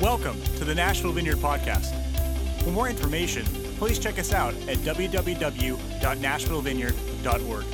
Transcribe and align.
Welcome 0.00 0.40
to 0.58 0.64
the 0.66 0.74
Nashville 0.74 1.12
Vineyard 1.12 1.38
Podcast. 1.38 1.94
For 2.62 2.70
more 2.70 2.86
information, 2.86 3.46
please 3.78 3.98
check 3.98 4.18
us 4.18 4.34
out 4.34 4.52
at 4.68 4.76
www.nashvillevineyard.org. 4.78 7.64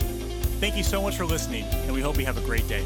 Thank 0.61 0.77
you 0.77 0.85
so 0.85 1.03
much 1.03 1.17
for 1.17 1.27
listening, 1.27 1.65
and 1.65 1.93
we 1.93 2.01
hope 2.01 2.17
you 2.19 2.25
have 2.25 2.39
a 2.39 2.43
great 2.43 2.69
day. 2.69 2.85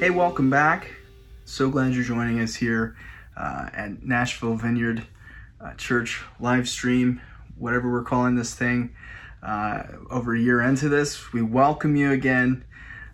Hey, 0.00 0.10
welcome 0.10 0.50
back. 0.50 0.88
So 1.52 1.68
glad 1.68 1.92
you're 1.92 2.02
joining 2.02 2.40
us 2.40 2.54
here 2.54 2.96
uh, 3.36 3.68
at 3.74 4.02
Nashville 4.02 4.54
Vineyard 4.54 5.06
uh, 5.60 5.74
Church 5.74 6.22
live 6.40 6.66
stream, 6.66 7.20
whatever 7.58 7.92
we're 7.92 8.04
calling 8.04 8.36
this 8.36 8.54
thing. 8.54 8.94
Uh, 9.42 9.82
over 10.08 10.34
a 10.34 10.40
year 10.40 10.62
into 10.62 10.88
this, 10.88 11.30
we 11.34 11.42
welcome 11.42 11.94
you 11.94 12.10
again 12.10 12.64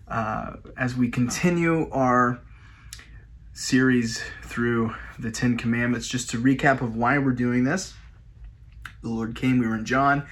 uh, 0.07 0.53
as 0.77 0.95
we 0.95 1.09
continue 1.09 1.89
our 1.91 2.39
series 3.51 4.23
through 4.41 4.95
the 5.19 5.31
Ten 5.31 5.57
Commandments. 5.57 6.07
Just 6.07 6.29
to 6.29 6.41
recap 6.41 6.79
of 6.79 6.95
why 6.95 7.17
we're 7.17 7.33
doing 7.33 7.65
this, 7.65 7.93
the 9.03 9.09
Lord 9.09 9.35
came, 9.35 9.59
we 9.59 9.67
were 9.67 9.75
in 9.75 9.83
John. 9.83 10.25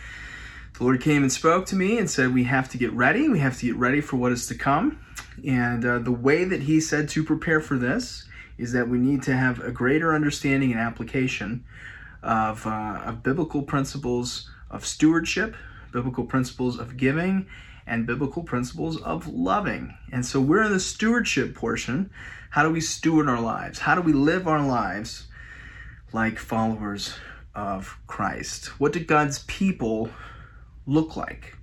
The 0.77 0.85
Lord 0.85 1.01
came 1.01 1.23
and 1.23 1.31
spoke 1.31 1.65
to 1.65 1.75
me 1.75 1.97
and 1.97 2.09
said, 2.09 2.33
We 2.33 2.45
have 2.45 2.69
to 2.69 2.77
get 2.77 2.93
ready. 2.93 3.27
We 3.27 3.39
have 3.39 3.59
to 3.59 3.65
get 3.65 3.75
ready 3.75 3.99
for 3.99 4.15
what 4.15 4.31
is 4.31 4.47
to 4.47 4.55
come. 4.55 5.01
And 5.45 5.85
uh, 5.85 5.99
the 5.99 6.11
way 6.11 6.43
that 6.43 6.63
he 6.63 6.79
said 6.79 7.09
to 7.09 7.23
prepare 7.23 7.61
for 7.61 7.77
this 7.77 8.25
is 8.57 8.71
that 8.71 8.89
we 8.89 8.97
need 8.97 9.21
to 9.23 9.35
have 9.35 9.59
a 9.59 9.71
greater 9.71 10.13
understanding 10.13 10.71
and 10.71 10.79
application 10.79 11.63
of, 12.23 12.65
uh, 12.65 13.01
of 13.05 13.23
biblical 13.23 13.61
principles 13.61 14.49
of 14.69 14.85
stewardship, 14.85 15.55
biblical 15.91 16.25
principles 16.25 16.79
of 16.79 16.97
giving, 16.97 17.47
and 17.85 18.05
biblical 18.05 18.43
principles 18.43 19.01
of 19.01 19.27
loving. 19.27 19.95
And 20.11 20.25
so 20.25 20.41
we're 20.41 20.63
in 20.63 20.73
the 20.73 20.79
stewardship 20.79 21.55
portion. 21.55 22.09
How 22.49 22.63
do 22.63 22.69
we 22.69 22.81
steward 22.81 23.29
our 23.29 23.39
lives? 23.39 23.79
How 23.79 23.95
do 23.95 24.01
we 24.01 24.13
live 24.13 24.47
our 24.47 24.65
lives 24.65 25.27
like 26.11 26.37
followers 26.37 27.13
of 27.55 27.97
Christ? 28.07 28.79
What 28.79 28.93
do 28.93 28.99
God's 28.99 29.39
people 29.43 30.09
look 30.85 31.15
like? 31.15 31.56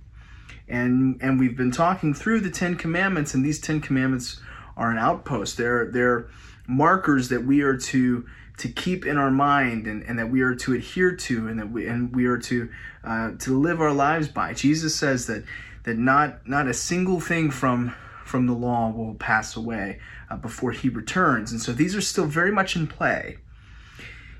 And 0.67 1.19
and 1.21 1.39
we've 1.39 1.57
been 1.57 1.71
talking 1.71 2.13
through 2.13 2.41
the 2.41 2.49
Ten 2.49 2.75
Commandments, 2.75 3.33
and 3.33 3.45
these 3.45 3.59
Ten 3.59 3.81
Commandments 3.81 4.39
are 4.77 4.91
an 4.91 4.97
outpost. 4.97 5.57
They're 5.57 5.85
they're 5.85 6.27
markers 6.67 7.29
that 7.29 7.45
we 7.45 7.61
are 7.61 7.77
to 7.77 8.25
to 8.57 8.69
keep 8.69 9.05
in 9.05 9.17
our 9.17 9.31
mind 9.31 9.85
and, 9.85 10.03
and 10.03 10.17
that 10.17 10.29
we 10.29 10.41
are 10.41 10.55
to 10.55 10.73
adhere 10.73 11.13
to 11.13 11.47
and 11.47 11.59
that 11.59 11.69
we 11.69 11.87
and 11.87 12.15
we 12.15 12.25
are 12.25 12.37
to 12.37 12.69
uh, 13.03 13.31
to 13.39 13.59
live 13.59 13.81
our 13.81 13.93
lives 13.93 14.27
by. 14.27 14.53
Jesus 14.53 14.95
says 14.95 15.27
that 15.27 15.43
that 15.83 15.97
not 15.97 16.47
not 16.47 16.67
a 16.67 16.73
single 16.73 17.19
thing 17.19 17.51
from 17.51 17.93
from 18.25 18.47
the 18.47 18.53
law 18.53 18.91
will 18.91 19.13
pass 19.15 19.55
away 19.55 19.99
uh, 20.29 20.37
before 20.37 20.71
he 20.71 20.89
returns, 20.89 21.51
and 21.51 21.61
so 21.61 21.71
these 21.71 21.95
are 21.95 22.01
still 22.01 22.25
very 22.25 22.51
much 22.51 22.75
in 22.75 22.87
play. 22.87 23.37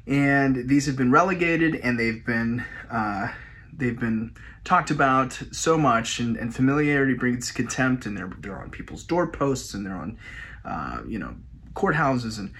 And 0.07 0.69
these 0.69 0.85
have 0.85 0.95
been 0.95 1.11
relegated, 1.11 1.75
and 1.75 1.99
they've 1.99 2.23
been 2.23 2.63
uh, 2.91 3.29
they've 3.77 3.99
been 3.99 4.35
talked 4.63 4.91
about 4.91 5.39
so 5.51 5.77
much, 5.77 6.19
and, 6.19 6.37
and 6.37 6.55
familiarity 6.55 7.13
breeds 7.13 7.51
contempt, 7.51 8.05
and 8.05 8.17
they're 8.17 8.31
they're 8.39 8.59
on 8.59 8.69
people's 8.69 9.03
doorposts, 9.03 9.73
and 9.73 9.85
they're 9.85 9.95
on, 9.95 10.17
uh, 10.63 11.01
you 11.07 11.19
know, 11.19 11.35
courthouses, 11.73 12.39
and 12.39 12.53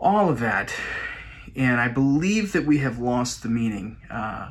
all 0.00 0.28
of 0.28 0.40
that. 0.40 0.72
And 1.54 1.80
I 1.80 1.88
believe 1.88 2.52
that 2.52 2.64
we 2.64 2.78
have 2.78 2.98
lost 2.98 3.42
the 3.42 3.48
meaning, 3.48 3.98
uh, 4.10 4.50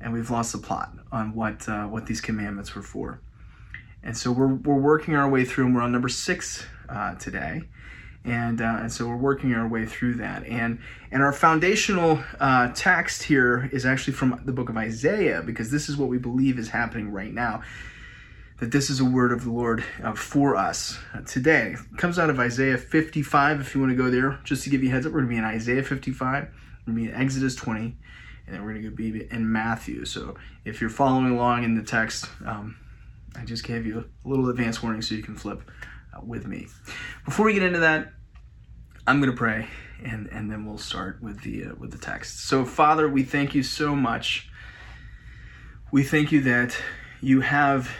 and 0.00 0.12
we've 0.12 0.30
lost 0.30 0.52
the 0.52 0.58
plot 0.58 0.92
on 1.10 1.34
what 1.34 1.68
uh, 1.68 1.86
what 1.86 2.06
these 2.06 2.20
commandments 2.20 2.74
were 2.74 2.82
for. 2.82 3.20
And 4.02 4.16
so 4.16 4.30
we're 4.32 4.54
we're 4.54 4.80
working 4.80 5.14
our 5.14 5.28
way 5.28 5.44
through, 5.44 5.66
and 5.66 5.74
we're 5.74 5.82
on 5.82 5.92
number 5.92 6.08
six 6.08 6.64
uh, 6.88 7.14
today 7.16 7.62
and 8.24 8.60
uh, 8.60 8.78
and 8.80 8.92
so 8.92 9.06
we're 9.06 9.16
working 9.16 9.54
our 9.54 9.66
way 9.68 9.86
through 9.86 10.14
that. 10.14 10.44
And 10.46 10.80
and 11.10 11.22
our 11.22 11.32
foundational 11.32 12.22
uh, 12.40 12.72
text 12.74 13.22
here 13.22 13.68
is 13.72 13.86
actually 13.86 14.14
from 14.14 14.40
the 14.44 14.52
book 14.52 14.68
of 14.68 14.76
Isaiah 14.76 15.42
because 15.42 15.70
this 15.70 15.88
is 15.88 15.96
what 15.96 16.08
we 16.08 16.18
believe 16.18 16.58
is 16.58 16.68
happening 16.68 17.10
right 17.10 17.32
now 17.32 17.62
that 18.60 18.72
this 18.72 18.90
is 18.90 18.98
a 18.98 19.04
word 19.04 19.32
of 19.32 19.44
the 19.44 19.50
Lord 19.50 19.84
uh, 20.02 20.12
for 20.14 20.56
us 20.56 20.98
today. 21.26 21.76
It 21.92 21.98
comes 21.98 22.18
out 22.18 22.28
of 22.28 22.40
Isaiah 22.40 22.76
55 22.76 23.60
if 23.60 23.74
you 23.74 23.80
want 23.80 23.92
to 23.92 23.96
go 23.96 24.10
there 24.10 24.40
just 24.44 24.64
to 24.64 24.70
give 24.70 24.82
you 24.82 24.90
heads 24.90 25.06
up 25.06 25.12
we're 25.12 25.20
going 25.20 25.28
to 25.28 25.34
be 25.34 25.38
in 25.38 25.44
Isaiah 25.44 25.82
55 25.82 26.44
we're 26.44 26.92
going 26.92 26.96
to 26.96 27.12
be 27.12 27.14
in 27.14 27.22
Exodus 27.22 27.54
20 27.54 27.96
and 28.46 28.54
then 28.54 28.64
we're 28.64 28.72
going 28.72 28.84
to 28.84 28.90
be 28.90 29.28
in 29.30 29.50
Matthew. 29.50 30.04
So 30.04 30.34
if 30.64 30.80
you're 30.80 30.90
following 30.90 31.32
along 31.32 31.64
in 31.64 31.76
the 31.76 31.82
text 31.82 32.26
um, 32.44 32.76
I 33.36 33.44
just 33.44 33.64
gave 33.64 33.86
you 33.86 34.04
a 34.24 34.28
little 34.28 34.48
advance 34.48 34.82
warning 34.82 35.02
so 35.02 35.14
you 35.14 35.22
can 35.22 35.36
flip. 35.36 35.62
uh, 35.62 35.97
with 36.26 36.46
me. 36.46 36.66
Before 37.24 37.46
we 37.46 37.54
get 37.54 37.62
into 37.62 37.80
that, 37.80 38.12
I'm 39.06 39.20
going 39.20 39.30
to 39.30 39.36
pray 39.36 39.68
and 40.02 40.28
and 40.28 40.50
then 40.50 40.64
we'll 40.64 40.78
start 40.78 41.22
with 41.22 41.42
the 41.42 41.66
uh, 41.66 41.74
with 41.78 41.90
the 41.90 41.98
text. 41.98 42.46
So 42.46 42.64
Father, 42.64 43.08
we 43.08 43.22
thank 43.22 43.54
you 43.54 43.62
so 43.62 43.94
much. 43.94 44.48
We 45.90 46.02
thank 46.02 46.32
you 46.32 46.42
that 46.42 46.76
you 47.20 47.40
have 47.40 47.90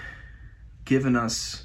given 0.84 1.16
us 1.16 1.62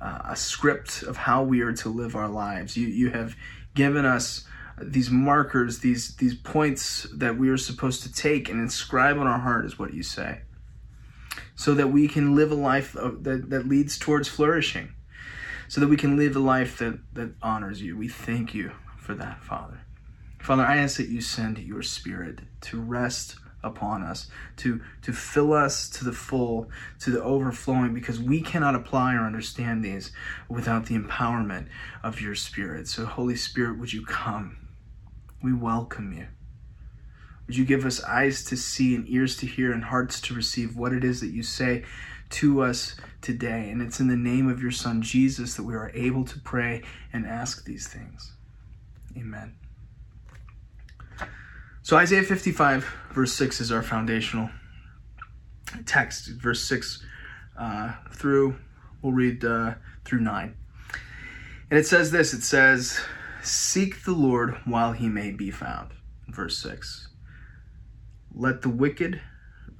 uh, 0.00 0.22
a 0.24 0.36
script 0.36 1.02
of 1.02 1.16
how 1.16 1.42
we 1.42 1.60
are 1.60 1.72
to 1.72 1.88
live 1.88 2.16
our 2.16 2.28
lives. 2.28 2.76
You 2.76 2.88
you 2.88 3.10
have 3.10 3.36
given 3.74 4.04
us 4.04 4.44
these 4.78 5.10
markers, 5.10 5.78
these 5.80 6.16
these 6.16 6.34
points 6.34 7.06
that 7.14 7.38
we 7.38 7.48
are 7.48 7.56
supposed 7.56 8.02
to 8.02 8.12
take 8.12 8.48
and 8.48 8.60
inscribe 8.60 9.18
on 9.18 9.26
our 9.26 9.38
heart 9.38 9.64
is 9.64 9.78
what 9.78 9.94
you 9.94 10.02
say. 10.02 10.42
So 11.54 11.74
that 11.74 11.88
we 11.88 12.06
can 12.06 12.34
live 12.34 12.52
a 12.52 12.54
life 12.54 12.94
of, 12.96 13.24
that, 13.24 13.48
that 13.48 13.66
leads 13.66 13.98
towards 13.98 14.28
flourishing. 14.28 14.92
So 15.68 15.80
that 15.80 15.88
we 15.88 15.96
can 15.96 16.16
live 16.16 16.36
a 16.36 16.40
life 16.40 16.78
that, 16.78 16.98
that 17.14 17.34
honors 17.42 17.82
you. 17.82 17.96
We 17.96 18.08
thank 18.08 18.54
you 18.54 18.72
for 18.98 19.14
that, 19.14 19.42
Father. 19.42 19.80
Father, 20.40 20.62
I 20.62 20.76
ask 20.76 20.96
that 20.98 21.08
you 21.08 21.20
send 21.20 21.58
your 21.58 21.82
Spirit 21.82 22.40
to 22.62 22.80
rest 22.80 23.36
upon 23.64 24.02
us, 24.02 24.28
to, 24.58 24.80
to 25.02 25.12
fill 25.12 25.52
us 25.52 25.88
to 25.90 26.04
the 26.04 26.12
full, 26.12 26.70
to 27.00 27.10
the 27.10 27.22
overflowing, 27.22 27.92
because 27.92 28.20
we 28.20 28.40
cannot 28.40 28.76
apply 28.76 29.14
or 29.14 29.26
understand 29.26 29.84
these 29.84 30.12
without 30.48 30.86
the 30.86 30.96
empowerment 30.96 31.66
of 32.02 32.20
your 32.20 32.34
Spirit. 32.34 32.86
So, 32.86 33.04
Holy 33.04 33.36
Spirit, 33.36 33.78
would 33.78 33.92
you 33.92 34.04
come? 34.04 34.68
We 35.42 35.52
welcome 35.52 36.12
you. 36.12 36.28
Would 37.46 37.56
you 37.56 37.64
give 37.64 37.84
us 37.84 38.02
eyes 38.04 38.44
to 38.44 38.56
see 38.56 38.94
and 38.94 39.08
ears 39.08 39.36
to 39.38 39.46
hear 39.46 39.72
and 39.72 39.84
hearts 39.84 40.20
to 40.22 40.34
receive 40.34 40.76
what 40.76 40.92
it 40.92 41.04
is 41.04 41.20
that 41.20 41.28
you 41.30 41.42
say 41.42 41.84
to 42.30 42.62
us 42.62 42.96
today? 43.20 43.70
And 43.70 43.80
it's 43.82 44.00
in 44.00 44.08
the 44.08 44.16
name 44.16 44.48
of 44.48 44.62
your 44.62 44.70
Son, 44.70 45.02
Jesus, 45.02 45.54
that 45.54 45.62
we 45.62 45.74
are 45.74 45.90
able 45.94 46.24
to 46.24 46.38
pray 46.40 46.82
and 47.12 47.26
ask 47.26 47.64
these 47.64 47.86
things. 47.86 48.32
Amen. 49.16 49.54
So, 51.82 51.96
Isaiah 51.96 52.24
55, 52.24 52.84
verse 53.12 53.32
6 53.32 53.60
is 53.60 53.72
our 53.72 53.82
foundational 53.82 54.50
text. 55.84 56.28
Verse 56.28 56.62
6 56.64 57.04
uh, 57.58 57.92
through, 58.12 58.56
we'll 59.02 59.12
read 59.12 59.44
uh, 59.44 59.74
through 60.04 60.20
9. 60.20 60.56
And 61.70 61.78
it 61.78 61.86
says 61.86 62.10
this 62.10 62.34
it 62.34 62.42
says, 62.42 63.00
Seek 63.42 64.04
the 64.04 64.12
Lord 64.12 64.58
while 64.64 64.92
he 64.92 65.08
may 65.08 65.30
be 65.30 65.50
found. 65.50 65.92
Verse 66.28 66.58
6. 66.58 67.08
Let 68.34 68.62
the 68.62 68.68
wicked 68.68 69.20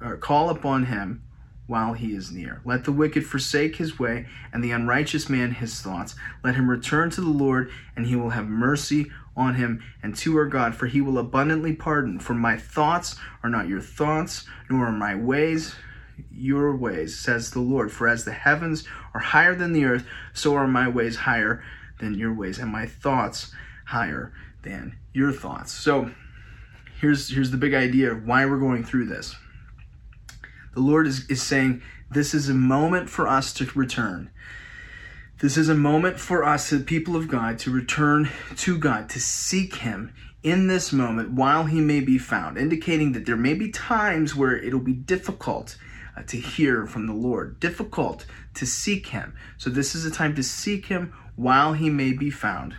or 0.01 0.17
call 0.17 0.49
upon 0.49 0.85
him 0.85 1.23
while 1.67 1.93
he 1.93 2.15
is 2.15 2.31
near. 2.31 2.61
Let 2.65 2.85
the 2.85 2.91
wicked 2.91 3.25
forsake 3.25 3.75
his 3.75 3.99
way, 3.99 4.25
and 4.51 4.63
the 4.63 4.71
unrighteous 4.71 5.29
man 5.29 5.51
his 5.51 5.79
thoughts. 5.81 6.15
Let 6.43 6.55
him 6.55 6.69
return 6.69 7.09
to 7.11 7.21
the 7.21 7.29
Lord, 7.29 7.69
and 7.95 8.07
he 8.07 8.15
will 8.15 8.31
have 8.31 8.47
mercy 8.47 9.11
on 9.35 9.55
him 9.55 9.83
and 10.01 10.15
to 10.15 10.35
our 10.37 10.47
God, 10.47 10.73
for 10.73 10.87
he 10.87 11.01
will 11.01 11.19
abundantly 11.19 11.73
pardon. 11.73 12.19
For 12.19 12.33
my 12.33 12.57
thoughts 12.57 13.15
are 13.43 13.49
not 13.49 13.67
your 13.67 13.81
thoughts, 13.81 14.45
nor 14.69 14.87
are 14.87 14.91
my 14.91 15.13
ways 15.13 15.75
your 16.31 16.75
ways, 16.75 17.17
says 17.17 17.51
the 17.51 17.59
Lord. 17.59 17.91
For 17.91 18.07
as 18.07 18.25
the 18.25 18.31
heavens 18.31 18.83
are 19.13 19.19
higher 19.19 19.55
than 19.55 19.73
the 19.73 19.85
earth, 19.85 20.05
so 20.33 20.55
are 20.55 20.67
my 20.67 20.87
ways 20.87 21.15
higher 21.15 21.63
than 21.99 22.15
your 22.15 22.33
ways, 22.33 22.59
and 22.59 22.71
my 22.71 22.85
thoughts 22.85 23.51
higher 23.85 24.33
than 24.63 24.97
your 25.13 25.31
thoughts. 25.31 25.71
So 25.71 26.11
here's 26.99 27.29
here's 27.29 27.51
the 27.51 27.57
big 27.57 27.73
idea 27.73 28.11
of 28.11 28.25
why 28.25 28.45
we're 28.45 28.57
going 28.57 28.83
through 28.83 29.05
this. 29.05 29.35
The 30.77 30.83
Lord 30.83 31.07
is, 31.07 31.25
is 31.27 31.41
saying 31.41 31.81
this 32.11 32.35
is 32.35 32.49
a 32.49 32.53
moment 32.53 33.09
for 33.09 33.27
us 33.27 33.51
to 33.53 33.65
return. 33.73 34.29
This 35.39 35.57
is 35.57 35.69
a 35.69 35.73
moment 35.73 36.19
for 36.19 36.43
us, 36.43 36.69
the 36.69 36.77
people 36.81 37.15
of 37.15 37.27
God, 37.27 37.57
to 37.61 37.71
return 37.71 38.29
to 38.57 38.77
God, 38.77 39.09
to 39.09 39.19
seek 39.19 39.77
Him 39.77 40.13
in 40.43 40.67
this 40.67 40.93
moment 40.93 41.31
while 41.31 41.63
He 41.65 41.81
may 41.81 41.99
be 41.99 42.19
found, 42.19 42.59
indicating 42.59 43.13
that 43.13 43.25
there 43.25 43.35
may 43.35 43.55
be 43.55 43.71
times 43.71 44.35
where 44.35 44.55
it'll 44.55 44.79
be 44.79 44.93
difficult 44.93 45.79
uh, 46.15 46.21
to 46.27 46.37
hear 46.37 46.85
from 46.85 47.07
the 47.07 47.13
Lord, 47.13 47.59
difficult 47.59 48.27
to 48.53 48.67
seek 48.67 49.07
Him. 49.07 49.33
So, 49.57 49.71
this 49.71 49.95
is 49.95 50.05
a 50.05 50.11
time 50.11 50.35
to 50.35 50.43
seek 50.43 50.85
Him 50.85 51.11
while 51.35 51.73
He 51.73 51.89
may 51.89 52.13
be 52.13 52.29
found. 52.29 52.75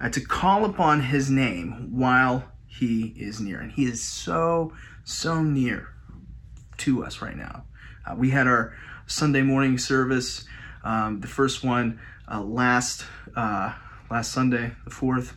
uh, 0.00 0.08
to 0.10 0.20
call 0.20 0.64
upon 0.64 1.00
his 1.00 1.30
name 1.30 1.88
while 1.90 2.44
he 2.68 3.12
is 3.16 3.40
near. 3.40 3.58
And 3.58 3.72
he 3.72 3.86
is 3.86 4.04
so, 4.04 4.72
so 5.02 5.42
near 5.42 5.93
to 6.78 7.04
us 7.04 7.20
right 7.22 7.36
now. 7.36 7.64
Uh, 8.06 8.14
we 8.16 8.30
had 8.30 8.46
our 8.46 8.76
Sunday 9.06 9.42
morning 9.42 9.78
service, 9.78 10.44
um, 10.82 11.20
the 11.20 11.28
first 11.28 11.64
one 11.64 11.98
uh, 12.30 12.40
last 12.40 13.04
uh, 13.36 13.74
last 14.10 14.32
Sunday, 14.32 14.72
the 14.84 14.90
fourth, 14.90 15.34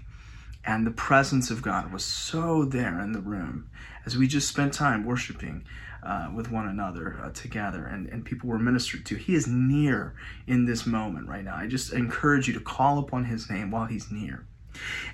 and 0.65 0.85
the 0.85 0.91
presence 0.91 1.49
of 1.49 1.61
God 1.61 1.91
was 1.91 2.03
so 2.03 2.65
there 2.65 2.99
in 3.01 3.13
the 3.13 3.21
room 3.21 3.69
as 4.05 4.17
we 4.17 4.27
just 4.27 4.47
spent 4.47 4.73
time 4.73 5.05
worshiping 5.05 5.65
uh, 6.03 6.29
with 6.33 6.51
one 6.51 6.67
another 6.67 7.19
uh, 7.21 7.29
together 7.31 7.85
and, 7.85 8.07
and 8.07 8.23
people 8.23 8.49
were 8.49 8.59
ministered 8.59 9.05
to. 9.05 9.15
He 9.15 9.35
is 9.35 9.47
near 9.47 10.13
in 10.45 10.65
this 10.65 10.85
moment 10.85 11.27
right 11.27 11.43
now. 11.43 11.55
I 11.55 11.67
just 11.67 11.91
encourage 11.91 12.47
you 12.47 12.53
to 12.53 12.59
call 12.59 12.99
upon 12.99 13.25
his 13.25 13.49
name 13.49 13.71
while 13.71 13.85
he's 13.85 14.11
near. 14.11 14.45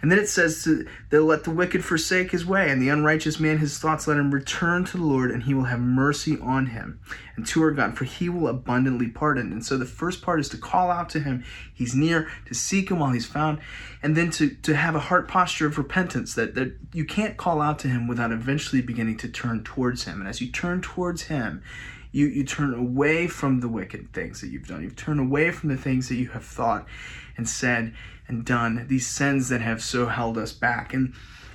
And 0.02 0.12
then 0.12 0.20
it 0.20 0.28
says 0.28 0.64
to, 0.64 0.88
that 1.10 1.22
let 1.22 1.44
the 1.44 1.52
wicked 1.52 1.84
forsake 1.84 2.32
his 2.32 2.46
way, 2.46 2.70
and 2.70 2.82
the 2.82 2.90
unrighteous 2.90 3.40
man 3.40 3.58
his 3.58 3.80
thoughts, 3.80 4.08
let 4.08 4.18
him 4.18 4.34
return 4.34 4.84
to 4.86 4.98
the 4.98 5.04
Lord, 5.04 5.32
and 5.32 5.44
he 5.44 5.54
will 5.54 5.66
have 5.66 5.80
mercy 5.80 6.38
on 6.40 6.68
him, 6.68 7.00
and 7.36 7.46
to 7.48 7.62
our 7.64 7.72
God, 7.72 7.98
for 7.98 8.06
he 8.06 8.30
will 8.30 8.48
abundantly 8.48 9.08
pardon. 9.08 9.52
And 9.52 9.66
so 9.66 9.78
the 9.78 9.86
first 9.86 10.22
part 10.22 10.40
is 10.40 10.50
to 10.50 10.58
call 10.58 10.92
out 10.92 11.10
to 11.12 11.20
him. 11.20 11.44
He's 11.74 11.96
near, 11.96 12.30
to 12.46 12.54
seek 12.54 12.90
him 12.90 13.00
while 13.00 13.12
he's 13.12 13.26
found, 13.26 13.60
and 14.02 14.16
then 14.16 14.30
to, 14.32 14.50
to 14.50 14.76
have 14.76 14.96
a 14.96 15.00
heart 15.00 15.28
posture 15.28 15.68
of 15.68 15.78
repentance 15.78 16.34
that, 16.36 16.56
that 16.56 16.76
you 16.94 17.06
can't 17.06 17.38
call 17.38 17.62
out 17.62 17.80
to 17.80 17.88
him 17.88 18.08
without 18.08 18.32
eventually 18.32 18.82
beginning 18.82 19.18
to 19.18 19.30
turn 19.30 19.64
towards 19.64 20.04
him. 20.04 20.20
And 20.20 20.28
as 20.28 20.42
you 20.42 20.52
turn 20.52 20.82
towards 20.82 21.24
him, 21.24 21.64
you, 22.12 22.28
you 22.28 22.44
turn 22.44 22.74
away 22.74 23.28
from 23.28 23.60
the 23.60 23.68
wicked 23.68 24.14
things 24.14 24.40
that 24.42 24.50
you've 24.50 24.68
done. 24.68 24.84
You 24.84 24.92
turn 24.92 25.20
away 25.20 25.52
from 25.52 25.70
the 25.70 25.78
things 25.78 26.10
that 26.10 26.16
you 26.16 26.28
have 26.30 26.46
thought 26.46 26.88
and 27.36 27.50
said 27.50 27.94
and 28.28 28.46
done, 28.46 28.86
these 28.88 29.08
sins 29.08 29.50
that 29.50 29.62
have 29.62 29.82
so 29.82 30.08
held 30.08 30.38
us 30.38 30.54
back. 30.54 30.94
And 30.94 31.14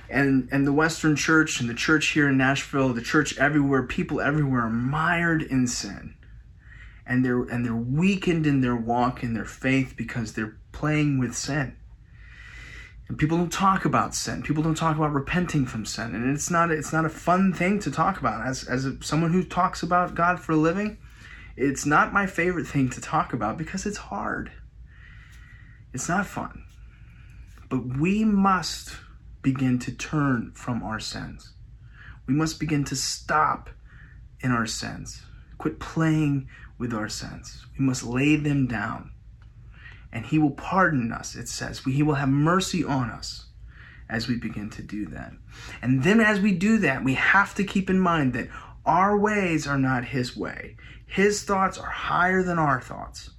and 0.09 0.49
and 0.51 0.65
the 0.65 0.73
Western 0.73 1.15
church 1.15 1.59
and 1.59 1.69
the 1.69 1.73
church 1.73 2.07
here 2.07 2.29
in 2.29 2.37
Nashville, 2.37 2.93
the 2.93 3.01
church 3.01 3.37
everywhere, 3.37 3.83
people 3.83 4.21
everywhere 4.21 4.61
are 4.61 4.69
mired 4.69 5.41
in 5.41 5.67
sin. 5.67 6.15
And 7.05 7.23
they're 7.23 7.43
and 7.43 7.65
they're 7.65 7.75
weakened 7.75 8.45
in 8.45 8.61
their 8.61 8.75
walk 8.75 9.23
in 9.23 9.33
their 9.33 9.45
faith 9.45 9.95
because 9.95 10.33
they're 10.33 10.57
playing 10.71 11.19
with 11.19 11.35
sin. 11.35 11.75
And 13.07 13.17
people 13.17 13.37
don't 13.37 13.51
talk 13.51 13.85
about 13.85 14.13
sin. 14.13 14.43
People 14.43 14.61
don't 14.61 14.77
talk 14.77 14.95
about 14.95 15.13
repenting 15.13 15.65
from 15.65 15.83
sin. 15.85 16.13
And 16.13 16.29
it's 16.29 16.51
not 16.51 16.71
it's 16.71 16.93
not 16.93 17.05
a 17.05 17.09
fun 17.09 17.53
thing 17.53 17.79
to 17.79 17.91
talk 17.91 18.19
about. 18.19 18.45
As 18.45 18.63
as 18.63 18.85
a, 18.85 19.01
someone 19.03 19.33
who 19.33 19.43
talks 19.43 19.81
about 19.81 20.15
God 20.15 20.39
for 20.39 20.51
a 20.51 20.57
living, 20.57 20.99
it's 21.57 21.85
not 21.85 22.13
my 22.13 22.27
favorite 22.27 22.67
thing 22.67 22.89
to 22.91 23.01
talk 23.01 23.33
about 23.33 23.57
because 23.57 23.85
it's 23.85 23.97
hard. 23.97 24.51
It's 25.93 26.09
not 26.09 26.27
fun. 26.27 26.63
But 27.69 27.97
we 27.97 28.23
must 28.23 28.95
begin 29.41 29.79
to 29.79 29.91
turn 29.91 30.51
from 30.55 30.83
our 30.83 30.99
sins. 30.99 31.53
We 32.27 32.33
must 32.33 32.59
begin 32.59 32.83
to 32.85 32.95
stop 32.95 33.69
in 34.41 34.51
our 34.51 34.65
sins. 34.65 35.23
Quit 35.57 35.79
playing 35.79 36.47
with 36.77 36.93
our 36.93 37.09
sins. 37.09 37.65
We 37.77 37.85
must 37.85 38.03
lay 38.03 38.35
them 38.35 38.67
down. 38.67 39.11
And 40.11 40.25
He 40.25 40.39
will 40.39 40.51
pardon 40.51 41.11
us, 41.11 41.35
it 41.35 41.47
says. 41.47 41.79
He 41.79 42.03
will 42.03 42.15
have 42.15 42.29
mercy 42.29 42.83
on 42.83 43.09
us 43.09 43.47
as 44.09 44.27
we 44.27 44.35
begin 44.35 44.69
to 44.71 44.81
do 44.81 45.05
that. 45.07 45.33
And 45.81 46.03
then 46.03 46.19
as 46.19 46.39
we 46.39 46.51
do 46.51 46.79
that, 46.79 47.03
we 47.03 47.13
have 47.13 47.53
to 47.55 47.63
keep 47.63 47.89
in 47.89 47.99
mind 47.99 48.33
that 48.33 48.49
our 48.85 49.17
ways 49.17 49.67
are 49.67 49.77
not 49.77 50.05
His 50.05 50.35
way. 50.35 50.75
His 51.05 51.43
thoughts 51.43 51.77
are 51.77 51.89
higher 51.89 52.41
than 52.41 52.57
our 52.57 52.81
thoughts. 52.81 53.31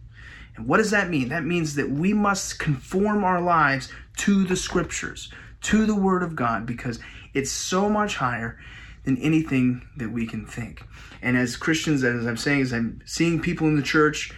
And 0.60 0.68
what 0.68 0.76
does 0.76 0.90
that 0.90 1.08
mean? 1.08 1.30
That 1.30 1.44
means 1.44 1.74
that 1.76 1.90
we 1.90 2.12
must 2.12 2.58
conform 2.58 3.24
our 3.24 3.40
lives 3.40 3.90
to 4.18 4.44
the 4.44 4.56
scriptures, 4.56 5.32
to 5.62 5.86
the 5.86 5.94
Word 5.94 6.22
of 6.22 6.36
God, 6.36 6.66
because 6.66 7.00
it's 7.32 7.50
so 7.50 7.88
much 7.88 8.16
higher 8.16 8.58
than 9.04 9.16
anything 9.18 9.88
that 9.96 10.10
we 10.10 10.26
can 10.26 10.44
think. 10.44 10.84
And 11.22 11.38
as 11.38 11.56
Christians, 11.56 12.04
as 12.04 12.26
I'm 12.26 12.36
saying, 12.36 12.60
as 12.60 12.72
I'm 12.74 13.00
seeing 13.06 13.40
people 13.40 13.68
in 13.68 13.76
the 13.76 13.82
church 13.82 14.34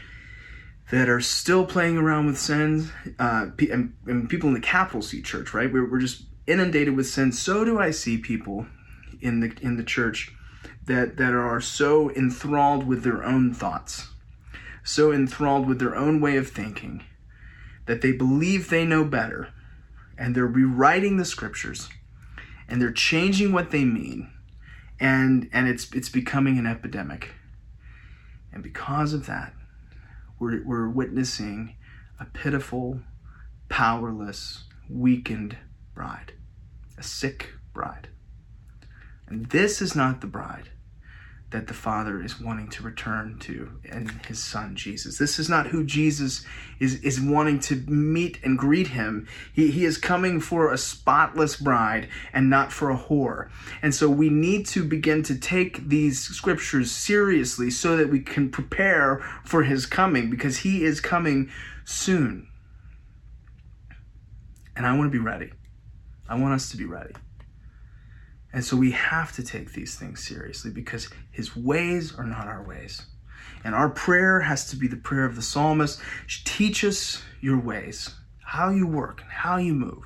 that 0.93 1.09
are 1.09 1.21
still 1.21 1.67
playing 1.67 1.99
around 1.99 2.27
with 2.27 2.39
sins, 2.39 2.93
uh, 3.19 3.47
and, 3.59 3.93
and, 4.07 4.31
people 4.31 4.47
in 4.49 4.55
the 4.55 4.61
capital 4.61 5.03
C 5.03 5.23
church, 5.23 5.53
right? 5.53 5.73
We're, 5.73 5.91
we're 5.91 5.99
just 5.99 6.23
inundated 6.47 6.97
with 6.97 7.09
sin. 7.09 7.33
So 7.33 7.65
do 7.65 7.81
I 7.81 7.91
see 7.91 8.17
people 8.17 8.67
in 9.21 9.41
the 9.41 9.53
in 9.61 9.77
the 9.77 9.85
church 9.85 10.33
that 10.87 11.17
that 11.17 11.33
are 11.35 11.61
so 11.61 12.11
enthralled 12.13 12.87
with 12.87 13.03
their 13.03 13.25
own 13.25 13.53
thoughts 13.55 14.12
so 14.85 15.13
enthralled 15.13 15.67
with 15.67 15.79
their 15.79 15.95
own 15.95 16.21
way 16.21 16.37
of 16.37 16.49
thinking 16.49 17.05
that 17.87 18.01
they 18.01 18.13
believe 18.13 18.69
they 18.69 18.85
know 18.85 19.05
better 19.05 19.49
and 20.19 20.35
they're 20.35 20.47
rewriting 20.47 21.17
the 21.17 21.25
scriptures 21.25 21.89
and 22.69 22.81
they're 22.81 22.93
changing 22.93 23.53
what 23.53 23.71
they 23.71 23.85
mean 23.85 24.31
and 25.01 25.49
and 25.53 25.69
it's 25.69 25.91
it's 25.93 26.09
becoming 26.09 26.59
an 26.59 26.67
epidemic. 26.67 27.33
And 28.53 28.63
because 28.63 29.13
of 29.13 29.27
that 29.27 29.55
we're, 30.39 30.63
we're 30.65 30.89
witnessing 30.89 31.77
a 32.21 32.25
pitiful 32.27 33.01
powerless 33.69 34.65
weakened 34.89 35.57
bride 35.95 36.33
a 36.99 37.03
sick 37.03 37.51
bride. 37.73 38.09
And 39.27 39.47
this 39.47 39.83
is 39.83 39.97
not 39.97 40.21
the 40.21 40.27
bride 40.27 40.71
that 41.53 41.67
the 41.67 41.75
Father 41.75 42.23
is 42.23 42.41
wanting 42.41 42.69
to 42.69 42.83
return 42.83 43.39
to 43.41 43.71
in 43.85 44.09
his 44.27 44.43
son 44.43 44.75
Jesus. 44.75 45.19
This 45.19 45.39
is 45.39 45.49
not 45.49 45.69
who 45.69 45.85
Jesus 45.85 46.45
is, 46.81 47.01
is 47.03 47.21
wanting 47.21 47.61
to 47.61 47.77
meet 47.87 48.39
and 48.43 48.59
greet 48.59 48.89
him. 48.89 49.29
He, 49.53 49.71
he 49.71 49.85
is 49.85 49.99
coming 49.99 50.41
for 50.41 50.73
a 50.73 50.79
spotless 50.79 51.57
bride 51.57 52.09
and 52.33 52.51
not 52.51 52.73
for 52.73 52.91
a 52.91 52.97
whore. 52.97 53.51
And 53.83 53.95
so 53.95 54.09
we 54.09 54.31
need 54.31 54.67
to 54.69 54.83
begin 54.83 55.23
to 55.25 55.39
take 55.39 55.89
these 55.89 56.21
scriptures 56.21 56.91
seriously 56.91 57.71
so 57.71 57.97
that 57.97 58.11
we 58.11 58.21
can 58.21 58.51
prepare 58.51 59.23
for 59.45 59.63
his 59.63 59.87
coming 59.87 60.31
because 60.31 60.59
he 60.59 60.85
is 60.85 61.01
coming 61.01 61.51
soon. 61.85 62.49
And 64.75 64.87
I 64.87 64.97
want 64.97 65.13
to 65.13 65.19
be 65.19 65.23
ready. 65.23 65.53
I 66.29 66.39
want 66.39 66.55
us 66.55 66.71
to 66.71 66.79
be 66.79 66.87
ready. 66.87 67.13
And 68.53 68.65
so 68.65 68.77
we 68.77 68.91
have 68.93 69.33
to 69.33 69.43
take 69.43 69.73
these 69.73 69.95
things 69.95 70.27
seriously 70.27 70.71
because 70.71 71.09
his 71.31 71.57
ways 71.57 72.15
are 72.15 72.25
not 72.25 72.49
our 72.49 72.63
ways. 72.63 73.07
And 73.65 73.75
our 73.75 73.89
prayer 73.89 74.41
has 74.41 74.69
to 74.71 74.77
be 74.77 74.89
the 74.89 74.97
prayer 74.97 75.25
of 75.25 75.37
the 75.37 75.43
psalmist 75.43 76.01
teach 76.45 76.85
us 76.85 77.23
your 77.41 77.59
ways, 77.59 78.11
how 78.41 78.71
you 78.71 78.87
work, 78.87 79.23
and 79.23 79.31
how 79.31 79.57
you 79.57 79.75
move. 79.75 80.03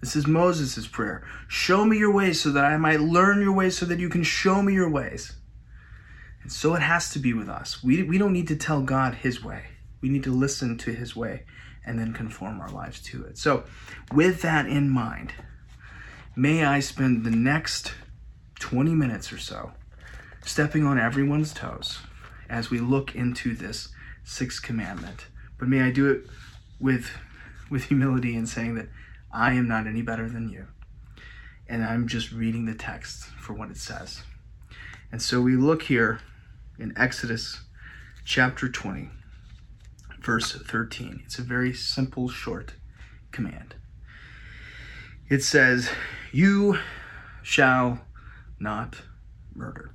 This 0.00 0.16
is 0.16 0.26
Moses' 0.26 0.86
prayer. 0.86 1.26
Show 1.48 1.84
me 1.84 1.98
your 1.98 2.12
ways 2.12 2.40
so 2.40 2.50
that 2.52 2.64
I 2.64 2.76
might 2.76 3.00
learn 3.00 3.40
your 3.40 3.52
ways 3.54 3.78
so 3.78 3.86
that 3.86 3.98
you 3.98 4.08
can 4.08 4.22
show 4.22 4.62
me 4.62 4.74
your 4.74 4.90
ways. 4.90 5.32
And 6.42 6.52
so 6.52 6.74
it 6.74 6.82
has 6.82 7.10
to 7.10 7.18
be 7.18 7.32
with 7.32 7.48
us. 7.48 7.82
We, 7.82 8.02
we 8.02 8.18
don't 8.18 8.34
need 8.34 8.48
to 8.48 8.56
tell 8.56 8.82
God 8.82 9.14
his 9.14 9.42
way. 9.42 9.62
We 10.02 10.10
need 10.10 10.24
to 10.24 10.32
listen 10.32 10.76
to 10.78 10.92
his 10.92 11.16
way 11.16 11.44
and 11.86 11.98
then 11.98 12.12
conform 12.12 12.60
our 12.60 12.68
lives 12.68 13.00
to 13.04 13.24
it. 13.24 13.38
So, 13.38 13.64
with 14.12 14.42
that 14.42 14.66
in 14.66 14.90
mind, 14.90 15.32
may 16.36 16.64
I 16.64 16.80
spend 16.80 17.24
the 17.24 17.30
next 17.30 17.94
20 18.60 18.94
minutes 18.94 19.32
or 19.32 19.38
so 19.38 19.72
stepping 20.44 20.84
on 20.84 20.98
everyone's 20.98 21.52
toes 21.54 21.98
as 22.48 22.70
we 22.70 22.78
look 22.78 23.14
into 23.14 23.54
this 23.54 23.88
sixth 24.24 24.62
commandment. 24.62 25.26
But 25.58 25.68
may 25.68 25.82
I 25.82 25.90
do 25.90 26.10
it 26.10 26.26
with 26.80 27.10
with 27.70 27.84
humility 27.84 28.36
and 28.36 28.48
saying 28.48 28.74
that 28.74 28.88
I 29.32 29.54
am 29.54 29.66
not 29.66 29.86
any 29.86 30.02
better 30.02 30.28
than 30.28 30.48
you. 30.48 30.66
And 31.66 31.82
I'm 31.82 32.06
just 32.06 32.30
reading 32.30 32.66
the 32.66 32.74
text 32.74 33.24
for 33.40 33.54
what 33.54 33.70
it 33.70 33.78
says. 33.78 34.22
And 35.10 35.22
so 35.22 35.40
we 35.40 35.56
look 35.56 35.82
here 35.82 36.20
in 36.78 36.92
Exodus 36.96 37.64
chapter 38.24 38.68
20, 38.68 39.10
verse 40.20 40.52
13. 40.52 41.22
It's 41.24 41.38
a 41.38 41.42
very 41.42 41.72
simple, 41.72 42.28
short 42.28 42.74
command. 43.32 43.76
It 45.28 45.42
says, 45.42 45.90
You 46.32 46.78
shall 47.42 48.00
not 48.58 49.02
murder. 49.54 49.94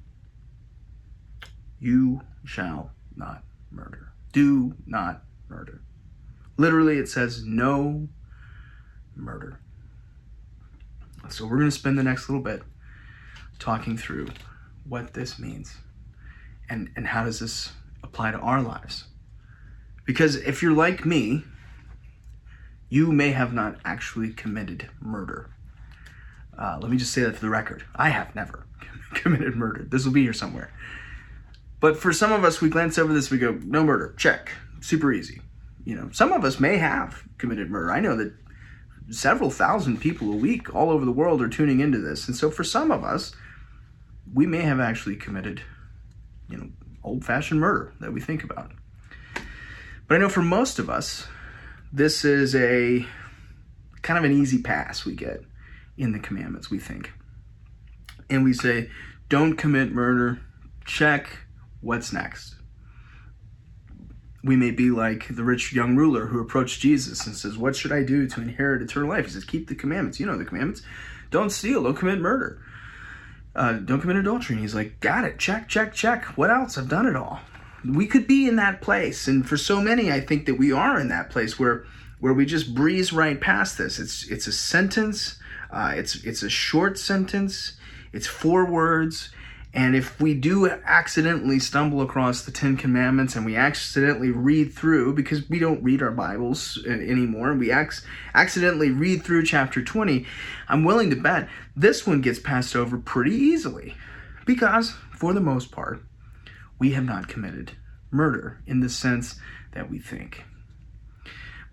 You 1.79 2.21
shall 2.45 2.91
not 3.15 3.43
murder. 3.71 4.13
Do 4.33 4.75
not 4.85 5.23
murder. 5.47 5.81
Literally, 6.57 6.97
it 6.97 7.07
says 7.07 7.43
no 7.43 8.07
murder. 9.15 9.59
So, 11.29 11.45
we're 11.45 11.57
going 11.57 11.69
to 11.69 11.71
spend 11.71 11.97
the 11.97 12.03
next 12.03 12.27
little 12.27 12.43
bit 12.43 12.63
talking 13.59 13.97
through 13.97 14.29
what 14.87 15.13
this 15.13 15.37
means 15.37 15.77
and, 16.69 16.89
and 16.95 17.05
how 17.05 17.23
does 17.23 17.39
this 17.39 17.73
apply 18.03 18.31
to 18.31 18.39
our 18.39 18.61
lives. 18.61 19.05
Because 20.05 20.37
if 20.37 20.63
you're 20.63 20.73
like 20.73 21.05
me, 21.05 21.43
you 22.89 23.11
may 23.11 23.31
have 23.31 23.53
not 23.53 23.77
actually 23.85 24.31
committed 24.31 24.89
murder. 24.99 25.49
Uh, 26.57 26.77
let 26.81 26.91
me 26.91 26.97
just 26.97 27.13
say 27.13 27.21
that 27.21 27.35
for 27.35 27.41
the 27.41 27.49
record. 27.49 27.83
I 27.95 28.09
have 28.09 28.35
never 28.35 28.65
committed 29.13 29.55
murder. 29.55 29.83
This 29.83 30.05
will 30.05 30.11
be 30.11 30.23
here 30.23 30.33
somewhere. 30.33 30.73
But 31.79 31.97
for 31.97 32.11
some 32.11 32.31
of 32.31 32.43
us, 32.43 32.59
we 32.59 32.69
glance 32.69 32.97
over 32.97 33.13
this, 33.13 33.31
we 33.31 33.37
go, 33.37 33.53
no 33.63 33.83
murder, 33.83 34.13
check, 34.17 34.51
super 34.81 35.13
easy. 35.13 35.41
You 35.85 35.95
know, 35.95 36.09
some 36.11 36.33
of 36.33 36.43
us 36.43 36.59
may 36.59 36.77
have 36.77 37.23
committed 37.37 37.69
murder. 37.69 37.91
I 37.91 38.01
know 38.01 38.17
that 38.17 38.33
several 39.09 39.49
thousand 39.49 40.01
people 40.01 40.31
a 40.31 40.35
week 40.35 40.75
all 40.75 40.89
over 40.89 41.05
the 41.05 41.11
world 41.11 41.41
are 41.41 41.47
tuning 41.47 41.79
into 41.79 41.99
this. 41.99 42.27
And 42.27 42.35
so 42.35 42.51
for 42.51 42.63
some 42.63 42.91
of 42.91 43.03
us, 43.03 43.33
we 44.33 44.45
may 44.45 44.61
have 44.61 44.79
actually 44.79 45.15
committed, 45.15 45.61
you 46.49 46.57
know, 46.57 46.69
old 47.03 47.23
fashioned 47.23 47.59
murder 47.59 47.93
that 48.01 48.11
we 48.11 48.19
think 48.19 48.43
about. 48.43 48.71
But 50.07 50.15
I 50.15 50.17
know 50.17 50.29
for 50.29 50.41
most 50.41 50.79
of 50.79 50.89
us, 50.89 51.27
this 51.91 52.23
is 52.23 52.55
a 52.55 53.05
kind 54.01 54.17
of 54.17 54.23
an 54.23 54.31
easy 54.31 54.61
pass 54.61 55.05
we 55.05 55.15
get 55.15 55.41
in 55.97 56.11
the 56.11 56.19
commandments, 56.19 56.69
we 56.69 56.79
think. 56.79 57.11
And 58.29 58.43
we 58.43 58.53
say, 58.53 58.89
don't 59.27 59.55
commit 59.55 59.91
murder, 59.91 60.39
check, 60.85 61.39
what's 61.81 62.13
next? 62.13 62.55
We 64.43 64.55
may 64.55 64.71
be 64.71 64.89
like 64.91 65.35
the 65.35 65.43
rich 65.43 65.73
young 65.73 65.95
ruler 65.95 66.27
who 66.27 66.39
approached 66.39 66.79
Jesus 66.79 67.25
and 67.27 67.35
says, 67.35 67.57
What 67.57 67.75
should 67.75 67.91
I 67.91 68.03
do 68.03 68.25
to 68.27 68.41
inherit 68.41 68.81
eternal 68.81 69.09
life? 69.09 69.25
He 69.25 69.31
says, 69.31 69.43
Keep 69.43 69.67
the 69.67 69.75
commandments. 69.75 70.19
You 70.19 70.27
know 70.27 70.37
the 70.37 70.45
commandments. 70.45 70.81
Don't 71.29 71.49
steal, 71.49 71.83
don't 71.83 71.95
commit 71.95 72.19
murder, 72.19 72.61
uh, 73.53 73.73
don't 73.73 73.99
commit 73.99 74.15
adultery. 74.15 74.55
And 74.55 74.63
he's 74.63 74.73
like, 74.73 75.01
Got 75.01 75.25
it, 75.25 75.39
check, 75.39 75.67
check, 75.67 75.93
check. 75.93 76.25
What 76.37 76.49
else? 76.49 76.77
I've 76.77 76.87
done 76.87 77.05
it 77.05 77.17
all. 77.17 77.41
We 77.85 78.07
could 78.07 78.27
be 78.27 78.47
in 78.47 78.55
that 78.57 78.81
place. 78.81 79.27
And 79.27 79.47
for 79.47 79.57
so 79.57 79.81
many, 79.81 80.11
I 80.11 80.19
think 80.19 80.45
that 80.45 80.55
we 80.55 80.71
are 80.71 80.99
in 80.99 81.07
that 81.09 81.29
place 81.29 81.59
where 81.59 81.85
where 82.19 82.33
we 82.33 82.45
just 82.45 82.75
breeze 82.75 83.13
right 83.13 83.39
past 83.39 83.77
this. 83.77 83.99
It's 83.99 84.27
it's 84.29 84.47
a 84.47 84.51
sentence. 84.51 85.39
Uh, 85.71 85.93
it's 85.95 86.15
it's 86.23 86.43
a 86.43 86.49
short 86.49 86.97
sentence. 86.97 87.73
It's 88.11 88.27
four 88.27 88.65
words. 88.65 89.29
And 89.71 89.95
if 89.95 90.19
we 90.19 90.33
do 90.33 90.67
accidentally 90.67 91.59
stumble 91.59 92.01
across 92.01 92.41
the 92.41 92.51
Ten 92.51 92.75
Commandments 92.75 93.35
and 93.35 93.45
we 93.45 93.55
accidentally 93.55 94.31
read 94.31 94.73
through, 94.73 95.13
because 95.13 95.47
we 95.47 95.59
don't 95.59 95.83
read 95.83 96.01
our 96.01 96.11
Bibles 96.11 96.83
anymore, 96.87 97.51
and 97.51 97.59
we 97.59 97.71
ac- 97.71 98.03
accidentally 98.33 98.89
read 98.89 99.23
through 99.23 99.45
chapter 99.45 99.83
20, 99.83 100.25
I'm 100.67 100.83
willing 100.83 101.11
to 101.11 101.15
bet 101.15 101.49
this 101.75 102.07
one 102.07 102.21
gets 102.21 102.39
passed 102.39 102.75
over 102.75 102.97
pretty 102.97 103.35
easily. 103.35 103.95
Because, 104.43 104.95
for 105.11 105.33
the 105.33 105.39
most 105.39 105.71
part, 105.71 106.01
we 106.79 106.93
have 106.93 107.05
not 107.05 107.27
committed 107.27 107.73
murder 108.09 108.61
in 108.65 108.79
the 108.79 108.89
sense 108.89 109.39
that 109.73 109.89
we 109.89 109.99
think. 109.99 110.45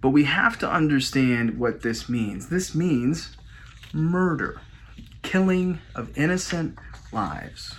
But 0.01 0.11
we 0.11 0.25
have 0.25 0.59
to 0.59 0.71
understand 0.71 1.59
what 1.59 1.83
this 1.83 2.09
means. 2.09 2.49
This 2.49 2.75
means 2.75 3.37
murder, 3.93 4.61
killing 5.23 5.79
of 5.95 6.17
innocent 6.19 6.79
lives. 7.13 7.77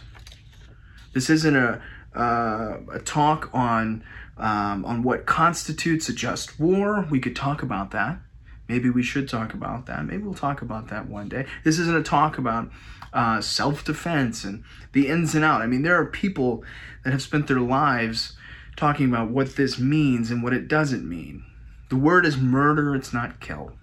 This 1.13 1.29
isn't 1.29 1.55
a, 1.55 1.81
uh, 2.15 2.79
a 2.91 3.00
talk 3.00 3.50
on, 3.53 4.03
um, 4.38 4.84
on 4.86 5.03
what 5.03 5.25
constitutes 5.25 6.10
a 6.10 6.13
just 6.13 6.60
war. 6.60 7.07
We 7.10 7.19
could 7.19 7.36
talk 7.36 7.62
about 7.62 7.91
that. 7.91 8.19
Maybe 8.67 8.89
we 8.89 9.03
should 9.03 9.29
talk 9.29 9.53
about 9.53 9.86
that. 9.86 10.05
Maybe 10.05 10.24
we'll 10.24 10.34
talk 10.34 10.62
about 10.62 10.89
that 10.89 11.07
one 11.07 11.29
day. 11.29 11.46
This 11.63 11.79
isn't 11.79 11.96
a 11.96 12.03
talk 12.03 12.38
about 12.38 12.69
uh, 13.13 13.41
self 13.41 13.83
defense 13.83 14.43
and 14.43 14.63
the 14.93 15.07
ins 15.07 15.35
and 15.35 15.43
out. 15.43 15.61
I 15.61 15.67
mean, 15.67 15.83
there 15.83 15.99
are 15.99 16.05
people 16.05 16.63
that 17.03 17.11
have 17.11 17.21
spent 17.21 17.47
their 17.47 17.59
lives 17.59 18.35
talking 18.75 19.07
about 19.07 19.31
what 19.31 19.55
this 19.55 19.79
means 19.79 20.31
and 20.31 20.43
what 20.43 20.53
it 20.53 20.67
doesn't 20.67 21.07
mean. 21.07 21.43
The 21.89 21.95
word 21.95 22.25
is 22.25 22.37
murder, 22.37 22.95
it's 22.95 23.13
not 23.13 23.39
kill. 23.39 23.73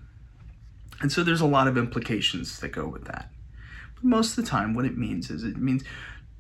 And 1.00 1.10
so 1.10 1.22
there's 1.22 1.40
a 1.40 1.46
lot 1.46 1.68
of 1.68 1.76
implications 1.76 2.60
that 2.60 2.68
go 2.68 2.86
with 2.86 3.04
that. 3.06 3.30
But 3.94 4.04
most 4.04 4.38
of 4.38 4.44
the 4.44 4.50
time, 4.50 4.74
what 4.74 4.84
it 4.84 4.96
means 4.96 5.30
is 5.30 5.42
it 5.42 5.56
means 5.56 5.82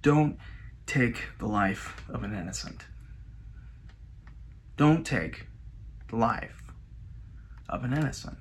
don't 0.02 0.38
take 0.86 1.28
the 1.38 1.46
life 1.46 2.02
of 2.08 2.22
an 2.22 2.34
innocent. 2.34 2.84
Don't 4.76 5.04
take 5.04 5.46
the 6.08 6.16
life 6.16 6.62
of 7.68 7.84
an 7.84 7.92
innocent. 7.92 8.38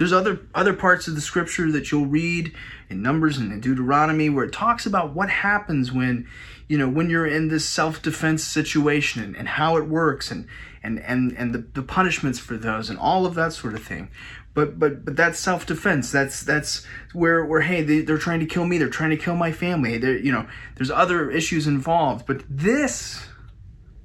There's 0.00 0.14
other 0.14 0.40
other 0.54 0.72
parts 0.72 1.08
of 1.08 1.14
the 1.14 1.20
scripture 1.20 1.70
that 1.72 1.92
you'll 1.92 2.06
read 2.06 2.54
in 2.88 3.02
Numbers 3.02 3.36
and 3.36 3.52
in 3.52 3.60
Deuteronomy 3.60 4.30
where 4.30 4.46
it 4.46 4.52
talks 4.52 4.86
about 4.86 5.14
what 5.14 5.28
happens 5.28 5.92
when, 5.92 6.26
you 6.68 6.78
know, 6.78 6.88
when 6.88 7.10
you're 7.10 7.26
in 7.26 7.48
this 7.48 7.68
self-defense 7.68 8.42
situation 8.42 9.22
and, 9.22 9.36
and 9.36 9.46
how 9.46 9.76
it 9.76 9.86
works 9.86 10.30
and 10.30 10.48
and 10.82 11.00
and 11.00 11.32
and 11.32 11.54
the, 11.54 11.58
the 11.74 11.82
punishments 11.82 12.38
for 12.38 12.56
those 12.56 12.88
and 12.88 12.98
all 12.98 13.26
of 13.26 13.34
that 13.34 13.52
sort 13.52 13.74
of 13.74 13.82
thing. 13.82 14.10
But 14.54 14.78
but 14.78 15.04
but 15.04 15.16
that's 15.16 15.38
self-defense. 15.38 16.10
That's 16.10 16.44
that's 16.44 16.86
where 17.12 17.44
where 17.44 17.60
hey 17.60 17.82
they, 17.82 18.00
they're 18.00 18.16
trying 18.16 18.40
to 18.40 18.46
kill 18.46 18.64
me. 18.64 18.78
They're 18.78 18.88
trying 18.88 19.10
to 19.10 19.18
kill 19.18 19.36
my 19.36 19.52
family. 19.52 19.92
You 19.92 20.32
know 20.32 20.48
there's 20.76 20.90
other 20.90 21.30
issues 21.30 21.66
involved. 21.66 22.24
But 22.24 22.42
this 22.48 23.22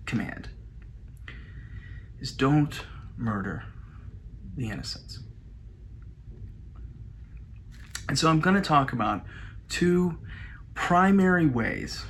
command 0.06 0.50
is 2.20 2.34
don't 2.34 2.82
murder 3.16 3.64
the 4.58 4.68
innocents. 4.68 5.22
And 8.08 8.18
so 8.18 8.30
I'm 8.30 8.40
going 8.40 8.56
to 8.56 8.62
talk 8.62 8.94
about 8.94 9.24
two 9.70 10.18
primary 10.74 11.48
ways 11.48 12.06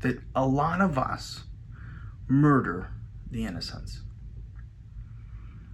that 0.00 0.20
a 0.34 0.46
lot 0.46 0.80
of 0.80 0.98
us 0.98 1.44
murder 2.28 2.90
the 3.30 3.44
innocents. 3.44 4.02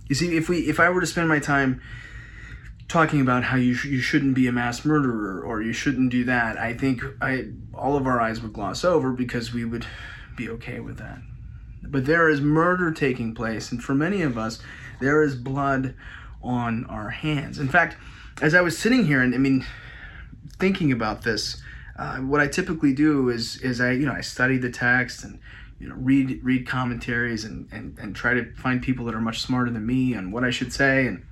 You 0.08 0.14
see, 0.14 0.36
if 0.36 0.48
we 0.48 0.68
if 0.68 0.80
I 0.80 0.88
were 0.88 1.00
to 1.00 1.06
spend 1.06 1.28
my 1.28 1.38
time 1.38 1.80
talking 2.88 3.20
about 3.20 3.44
how 3.44 3.56
you 3.56 3.74
sh- 3.74 3.84
you 3.84 4.00
shouldn't 4.00 4.34
be 4.34 4.48
a 4.48 4.52
mass 4.52 4.84
murderer 4.84 5.40
or 5.40 5.62
you 5.62 5.72
shouldn't 5.72 6.10
do 6.10 6.24
that, 6.24 6.58
I 6.58 6.74
think 6.74 7.02
I 7.20 7.50
all 7.74 7.96
of 7.96 8.06
our 8.06 8.20
eyes 8.20 8.40
would 8.40 8.52
gloss 8.52 8.84
over 8.84 9.12
because 9.12 9.52
we 9.52 9.64
would 9.64 9.86
be 10.36 10.48
okay 10.48 10.80
with 10.80 10.98
that. 10.98 11.18
But 11.82 12.06
there 12.06 12.28
is 12.28 12.40
murder 12.40 12.92
taking 12.92 13.34
place, 13.34 13.70
and 13.70 13.82
for 13.82 13.94
many 13.94 14.22
of 14.22 14.36
us, 14.36 14.60
there 15.00 15.22
is 15.22 15.36
blood 15.36 15.94
on 16.42 16.84
our 16.86 17.10
hands. 17.10 17.58
In 17.58 17.68
fact, 17.68 17.96
as 18.40 18.54
I 18.54 18.60
was 18.60 18.78
sitting 18.78 19.06
here 19.06 19.22
and 19.22 19.34
I 19.34 19.38
mean 19.38 19.66
thinking 20.58 20.92
about 20.92 21.22
this, 21.22 21.62
uh, 21.98 22.18
what 22.18 22.40
I 22.40 22.46
typically 22.46 22.94
do 22.94 23.28
is 23.28 23.56
is 23.58 23.80
I 23.80 23.92
you 23.92 24.06
know 24.06 24.12
I 24.12 24.20
study 24.20 24.58
the 24.58 24.70
text 24.70 25.24
and 25.24 25.40
you 25.78 25.88
know 25.88 25.94
read 25.96 26.40
read 26.42 26.66
commentaries 26.66 27.44
and, 27.44 27.68
and 27.72 27.98
and 27.98 28.14
try 28.14 28.34
to 28.34 28.52
find 28.54 28.82
people 28.82 29.04
that 29.06 29.14
are 29.14 29.20
much 29.20 29.40
smarter 29.40 29.70
than 29.70 29.86
me 29.86 30.14
on 30.14 30.30
what 30.30 30.44
I 30.44 30.50
should 30.50 30.72
say 30.72 31.06
and 31.06 31.24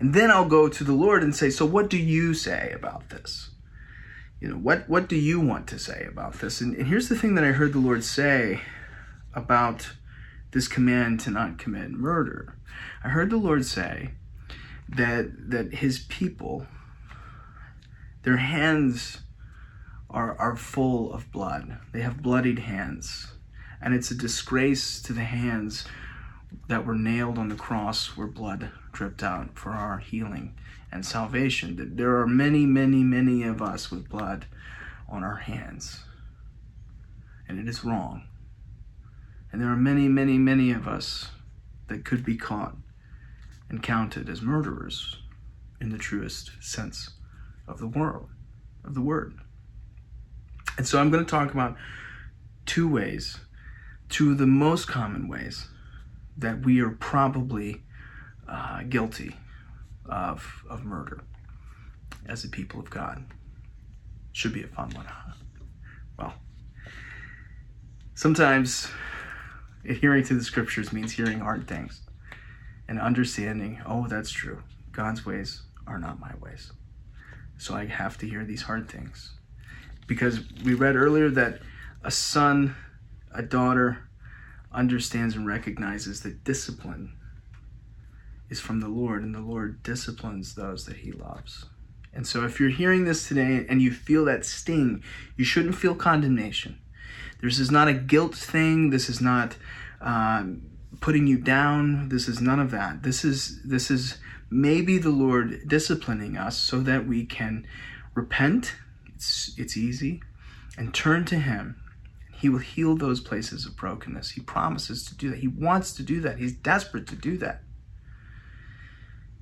and 0.00 0.14
then 0.14 0.30
I'll 0.30 0.48
go 0.48 0.68
to 0.68 0.82
the 0.82 0.94
Lord 0.94 1.22
and 1.22 1.36
say, 1.36 1.50
so 1.50 1.66
what 1.66 1.90
do 1.90 1.98
you 1.98 2.32
say 2.32 2.72
about 2.74 3.10
this? 3.10 3.50
You 4.40 4.48
know, 4.48 4.56
what 4.56 4.88
what 4.88 5.08
do 5.08 5.16
you 5.16 5.38
want 5.38 5.66
to 5.68 5.78
say 5.78 6.06
about 6.08 6.34
this? 6.40 6.62
And, 6.62 6.74
and 6.74 6.86
here's 6.86 7.10
the 7.10 7.16
thing 7.16 7.34
that 7.34 7.44
I 7.44 7.52
heard 7.52 7.74
the 7.74 7.78
Lord 7.78 8.02
say 8.02 8.62
about 9.34 9.92
this 10.52 10.66
command 10.66 11.20
to 11.20 11.30
not 11.30 11.58
commit 11.58 11.90
murder. 11.90 12.56
I 13.04 13.10
heard 13.10 13.28
the 13.28 13.36
Lord 13.36 13.66
say 13.66 14.12
that 14.96 15.50
that 15.50 15.74
his 15.74 16.00
people 16.00 16.66
their 18.22 18.36
hands 18.36 19.22
are 20.10 20.36
are 20.38 20.56
full 20.56 21.12
of 21.12 21.30
blood. 21.32 21.78
They 21.92 22.02
have 22.02 22.22
bloodied 22.22 22.60
hands. 22.60 23.28
And 23.82 23.94
it's 23.94 24.10
a 24.10 24.14
disgrace 24.14 25.00
to 25.02 25.14
the 25.14 25.24
hands 25.24 25.86
that 26.68 26.84
were 26.84 26.94
nailed 26.94 27.38
on 27.38 27.48
the 27.48 27.54
cross 27.54 28.16
where 28.16 28.26
blood 28.26 28.70
dripped 28.92 29.22
out 29.22 29.56
for 29.58 29.70
our 29.70 29.98
healing 29.98 30.54
and 30.92 31.06
salvation. 31.06 31.76
That 31.76 31.96
there 31.96 32.18
are 32.18 32.26
many, 32.26 32.66
many, 32.66 33.02
many 33.02 33.42
of 33.42 33.62
us 33.62 33.90
with 33.90 34.10
blood 34.10 34.46
on 35.08 35.24
our 35.24 35.36
hands. 35.36 36.04
And 37.48 37.58
it 37.58 37.68
is 37.68 37.84
wrong. 37.84 38.24
And 39.50 39.62
there 39.62 39.70
are 39.70 39.76
many, 39.76 40.08
many, 40.08 40.36
many 40.36 40.72
of 40.72 40.86
us 40.86 41.30
that 41.88 42.04
could 42.04 42.24
be 42.24 42.36
caught 42.36 42.76
and 43.70 43.82
counted 43.82 44.28
as 44.28 44.42
murderers 44.42 45.16
in 45.80 45.88
the 45.90 45.98
truest 45.98 46.50
sense 46.60 47.10
of 47.66 47.78
the 47.78 47.86
world, 47.86 48.28
of 48.84 48.94
the 48.94 49.00
word. 49.00 49.38
And 50.76 50.86
so 50.86 51.00
I'm 51.00 51.10
going 51.10 51.24
to 51.24 51.30
talk 51.30 51.52
about 51.52 51.76
two 52.66 52.88
ways 52.88 53.38
two 54.08 54.32
of 54.32 54.38
the 54.38 54.46
most 54.46 54.88
common 54.88 55.28
ways 55.28 55.68
that 56.36 56.64
we 56.64 56.80
are 56.80 56.90
probably 56.90 57.82
uh, 58.48 58.82
guilty 58.82 59.36
of, 60.04 60.64
of 60.68 60.84
murder 60.84 61.22
as 62.26 62.44
a 62.44 62.48
people 62.48 62.80
of 62.80 62.90
God. 62.90 63.24
Should 64.32 64.52
be 64.52 64.64
a 64.64 64.66
fun 64.66 64.90
one, 64.90 65.04
huh? 65.06 65.32
Well, 66.18 66.34
sometimes 68.14 68.88
adhering 69.88 70.24
to 70.24 70.34
the 70.34 70.42
scriptures 70.42 70.92
means 70.92 71.12
hearing 71.12 71.38
hard 71.38 71.68
things 71.68 72.02
and 72.90 73.00
understanding, 73.00 73.80
oh, 73.86 74.08
that's 74.08 74.32
true. 74.32 74.64
God's 74.90 75.24
ways 75.24 75.62
are 75.86 75.98
not 75.98 76.18
my 76.18 76.32
ways. 76.40 76.72
So 77.56 77.72
I 77.72 77.86
have 77.86 78.18
to 78.18 78.28
hear 78.28 78.44
these 78.44 78.62
hard 78.62 78.90
things. 78.90 79.30
Because 80.08 80.40
we 80.64 80.74
read 80.74 80.96
earlier 80.96 81.30
that 81.30 81.60
a 82.02 82.10
son 82.10 82.74
a 83.32 83.42
daughter 83.42 84.08
understands 84.72 85.36
and 85.36 85.46
recognizes 85.46 86.22
that 86.22 86.42
discipline 86.42 87.12
is 88.48 88.58
from 88.58 88.80
the 88.80 88.88
Lord, 88.88 89.22
and 89.22 89.32
the 89.32 89.40
Lord 89.40 89.84
disciplines 89.84 90.56
those 90.56 90.84
that 90.86 90.96
He 90.96 91.12
loves. 91.12 91.66
And 92.12 92.26
so, 92.26 92.44
if 92.44 92.58
you're 92.58 92.70
hearing 92.70 93.04
this 93.04 93.28
today 93.28 93.64
and 93.68 93.80
you 93.80 93.92
feel 93.92 94.24
that 94.24 94.44
sting, 94.44 95.04
you 95.36 95.44
shouldn't 95.44 95.76
feel 95.76 95.94
condemnation. 95.94 96.80
This 97.40 97.60
is 97.60 97.70
not 97.70 97.86
a 97.86 97.94
guilt 97.94 98.34
thing. 98.34 98.90
This 98.90 99.08
is 99.08 99.20
not 99.20 99.54
um, 100.00 100.62
putting 100.98 101.26
you 101.26 101.38
down. 101.38 102.08
This 102.08 102.28
is 102.28 102.40
none 102.40 102.58
of 102.58 102.70
that. 102.72 103.02
This 103.02 103.24
is 103.24 103.62
this 103.62 103.90
is 103.90 104.18
maybe 104.50 104.98
the 104.98 105.10
Lord 105.10 105.68
disciplining 105.68 106.36
us 106.36 106.58
so 106.58 106.80
that 106.80 107.06
we 107.06 107.24
can 107.24 107.66
repent. 108.14 108.74
It's 109.14 109.54
it's 109.56 109.76
easy 109.76 110.22
and 110.76 110.92
turn 110.92 111.24
to 111.26 111.38
him. 111.38 111.76
He 112.32 112.48
will 112.48 112.58
heal 112.58 112.96
those 112.96 113.20
places 113.20 113.66
of 113.66 113.76
brokenness. 113.76 114.30
He 114.30 114.40
promises 114.40 115.04
to 115.04 115.14
do 115.14 115.30
that. 115.30 115.38
He 115.38 115.48
wants 115.48 115.92
to 115.94 116.02
do 116.02 116.20
that. 116.22 116.38
He's 116.38 116.54
desperate 116.54 117.06
to 117.08 117.16
do 117.16 117.36
that. 117.38 117.62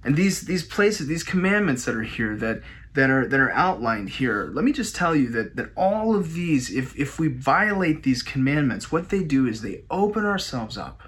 And 0.05 0.17
these 0.17 0.43
these 0.43 0.65
places, 0.65 1.07
these 1.07 1.25
commandments 1.25 1.85
that 1.85 1.95
are 1.95 2.03
here 2.03 2.37
that 2.37 2.63
that 2.95 3.11
are 3.11 3.27
that 3.27 3.41
are 3.41 3.53
outlined 3.53 4.11
here, 4.11 4.51
let 4.53 4.65
me 4.65 4.73
just 4.73 4.95
tell 4.95 5.15
you 5.15 5.31
that 5.31 5.57
that 5.57 5.71
all 5.77 6.15
of 6.15 6.35
these, 6.35 6.71
if 6.71 6.97
if 6.97 7.19
we 7.19 7.29
violate 7.29 8.03
these 8.03 8.23
commandments, 8.23 8.93
what 8.93 9.09
they 9.09 9.23
do 9.23 9.47
is 9.47 9.63
they 9.63 9.85
open 9.91 10.25
ourselves 10.25 10.77
up 10.77 11.08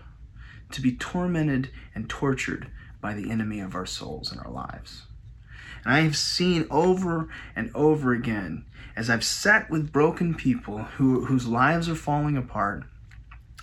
to 0.72 0.80
be 0.80 0.96
tormented 0.96 1.70
and 1.94 2.08
tortured 2.08 2.70
by 3.00 3.14
the 3.14 3.30
enemy 3.30 3.60
of 3.60 3.74
our 3.74 3.86
souls 3.86 4.30
and 4.30 4.40
our 4.40 4.50
lives. 4.50 5.06
And 5.84 5.94
I 5.94 6.00
have 6.00 6.16
seen 6.16 6.66
over 6.70 7.28
and 7.56 7.70
over 7.74 8.12
again, 8.12 8.66
as 8.96 9.08
I've 9.08 9.24
sat 9.24 9.70
with 9.70 9.92
broken 9.92 10.34
people 10.34 10.78
who, 10.78 11.24
whose 11.24 11.46
lives 11.46 11.88
are 11.88 11.94
falling 11.94 12.36
apart, 12.36 12.84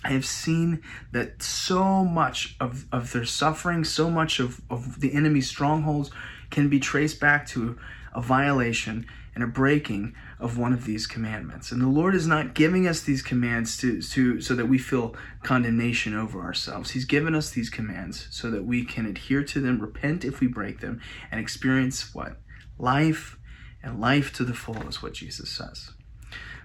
I 0.04 0.10
have 0.10 0.26
seen 0.26 0.82
that 1.12 1.42
so 1.42 2.04
much 2.04 2.56
of, 2.60 2.86
of 2.92 3.12
their 3.12 3.24
suffering, 3.24 3.84
so 3.84 4.10
much 4.10 4.40
of, 4.40 4.60
of 4.70 5.00
the 5.00 5.12
enemy's 5.12 5.48
strongholds 5.48 6.10
can 6.50 6.68
be 6.68 6.80
traced 6.80 7.20
back 7.20 7.46
to 7.48 7.78
a 8.14 8.20
violation 8.20 9.06
and 9.34 9.44
a 9.44 9.48
breaking 9.48 10.14
of 10.40 10.56
one 10.56 10.72
of 10.72 10.84
these 10.84 11.06
commandments. 11.06 11.72
And 11.72 11.82
the 11.82 11.88
Lord 11.88 12.14
is 12.14 12.26
not 12.26 12.54
giving 12.54 12.86
us 12.86 13.00
these 13.00 13.22
commands 13.22 13.76
to, 13.78 14.00
to 14.00 14.40
so 14.40 14.54
that 14.54 14.66
we 14.66 14.78
feel 14.78 15.16
condemnation 15.42 16.14
over 16.14 16.42
ourselves. 16.42 16.92
He's 16.92 17.04
given 17.04 17.34
us 17.34 17.50
these 17.50 17.70
commands 17.70 18.28
so 18.30 18.50
that 18.50 18.64
we 18.64 18.84
can 18.84 19.06
adhere 19.06 19.42
to 19.44 19.60
them, 19.60 19.80
repent 19.80 20.24
if 20.24 20.40
we 20.40 20.46
break 20.46 20.80
them, 20.80 21.00
and 21.30 21.40
experience 21.40 22.14
what? 22.14 22.40
Life 22.78 23.36
and 23.82 24.00
life 24.00 24.32
to 24.34 24.44
the 24.44 24.54
full 24.54 24.86
is 24.88 25.02
what 25.02 25.14
Jesus 25.14 25.50
says. 25.50 25.90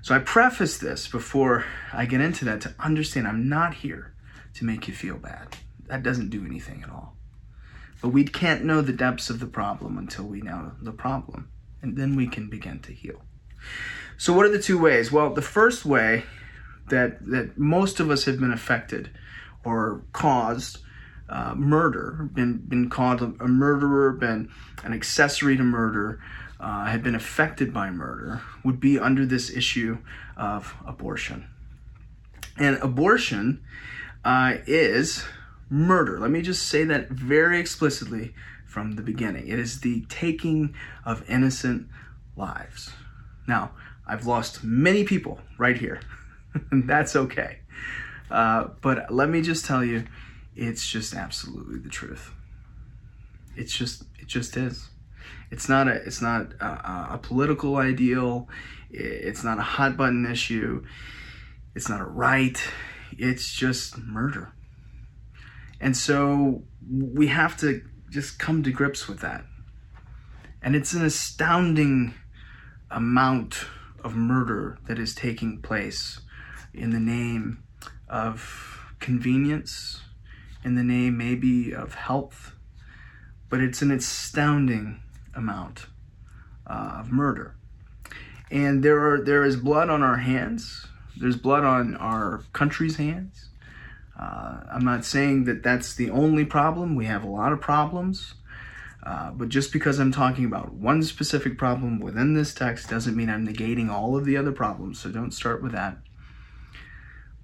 So 0.04 0.14
I 0.14 0.20
preface 0.20 0.78
this 0.78 1.08
before 1.08 1.66
I 1.92 2.06
get 2.06 2.22
into 2.22 2.46
that 2.46 2.62
to 2.62 2.76
understand 2.80 3.28
I'm 3.28 3.48
not 3.48 3.76
here 3.76 4.14
to 4.56 4.66
make 4.66 4.88
you 4.88 4.94
feel 4.94 5.18
bad. 5.18 5.56
That 5.88 6.04
doesn't 6.04 6.30
do 6.30 6.46
anything 6.46 6.84
at 6.84 6.90
all. 6.90 7.16
But 8.02 8.10
we 8.10 8.26
can't 8.26 8.66
know 8.66 8.82
the 8.82 8.94
depths 8.94 9.30
of 9.30 9.40
the 9.40 9.48
problem 9.48 9.98
until 9.98 10.26
we 10.26 10.42
know 10.42 10.74
the 10.82 10.92
problem, 10.92 11.50
and 11.82 11.96
then 11.96 12.16
we 12.16 12.28
can 12.28 12.50
begin 12.50 12.80
to 12.82 12.92
heal. 12.92 13.22
So 14.18 14.34
what 14.34 14.46
are 14.46 14.52
the 14.52 14.62
two 14.62 14.78
ways? 14.78 15.12
Well, 15.12 15.34
the 15.34 15.42
first 15.42 15.86
way 15.86 16.24
that 16.90 17.26
that 17.26 17.58
most 17.58 18.00
of 18.00 18.10
us 18.10 18.26
have 18.26 18.40
been 18.40 18.52
affected 18.52 19.10
or 19.64 20.04
caused 20.12 20.80
uh, 21.30 21.56
murder, 21.56 22.30
been 22.34 22.58
been 22.58 22.90
called 22.90 23.22
a, 23.22 23.48
murderer, 23.48 24.12
been 24.12 24.50
an 24.84 24.94
accessory 24.94 25.58
to 25.58 25.64
murder, 25.64 26.22
uh, 26.60 26.86
had 26.86 27.04
been 27.04 27.16
affected 27.16 27.74
by 27.74 27.90
murder, 27.90 28.42
would 28.64 28.80
be 28.80 29.00
under 29.00 29.26
this 29.26 29.50
issue 29.50 29.98
of 30.38 30.76
abortion. 30.86 31.48
And 32.58 32.78
abortion 32.78 33.64
uh, 34.24 34.58
is 34.68 35.24
murder. 35.70 36.20
Let 36.20 36.30
me 36.32 36.42
just 36.42 36.68
say 36.68 36.84
that 36.84 37.10
very 37.10 37.60
explicitly 37.60 38.34
from 38.66 38.94
the 38.94 39.02
beginning. 39.02 39.48
It 39.48 39.60
is 39.60 39.82
the 39.82 40.06
taking 40.10 40.76
of 41.06 41.28
innocent 41.30 41.88
lives. 42.36 42.92
Now, 43.48 43.72
I've 44.08 44.26
lost 44.26 44.64
many 44.64 45.04
people 45.04 45.40
right 45.58 45.78
here, 45.78 46.02
and 46.72 46.90
that's 46.90 47.16
okay. 47.16 47.60
Uh, 48.30 48.70
but 48.82 49.14
let 49.14 49.30
me 49.30 49.42
just 49.42 49.66
tell 49.66 49.84
you, 49.84 50.06
it's 50.56 50.88
just 50.88 51.14
absolutely 51.14 51.80
the 51.80 51.90
truth. 51.90 52.32
It's 53.56 53.76
just, 53.76 54.04
it 54.20 54.28
just 54.28 54.58
is. 54.58 54.90
It's 55.52 55.70
not 55.70 55.88
a, 55.88 55.94
it's 55.94 56.22
not 56.22 56.54
a, 56.60 57.14
a 57.14 57.20
political 57.22 57.78
ideal. 57.78 58.50
It's 58.90 59.44
not 59.44 59.60
a 59.60 59.64
hot 59.64 59.98
button 59.98 60.26
issue. 60.26 60.84
It's 61.76 61.90
not 61.90 62.02
a 62.02 62.06
right. 62.06 62.60
It's 63.18 63.54
just 63.54 63.98
murder. 63.98 64.54
And 65.80 65.96
so 65.96 66.64
we 66.90 67.28
have 67.28 67.58
to 67.58 67.82
just 68.10 68.40
come 68.40 68.64
to 68.64 68.72
grips 68.72 69.08
with 69.08 69.20
that. 69.20 69.46
And 70.62 70.76
it's 70.76 70.94
an 70.94 71.04
astounding 71.04 72.14
amount 72.94 73.66
of 74.04 74.16
murder 74.16 74.78
that 74.88 75.00
is 75.00 75.16
taking 75.16 75.62
place 75.62 76.22
in 76.74 76.92
the 76.92 77.00
name 77.00 77.64
of 78.08 78.94
convenience, 79.00 80.02
in 80.64 80.76
the 80.76 80.84
name 80.84 81.18
maybe 81.18 81.74
of 81.74 81.96
health, 81.96 82.54
but 83.50 83.60
it's 83.60 83.82
an 83.82 83.92
astounding 83.92 85.02
amount 85.36 85.88
uh, 86.68 86.98
of 87.00 87.12
murder. 87.12 87.56
And 88.50 88.84
there 88.84 89.00
are 89.00 89.22
there 89.22 89.44
is 89.44 89.56
blood 89.56 89.90
on 89.90 90.04
our 90.04 90.18
hands. 90.18 90.88
There's 91.18 91.38
blood 91.38 91.64
on 91.64 91.96
our 91.96 92.44
country's 92.54 92.98
hands. 92.98 93.50
Uh, 94.20 94.62
I'm 94.72 94.86
not 94.86 95.06
saying 95.06 95.46
that 95.46 95.64
that's 95.64 95.96
the 95.96 96.12
only 96.12 96.46
problem. 96.46 96.96
We 96.96 97.06
have 97.06 97.24
a 97.24 97.30
lot 97.30 97.52
of 97.52 97.60
problems. 97.60 98.36
Uh, 99.06 99.32
but 99.32 99.50
just 99.50 99.74
because 99.74 100.00
I'm 100.00 100.12
talking 100.12 100.46
about 100.46 100.74
one 100.74 101.04
specific 101.04 101.58
problem 101.58 102.00
within 102.00 102.34
this 102.34 102.54
text 102.54 102.90
doesn't 102.90 103.18
mean 103.18 103.30
I'm 103.30 103.46
negating 103.46 103.90
all 103.90 104.16
of 104.16 104.24
the 104.24 104.38
other 104.38 104.54
problems. 104.54 105.00
So 105.00 105.10
don't 105.10 105.32
start 105.32 105.62
with 105.62 105.74
that. 105.74 105.98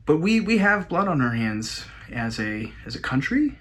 But 0.06 0.18
we, 0.18 0.40
we 0.40 0.60
have 0.60 0.88
blood 0.88 1.08
on 1.08 1.22
our 1.22 1.34
hands 1.34 1.86
as 2.12 2.40
a 2.40 2.72
as 2.86 2.96
a 2.96 3.00
country, 3.00 3.60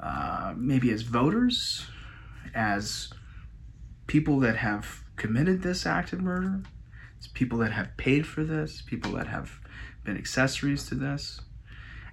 uh, 0.00 0.54
maybe 0.56 0.90
as 0.90 1.02
voters, 1.02 1.86
as 2.54 3.12
people 4.06 4.40
that 4.40 4.56
have 4.56 5.02
committed 5.16 5.62
this 5.62 5.84
act 5.84 6.12
of 6.12 6.20
murder, 6.20 6.62
it's 7.18 7.26
people 7.26 7.58
that 7.58 7.72
have 7.72 7.96
paid 7.96 8.26
for 8.26 8.44
this, 8.44 8.80
people 8.80 9.12
that 9.12 9.26
have 9.26 9.60
been 10.04 10.16
accessories 10.16 10.86
to 10.88 10.94
this. 10.94 11.40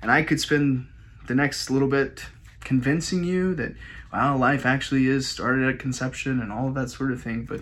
And 0.02 0.12
I 0.12 0.24
could 0.24 0.42
spend 0.42 0.88
the 1.28 1.36
next 1.36 1.70
little 1.70 1.88
bit 1.88 2.26
convincing 2.60 3.24
you 3.24 3.56
that 3.56 3.76
wow, 4.16 4.38
life 4.38 4.66
actually 4.66 5.08
is 5.08 5.28
started 5.28 5.68
at 5.68 5.78
conception 5.78 6.40
and 6.40 6.50
all 6.50 6.70
of 6.70 6.74
that 6.74 6.90
sort 6.90 7.12
of 7.12 7.22
thing, 7.22 7.44
but 7.44 7.62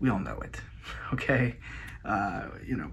we 0.00 0.10
all 0.10 0.18
know 0.18 0.38
it. 0.40 0.60
Okay, 1.14 1.56
uh, 2.04 2.48
you 2.66 2.76
know, 2.76 2.90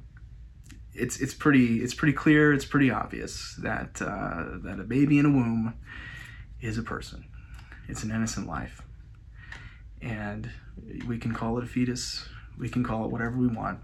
it's 0.93 1.19
it's 1.19 1.34
pretty 1.34 1.82
it's 1.84 1.93
pretty 1.93 2.13
clear, 2.13 2.54
it's 2.54 2.63
pretty 2.63 2.89
obvious 2.89 3.56
that 3.63 4.02
uh, 4.02 4.60
that 4.63 4.80
a 4.80 4.84
baby 4.84 5.17
in 5.19 5.26
a 5.26 5.30
womb 5.30 5.74
is 6.62 6.78
a 6.78 6.84
person. 6.84 7.26
It's 7.89 8.04
an 8.04 8.12
innocent 8.12 8.47
life, 8.47 8.82
and 10.02 10.50
we 11.06 11.17
can 11.17 11.34
call 11.34 11.58
it 11.58 11.65
a 11.65 11.67
fetus, 11.67 12.26
we 12.58 12.69
can 12.69 12.84
call 12.84 13.04
it 13.04 13.12
whatever 13.12 13.38
we 13.38 13.47
want. 13.47 13.80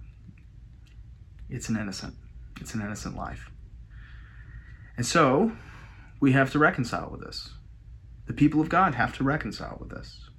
It's 1.50 1.68
an 1.68 1.76
innocent, 1.76 2.14
it's 2.62 2.76
an 2.76 2.82
innocent 2.82 3.18
life, 3.18 3.50
and 4.96 5.06
so 5.06 5.52
we 6.22 6.32
have 6.32 6.52
to 6.52 6.60
reconcile 6.60 7.10
with 7.12 7.22
this. 7.22 7.50
The 8.28 8.34
people 8.34 8.62
of 8.62 8.70
God 8.70 8.96
have 8.96 9.16
to 9.18 9.24
reconcile 9.24 9.78
with 9.80 9.90
this. 9.90 10.30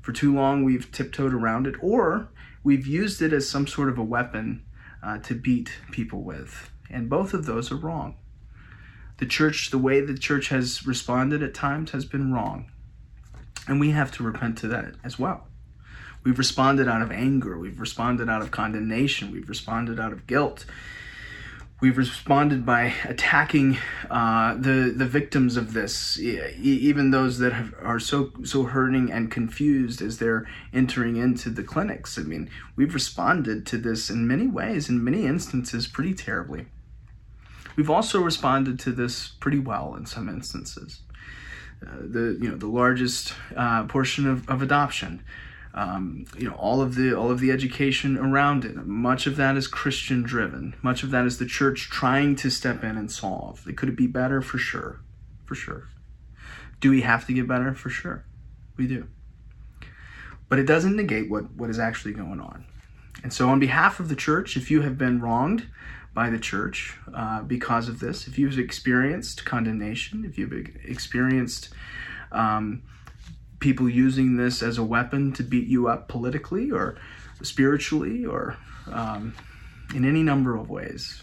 For 0.00 0.12
too 0.12 0.34
long, 0.34 0.64
we've 0.64 0.90
tiptoed 0.90 1.32
around 1.32 1.66
it, 1.66 1.76
or 1.80 2.28
we've 2.64 2.86
used 2.86 3.22
it 3.22 3.32
as 3.32 3.48
some 3.48 3.66
sort 3.66 3.88
of 3.88 3.98
a 3.98 4.02
weapon 4.02 4.64
uh, 5.02 5.18
to 5.18 5.34
beat 5.34 5.72
people 5.92 6.22
with. 6.22 6.70
And 6.90 7.08
both 7.08 7.32
of 7.34 7.46
those 7.46 7.70
are 7.70 7.76
wrong. 7.76 8.16
The 9.18 9.26
church, 9.26 9.70
the 9.70 9.78
way 9.78 10.00
the 10.00 10.18
church 10.18 10.48
has 10.48 10.84
responded 10.86 11.42
at 11.42 11.54
times, 11.54 11.92
has 11.92 12.04
been 12.04 12.32
wrong. 12.32 12.70
And 13.68 13.78
we 13.78 13.90
have 13.90 14.10
to 14.12 14.24
repent 14.24 14.58
to 14.58 14.68
that 14.68 14.94
as 15.04 15.18
well. 15.18 15.46
We've 16.24 16.38
responded 16.38 16.88
out 16.88 17.02
of 17.02 17.12
anger. 17.12 17.58
We've 17.58 17.78
responded 17.78 18.28
out 18.28 18.42
of 18.42 18.50
condemnation. 18.50 19.30
We've 19.30 19.48
responded 19.48 20.00
out 20.00 20.12
of 20.12 20.26
guilt. 20.26 20.64
We've 21.82 21.98
responded 21.98 22.64
by 22.64 22.94
attacking 23.06 23.76
uh, 24.08 24.54
the 24.54 24.94
the 24.96 25.04
victims 25.04 25.56
of 25.56 25.72
this, 25.72 26.16
even 26.16 27.10
those 27.10 27.38
that 27.38 27.52
have, 27.52 27.74
are 27.82 27.98
so 27.98 28.30
so 28.44 28.62
hurting 28.62 29.10
and 29.10 29.32
confused 29.32 30.00
as 30.00 30.18
they're 30.18 30.46
entering 30.72 31.16
into 31.16 31.50
the 31.50 31.64
clinics. 31.64 32.16
I 32.16 32.22
mean, 32.22 32.48
we've 32.76 32.94
responded 32.94 33.66
to 33.66 33.78
this 33.78 34.10
in 34.10 34.28
many 34.28 34.46
ways, 34.46 34.88
in 34.88 35.02
many 35.02 35.26
instances, 35.26 35.88
pretty 35.88 36.14
terribly. 36.14 36.66
We've 37.74 37.90
also 37.90 38.20
responded 38.20 38.78
to 38.78 38.92
this 38.92 39.32
pretty 39.40 39.58
well 39.58 39.96
in 39.96 40.06
some 40.06 40.28
instances. 40.28 41.00
Uh, 41.84 41.96
the 42.00 42.38
you 42.40 42.48
know 42.48 42.56
the 42.56 42.68
largest 42.68 43.34
uh, 43.56 43.86
portion 43.86 44.28
of, 44.28 44.48
of 44.48 44.62
adoption 44.62 45.20
um, 45.74 46.26
you 46.36 46.48
know 46.48 46.54
all 46.54 46.80
of 46.80 46.94
the 46.94 47.14
all 47.16 47.30
of 47.30 47.40
the 47.40 47.50
education 47.50 48.18
around 48.18 48.64
it. 48.64 48.76
Much 48.86 49.26
of 49.26 49.36
that 49.36 49.56
is 49.56 49.66
christian 49.66 50.22
driven 50.22 50.74
much 50.82 51.02
of 51.02 51.10
that 51.10 51.24
is 51.24 51.38
the 51.38 51.46
church 51.46 51.88
trying 51.90 52.36
to 52.36 52.50
step 52.50 52.84
in 52.84 52.96
and 52.96 53.10
solve. 53.10 53.66
It 53.66 53.76
could 53.76 53.88
it 53.88 53.96
be 53.96 54.06
better? 54.06 54.42
For 54.42 54.58
sure. 54.58 55.00
For 55.44 55.54
sure. 55.54 55.88
Do 56.80 56.90
we 56.90 57.02
have 57.02 57.26
to 57.26 57.32
get 57.32 57.48
better? 57.48 57.74
For 57.74 57.90
sure. 57.90 58.24
We 58.76 58.86
do. 58.86 59.06
But 60.48 60.58
it 60.58 60.66
doesn't 60.66 60.96
negate 60.96 61.30
what 61.30 61.54
what 61.54 61.70
is 61.70 61.78
actually 61.78 62.14
going 62.14 62.40
on. 62.40 62.66
And 63.22 63.32
so 63.32 63.48
on 63.48 63.60
behalf 63.60 64.00
of 64.00 64.08
the 64.08 64.16
church 64.16 64.56
if 64.56 64.70
you 64.70 64.82
have 64.82 64.98
been 64.98 65.20
wronged 65.20 65.68
by 66.14 66.28
the 66.28 66.38
church 66.38 66.96
uh, 67.14 67.42
because 67.42 67.88
of 67.88 68.00
this. 68.00 68.26
If 68.26 68.38
you've 68.38 68.58
experienced 68.58 69.44
condemnation, 69.44 70.24
if 70.24 70.38
you've 70.38 70.52
experienced 70.84 71.70
um, 72.30 72.82
people 73.62 73.88
using 73.88 74.36
this 74.36 74.62
as 74.62 74.76
a 74.76 74.82
weapon 74.82 75.32
to 75.32 75.42
beat 75.42 75.68
you 75.68 75.88
up 75.88 76.08
politically 76.08 76.70
or 76.70 76.98
spiritually 77.42 78.26
or 78.26 78.58
um, 78.90 79.34
in 79.94 80.04
any 80.04 80.22
number 80.22 80.56
of 80.56 80.68
ways, 80.68 81.22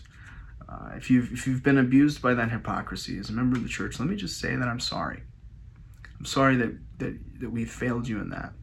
uh, 0.67 0.91
if 0.95 1.11
you've 1.11 1.31
if 1.31 1.45
you've 1.45 1.63
been 1.63 1.77
abused 1.77 2.21
by 2.21 2.33
that 2.33 2.49
hypocrisy 2.51 3.17
as 3.19 3.29
a 3.29 3.33
member 3.33 3.57
of 3.57 3.63
the 3.63 3.69
church, 3.69 3.99
let 3.99 4.07
me 4.07 4.15
just 4.15 4.39
say 4.39 4.55
that 4.55 4.67
I'm 4.67 4.79
sorry. 4.79 5.21
I'm 6.17 6.25
sorry 6.25 6.55
that 6.57 6.77
that 6.99 7.39
that 7.41 7.51
we 7.51 7.65
failed 7.65 8.07
you 8.07 8.19
in 8.19 8.29
that. 8.29 8.53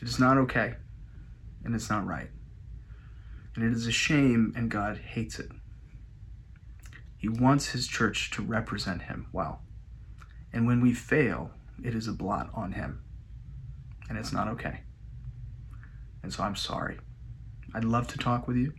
It 0.00 0.08
is 0.08 0.18
not 0.18 0.36
okay, 0.38 0.74
and 1.64 1.74
it's 1.74 1.90
not 1.90 2.06
right, 2.06 2.30
and 3.54 3.64
it 3.64 3.72
is 3.72 3.86
a 3.86 3.92
shame, 3.92 4.52
and 4.56 4.70
God 4.70 4.96
hates 4.98 5.38
it. 5.38 5.50
He 7.16 7.28
wants 7.28 7.68
His 7.68 7.86
church 7.86 8.30
to 8.32 8.42
represent 8.42 9.02
Him 9.02 9.26
well, 9.32 9.60
and 10.52 10.66
when 10.66 10.80
we 10.80 10.94
fail, 10.94 11.50
it 11.84 11.94
is 11.94 12.08
a 12.08 12.12
blot 12.12 12.50
on 12.54 12.72
Him, 12.72 13.02
and 14.08 14.18
it's 14.18 14.32
not 14.32 14.48
okay. 14.48 14.80
And 16.22 16.32
so 16.32 16.42
I'm 16.42 16.56
sorry. 16.56 16.98
I'd 17.74 17.84
love 17.84 18.06
to 18.08 18.18
talk 18.18 18.46
with 18.46 18.56
you. 18.56 18.72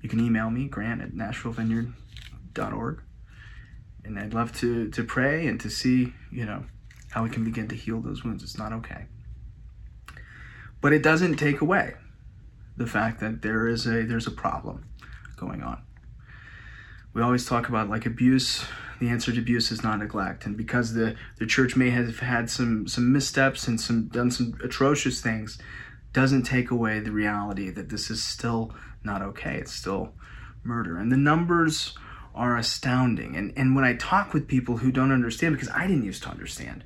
You 0.00 0.08
can 0.08 0.20
email 0.20 0.50
me, 0.50 0.66
grant 0.66 1.00
at 1.00 1.12
nashvillevineyard.org. 1.12 3.02
And 4.04 4.18
I'd 4.18 4.34
love 4.34 4.52
to, 4.58 4.90
to 4.90 5.04
pray 5.04 5.46
and 5.46 5.60
to 5.60 5.70
see, 5.70 6.12
you 6.32 6.44
know, 6.44 6.64
how 7.10 7.22
we 7.22 7.30
can 7.30 7.44
begin 7.44 7.68
to 7.68 7.76
heal 7.76 8.00
those 8.00 8.24
wounds. 8.24 8.42
It's 8.42 8.58
not 8.58 8.72
okay. 8.72 9.06
But 10.80 10.92
it 10.92 11.02
doesn't 11.02 11.36
take 11.36 11.60
away 11.60 11.94
the 12.76 12.86
fact 12.86 13.20
that 13.20 13.42
there 13.42 13.68
is 13.68 13.86
a 13.86 14.02
there's 14.02 14.26
a 14.26 14.32
problem 14.32 14.86
going 15.36 15.62
on. 15.62 15.82
We 17.14 17.22
always 17.22 17.46
talk 17.46 17.68
about 17.68 17.88
like 17.88 18.06
abuse. 18.06 18.64
The 19.02 19.08
answer 19.08 19.32
to 19.32 19.40
abuse 19.40 19.72
is 19.72 19.82
not 19.82 19.98
neglect, 19.98 20.46
and 20.46 20.56
because 20.56 20.94
the 20.94 21.16
the 21.38 21.44
church 21.44 21.74
may 21.74 21.90
have 21.90 22.20
had 22.20 22.48
some 22.48 22.86
some 22.86 23.12
missteps 23.12 23.66
and 23.66 23.80
some 23.80 24.06
done 24.06 24.30
some 24.30 24.56
atrocious 24.62 25.20
things, 25.20 25.58
doesn't 26.12 26.44
take 26.44 26.70
away 26.70 27.00
the 27.00 27.10
reality 27.10 27.68
that 27.70 27.88
this 27.88 28.12
is 28.12 28.22
still 28.22 28.72
not 29.02 29.20
okay. 29.20 29.56
It's 29.56 29.72
still 29.72 30.12
murder. 30.62 30.98
And 30.98 31.10
the 31.10 31.16
numbers 31.16 31.98
are 32.32 32.56
astounding. 32.56 33.34
And, 33.34 33.52
and 33.56 33.74
when 33.74 33.82
I 33.84 33.94
talk 33.94 34.32
with 34.32 34.46
people 34.46 34.76
who 34.76 34.92
don't 34.92 35.10
understand, 35.10 35.56
because 35.56 35.74
I 35.74 35.88
didn't 35.88 36.04
used 36.04 36.22
to 36.22 36.28
understand, 36.28 36.84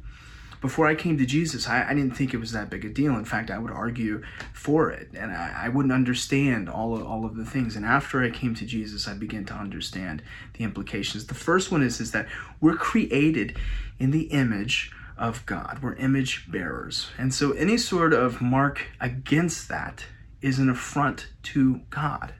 before 0.60 0.86
I 0.86 0.94
came 0.94 1.18
to 1.18 1.26
Jesus, 1.26 1.68
I, 1.68 1.88
I 1.88 1.94
didn't 1.94 2.16
think 2.16 2.32
it 2.32 2.38
was 2.38 2.52
that 2.52 2.70
big 2.70 2.84
a 2.84 2.88
deal. 2.88 3.16
In 3.16 3.24
fact, 3.24 3.50
I 3.50 3.58
would 3.58 3.70
argue 3.70 4.22
for 4.52 4.90
it, 4.90 5.10
and 5.14 5.32
I, 5.32 5.64
I 5.64 5.68
wouldn't 5.68 5.92
understand 5.92 6.68
all 6.68 6.96
of, 6.96 7.06
all 7.06 7.24
of 7.24 7.36
the 7.36 7.44
things. 7.44 7.76
And 7.76 7.84
after 7.84 8.22
I 8.22 8.30
came 8.30 8.54
to 8.54 8.66
Jesus, 8.66 9.06
I 9.06 9.14
began 9.14 9.44
to 9.46 9.54
understand 9.54 10.22
the 10.54 10.64
implications. 10.64 11.26
The 11.26 11.34
first 11.34 11.70
one 11.70 11.82
is, 11.82 12.00
is 12.00 12.12
that 12.12 12.26
we're 12.60 12.76
created 12.76 13.56
in 13.98 14.10
the 14.10 14.24
image 14.24 14.92
of 15.16 15.44
God. 15.46 15.80
We're 15.82 15.94
image 15.94 16.50
bearers. 16.50 17.08
And 17.18 17.32
so 17.32 17.52
any 17.52 17.76
sort 17.76 18.12
of 18.12 18.40
mark 18.40 18.86
against 19.00 19.68
that 19.68 20.04
is 20.42 20.58
an 20.58 20.68
affront 20.68 21.28
to 21.42 21.80
God. 21.90 22.34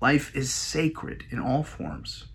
Life 0.00 0.34
is 0.34 0.52
sacred 0.52 1.24
in 1.30 1.40
all 1.40 1.62
forms. 1.62 2.27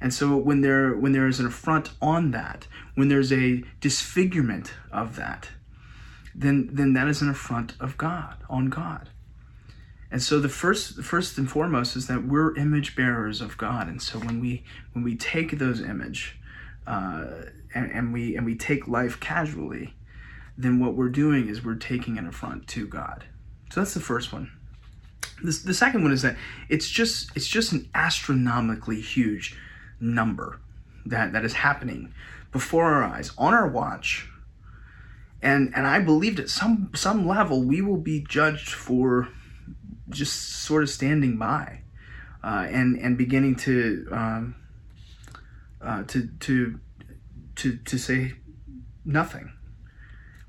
And 0.00 0.14
so 0.14 0.36
when 0.36 0.62
there 0.62 0.94
when 0.94 1.12
there 1.12 1.26
is 1.26 1.40
an 1.40 1.46
affront 1.46 1.90
on 2.00 2.30
that, 2.30 2.66
when 2.94 3.08
there's 3.08 3.32
a 3.32 3.62
disfigurement 3.80 4.72
of 4.90 5.16
that, 5.16 5.50
then 6.34 6.70
then 6.72 6.94
that 6.94 7.08
is 7.08 7.20
an 7.20 7.28
affront 7.28 7.74
of 7.80 7.98
God, 7.98 8.36
on 8.48 8.70
God. 8.70 9.10
And 10.10 10.22
so 10.22 10.40
the 10.40 10.48
first 10.48 11.02
first 11.02 11.38
and 11.38 11.50
foremost 11.50 11.96
is 11.96 12.06
that 12.06 12.26
we're 12.26 12.56
image 12.56 12.96
bearers 12.96 13.40
of 13.40 13.56
God. 13.58 13.88
And 13.88 14.00
so 14.02 14.18
when 14.18 14.40
we 14.40 14.64
when 14.92 15.04
we 15.04 15.16
take 15.16 15.58
those 15.58 15.80
image 15.80 16.38
uh, 16.86 17.26
and, 17.74 17.90
and 17.92 18.12
we 18.12 18.36
and 18.36 18.46
we 18.46 18.56
take 18.56 18.88
life 18.88 19.20
casually, 19.20 19.94
then 20.56 20.80
what 20.80 20.94
we're 20.94 21.10
doing 21.10 21.48
is 21.48 21.64
we're 21.64 21.74
taking 21.74 22.18
an 22.18 22.26
affront 22.26 22.66
to 22.68 22.86
God. 22.86 23.24
So 23.70 23.80
that's 23.80 23.94
the 23.94 24.00
first 24.00 24.32
one. 24.32 24.50
The, 25.42 25.58
the 25.64 25.74
second 25.74 26.02
one 26.02 26.12
is 26.12 26.22
that 26.22 26.36
it's 26.68 26.88
just 26.88 27.30
it's 27.36 27.46
just 27.46 27.72
an 27.72 27.88
astronomically 27.94 29.00
huge 29.00 29.56
number 30.00 30.60
that 31.06 31.32
that 31.32 31.44
is 31.44 31.52
happening 31.52 32.12
before 32.52 32.86
our 32.86 33.02
eyes 33.04 33.32
on 33.38 33.54
our 33.54 33.68
watch 33.68 34.28
and 35.42 35.72
and 35.74 35.86
I 35.86 36.00
believed 36.00 36.38
at 36.40 36.48
some 36.48 36.90
some 36.94 37.26
level 37.26 37.62
we 37.62 37.80
will 37.80 37.96
be 37.96 38.24
judged 38.28 38.70
for 38.70 39.28
just 40.08 40.64
sort 40.64 40.82
of 40.82 40.90
standing 40.90 41.36
by 41.36 41.80
uh, 42.42 42.66
and 42.68 42.98
and 42.98 43.16
beginning 43.16 43.56
to 43.56 44.06
um, 44.10 44.54
uh, 45.80 46.02
to 46.04 46.28
to 46.40 46.80
to 47.56 47.76
to 47.76 47.98
say 47.98 48.34
nothing. 49.04 49.52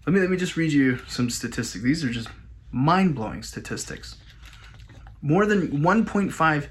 Let 0.06 0.14
me 0.14 0.20
let 0.20 0.30
me 0.30 0.38
just 0.38 0.58
read 0.58 0.72
you 0.72 0.98
some 1.08 1.30
statistics. 1.30 1.84
These 1.84 2.04
are 2.04 2.10
just 2.10 2.30
mind 2.72 3.16
blowing 3.16 3.44
statistics. 3.44 4.18
More 5.22 5.46
than 5.46 5.84
1.5 5.84 6.70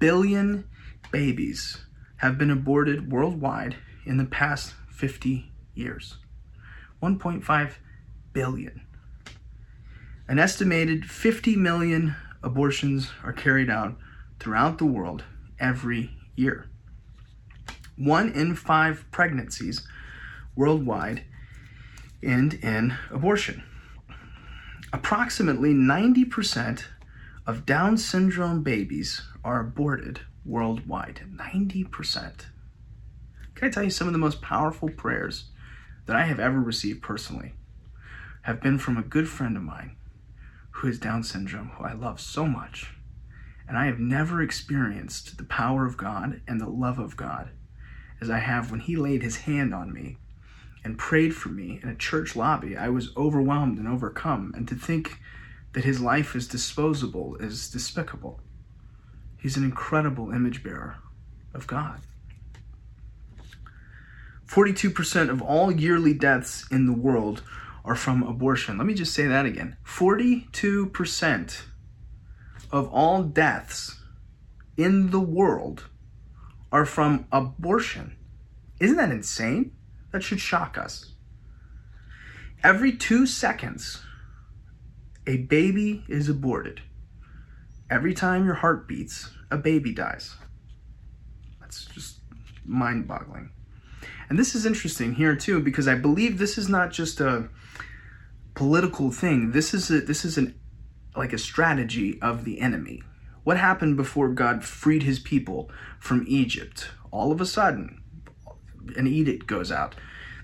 billion 0.00 0.68
babies 1.12 1.85
have 2.18 2.38
been 2.38 2.50
aborted 2.50 3.10
worldwide 3.10 3.76
in 4.04 4.16
the 4.16 4.24
past 4.24 4.74
50 4.90 5.50
years. 5.74 6.16
1.5 7.02 7.72
billion. 8.32 8.82
An 10.28 10.38
estimated 10.38 11.08
50 11.08 11.56
million 11.56 12.16
abortions 12.42 13.10
are 13.22 13.32
carried 13.32 13.70
out 13.70 13.96
throughout 14.40 14.78
the 14.78 14.86
world 14.86 15.24
every 15.58 16.16
year. 16.34 16.68
One 17.96 18.30
in 18.32 18.54
five 18.54 19.04
pregnancies 19.10 19.86
worldwide 20.54 21.24
end 22.22 22.54
in 22.54 22.96
abortion. 23.10 23.62
Approximately 24.92 25.74
90% 25.74 26.84
of 27.46 27.66
Down 27.66 27.96
syndrome 27.96 28.62
babies 28.62 29.22
are 29.44 29.60
aborted 29.60 30.20
worldwide. 30.46 31.22
90%. 31.34 32.46
Can 33.54 33.68
I 33.68 33.70
tell 33.70 33.82
you 33.82 33.90
some 33.90 34.06
of 34.06 34.12
the 34.12 34.18
most 34.18 34.42
powerful 34.42 34.88
prayers 34.88 35.46
that 36.06 36.16
I 36.16 36.24
have 36.24 36.38
ever 36.38 36.60
received 36.60 37.02
personally 37.02 37.54
have 38.42 38.60
been 38.60 38.78
from 38.78 38.96
a 38.96 39.02
good 39.02 39.28
friend 39.28 39.56
of 39.56 39.62
mine 39.62 39.96
who 40.70 40.86
has 40.86 40.98
Down 40.98 41.22
syndrome, 41.22 41.70
who 41.70 41.84
I 41.84 41.94
love 41.94 42.20
so 42.20 42.46
much. 42.46 42.92
And 43.66 43.76
I 43.76 43.86
have 43.86 43.98
never 43.98 44.40
experienced 44.40 45.38
the 45.38 45.44
power 45.44 45.84
of 45.84 45.96
God 45.96 46.40
and 46.46 46.60
the 46.60 46.68
love 46.68 46.98
of 46.98 47.16
God 47.16 47.50
as 48.20 48.30
I 48.30 48.38
have 48.38 48.70
when 48.70 48.80
he 48.80 48.94
laid 48.96 49.22
his 49.22 49.38
hand 49.38 49.74
on 49.74 49.92
me 49.92 50.18
and 50.84 50.98
prayed 50.98 51.34
for 51.34 51.48
me 51.48 51.80
in 51.82 51.88
a 51.88 51.96
church 51.96 52.36
lobby. 52.36 52.76
I 52.76 52.88
was 52.90 53.10
overwhelmed 53.16 53.78
and 53.78 53.88
overcome. 53.88 54.52
And 54.54 54.68
to 54.68 54.76
think 54.76 55.18
that 55.72 55.84
his 55.84 56.00
life 56.00 56.36
is 56.36 56.46
disposable 56.46 57.36
is 57.36 57.68
despicable. 57.68 58.40
He's 59.38 59.56
an 59.56 59.64
incredible 59.64 60.30
image 60.30 60.62
bearer 60.62 60.96
of 61.54 61.66
God. 61.66 62.00
42% 64.46 65.28
of 65.28 65.42
all 65.42 65.72
yearly 65.72 66.14
deaths 66.14 66.66
in 66.70 66.86
the 66.86 66.92
world 66.92 67.42
are 67.84 67.96
from 67.96 68.22
abortion. 68.22 68.78
Let 68.78 68.86
me 68.86 68.94
just 68.94 69.14
say 69.14 69.26
that 69.26 69.46
again 69.46 69.76
42% 69.84 71.62
of 72.70 72.88
all 72.88 73.22
deaths 73.22 74.00
in 74.76 75.10
the 75.10 75.20
world 75.20 75.84
are 76.72 76.84
from 76.84 77.26
abortion. 77.32 78.16
Isn't 78.80 78.96
that 78.96 79.10
insane? 79.10 79.72
That 80.12 80.22
should 80.22 80.40
shock 80.40 80.76
us. 80.76 81.12
Every 82.62 82.92
two 82.92 83.26
seconds, 83.26 84.02
a 85.26 85.38
baby 85.38 86.04
is 86.08 86.28
aborted. 86.28 86.80
Every 87.88 88.14
time 88.14 88.44
your 88.44 88.54
heart 88.54 88.88
beats, 88.88 89.30
a 89.50 89.56
baby 89.56 89.92
dies. 89.92 90.34
That's 91.60 91.84
just 91.86 92.18
mind 92.64 93.06
boggling. 93.06 93.50
And 94.28 94.38
this 94.38 94.56
is 94.56 94.66
interesting 94.66 95.14
here 95.14 95.36
too 95.36 95.60
because 95.60 95.86
I 95.86 95.94
believe 95.94 96.38
this 96.38 96.58
is 96.58 96.68
not 96.68 96.90
just 96.90 97.20
a 97.20 97.48
political 98.54 99.12
thing. 99.12 99.52
This 99.52 99.72
is 99.72 99.90
a, 99.90 100.00
this 100.00 100.24
is 100.24 100.36
an 100.36 100.58
like 101.14 101.32
a 101.32 101.38
strategy 101.38 102.20
of 102.20 102.44
the 102.44 102.60
enemy. 102.60 103.02
What 103.44 103.56
happened 103.56 103.96
before 103.96 104.28
God 104.28 104.64
freed 104.64 105.04
his 105.04 105.20
people 105.20 105.70
from 106.00 106.24
Egypt? 106.26 106.90
All 107.12 107.30
of 107.30 107.40
a 107.40 107.46
sudden, 107.46 108.02
an 108.96 109.06
edict 109.06 109.46
goes 109.46 109.70
out 109.70 109.94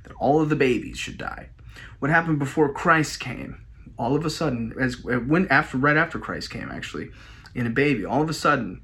that 0.04 0.12
all 0.20 0.40
of 0.40 0.48
the 0.48 0.56
babies 0.56 0.96
should 0.96 1.18
die. 1.18 1.50
What 1.98 2.10
happened 2.10 2.38
before 2.38 2.72
Christ 2.72 3.18
came? 3.18 3.62
all 3.98 4.16
of 4.16 4.24
a 4.24 4.30
sudden, 4.30 4.74
as 4.80 5.02
when 5.02 5.46
after 5.48 5.78
right 5.78 5.96
after 5.96 6.18
Christ 6.18 6.50
came, 6.50 6.70
actually, 6.70 7.10
in 7.54 7.66
a 7.66 7.70
baby, 7.70 8.04
all 8.04 8.22
of 8.22 8.30
a 8.30 8.34
sudden, 8.34 8.80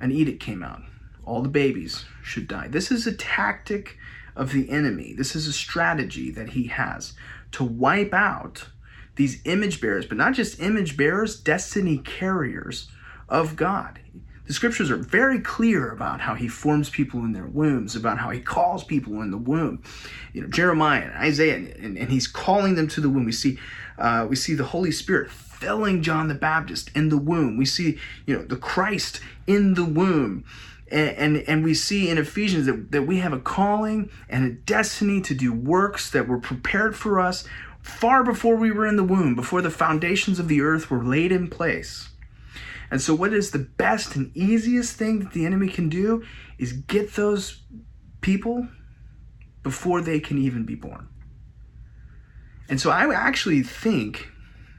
an 0.00 0.12
edict 0.12 0.40
came 0.40 0.62
out. 0.62 0.82
All 1.24 1.42
the 1.42 1.48
babies 1.48 2.04
should 2.22 2.48
die. 2.48 2.68
This 2.68 2.90
is 2.90 3.06
a 3.06 3.12
tactic 3.12 3.96
of 4.34 4.52
the 4.52 4.70
enemy. 4.70 5.14
This 5.16 5.36
is 5.36 5.46
a 5.46 5.52
strategy 5.52 6.30
that 6.30 6.50
he 6.50 6.68
has 6.68 7.14
to 7.52 7.64
wipe 7.64 8.14
out 8.14 8.66
these 9.16 9.40
image 9.44 9.80
bearers, 9.80 10.06
but 10.06 10.16
not 10.16 10.34
just 10.34 10.60
image 10.60 10.96
bearers, 10.96 11.38
destiny 11.38 11.98
carriers 11.98 12.88
of 13.28 13.56
God. 13.56 14.00
The 14.46 14.52
scriptures 14.52 14.90
are 14.90 14.96
very 14.96 15.38
clear 15.38 15.90
about 15.90 16.20
how 16.20 16.34
he 16.34 16.48
forms 16.48 16.90
people 16.90 17.20
in 17.20 17.32
their 17.32 17.46
wombs, 17.46 17.94
about 17.94 18.18
how 18.18 18.30
he 18.30 18.40
calls 18.40 18.82
people 18.82 19.22
in 19.22 19.30
the 19.30 19.38
womb. 19.38 19.82
You 20.32 20.42
know, 20.42 20.48
Jeremiah 20.48 21.02
and 21.02 21.14
Isaiah, 21.14 21.56
and, 21.56 21.96
and 21.96 22.10
he's 22.10 22.26
calling 22.26 22.74
them 22.74 22.88
to 22.88 23.00
the 23.00 23.08
womb. 23.08 23.24
We 23.24 23.32
see, 23.32 23.58
uh, 23.98 24.26
we 24.28 24.34
see 24.34 24.54
the 24.54 24.64
Holy 24.64 24.90
Spirit 24.90 25.30
filling 25.62 26.02
John 26.02 26.26
the 26.26 26.34
Baptist 26.34 26.90
in 26.92 27.08
the 27.08 27.16
womb. 27.16 27.56
We 27.56 27.64
see, 27.64 27.96
you 28.26 28.36
know, 28.36 28.42
the 28.42 28.56
Christ 28.56 29.20
in 29.46 29.74
the 29.74 29.84
womb. 29.84 30.44
And, 30.90 31.16
and, 31.16 31.36
and 31.48 31.64
we 31.64 31.72
see 31.72 32.10
in 32.10 32.18
Ephesians 32.18 32.66
that, 32.66 32.90
that 32.90 33.02
we 33.04 33.18
have 33.18 33.32
a 33.32 33.38
calling 33.38 34.10
and 34.28 34.44
a 34.44 34.50
destiny 34.50 35.20
to 35.20 35.34
do 35.34 35.52
works 35.52 36.10
that 36.10 36.26
were 36.26 36.40
prepared 36.40 36.96
for 36.96 37.20
us 37.20 37.44
far 37.80 38.24
before 38.24 38.56
we 38.56 38.72
were 38.72 38.86
in 38.86 38.96
the 38.96 39.04
womb, 39.04 39.36
before 39.36 39.62
the 39.62 39.70
foundations 39.70 40.40
of 40.40 40.48
the 40.48 40.60
earth 40.60 40.90
were 40.90 41.04
laid 41.04 41.30
in 41.30 41.48
place. 41.48 42.08
And 42.90 43.00
so, 43.00 43.14
what 43.14 43.32
is 43.32 43.52
the 43.52 43.60
best 43.60 44.16
and 44.16 44.36
easiest 44.36 44.96
thing 44.96 45.20
that 45.20 45.32
the 45.32 45.46
enemy 45.46 45.68
can 45.68 45.88
do 45.88 46.24
is 46.58 46.72
get 46.72 47.14
those 47.14 47.62
people 48.20 48.66
before 49.62 50.00
they 50.00 50.18
can 50.18 50.38
even 50.38 50.64
be 50.64 50.74
born. 50.74 51.08
And 52.68 52.80
so, 52.80 52.90
I 52.90 53.10
actually 53.14 53.62
think 53.62 54.28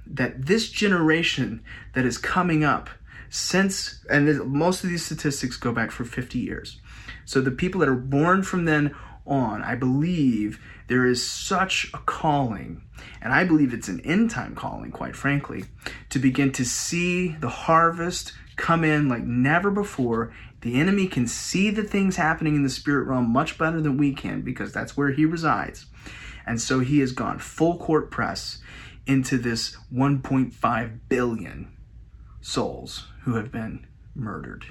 that 0.06 0.46
this 0.46 0.70
generation 0.70 1.64
that 1.94 2.06
is 2.06 2.18
coming 2.18 2.64
up 2.64 2.90
since, 3.30 4.04
and 4.10 4.46
most 4.46 4.84
of 4.84 4.90
these 4.90 5.06
statistics 5.06 5.58
go 5.58 5.72
back 5.72 5.92
for 5.92 6.06
50 6.06 6.38
years. 6.38 6.80
So, 7.26 7.42
the 7.42 7.52
people 7.52 7.80
that 7.80 7.90
are 7.90 7.96
born 7.96 8.44
from 8.44 8.66
then 8.66 8.96
on, 9.26 9.62
I 9.62 9.76
believe 9.76 10.60
there 10.88 11.06
is 11.06 11.26
such 11.26 11.90
a 11.94 11.98
calling, 12.00 12.84
and 13.22 13.34
I 13.34 13.44
believe 13.44 13.74
it's 13.74 13.88
an 13.88 14.02
end 14.02 14.30
time 14.30 14.56
calling, 14.56 14.92
quite 14.92 15.16
frankly, 15.16 15.66
to 16.10 16.20
begin 16.20 16.52
to 16.54 16.66
see 16.66 17.30
the 17.30 17.50
harvest 17.50 18.34
come 18.56 18.84
in 18.84 19.10
like 19.10 19.24
never 19.24 19.72
before. 19.72 20.34
The 20.62 20.80
enemy 20.80 21.08
can 21.08 21.28
see 21.28 21.70
the 21.70 21.84
things 21.84 22.16
happening 22.16 22.56
in 22.56 22.64
the 22.64 22.70
spirit 22.70 23.08
realm 23.08 23.30
much 23.30 23.58
better 23.58 23.82
than 23.82 23.98
we 23.98 24.14
can 24.14 24.42
because 24.42 24.72
that's 24.72 24.96
where 24.96 25.12
he 25.12 25.26
resides. 25.26 25.88
And 26.46 26.62
so 26.62 26.80
he 26.80 27.00
has 27.00 27.12
gone 27.12 27.40
full 27.40 27.78
court 27.78 28.12
press 28.12 28.60
into 29.06 29.38
this 29.38 29.78
1.5 29.94 31.00
billion 31.10 31.78
souls 32.42 33.08
who 33.24 33.36
have 33.36 33.52
been 33.52 33.86
murdered 34.16 34.66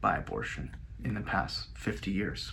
by 0.00 0.16
abortion 0.16 0.76
in 1.04 1.14
the 1.14 1.20
past 1.20 1.68
50 1.76 2.10
years. 2.10 2.52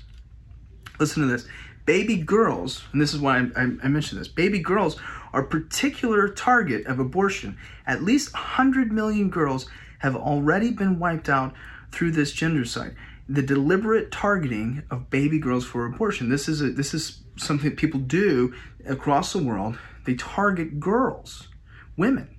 Listen 1.00 1.24
to 1.24 1.30
this. 1.30 1.48
Baby 1.86 2.18
girls, 2.18 2.84
and 2.92 3.02
this 3.02 3.14
is 3.14 3.22
why 3.22 3.38
I, 3.38 3.62
I, 3.62 3.88
mentioned 3.88 4.20
this, 4.20 4.28
baby 4.28 4.60
girls 4.60 5.00
are 5.32 5.44
particular 5.44 6.28
target 6.28 6.86
of 6.86 7.00
abortion. 7.00 7.58
At 7.86 8.04
least 8.04 8.34
100 8.34 8.92
million 8.92 9.30
girls 9.30 9.70
have 10.00 10.16
already 10.16 10.72
been 10.72 11.00
wiped 11.00 11.30
out 11.30 11.54
through 11.92 12.12
this 12.12 12.34
gendercide. 12.34 12.96
The 13.30 13.42
deliberate 13.42 14.12
targeting 14.12 14.84
of 14.92 15.10
baby 15.10 15.40
girls 15.40 15.66
for 15.66 15.86
abortion. 15.86 16.30
This 16.30 16.50
is 16.50 16.62
a, 16.62 16.72
this 16.72 16.94
is 16.94 17.22
something 17.38 17.76
people 17.76 18.00
do 18.02 18.54
across 18.86 19.32
the 19.32 19.40
world. 19.40 19.78
They 20.08 20.16
target 20.16 20.80
girls, 20.80 21.50
women, 21.98 22.38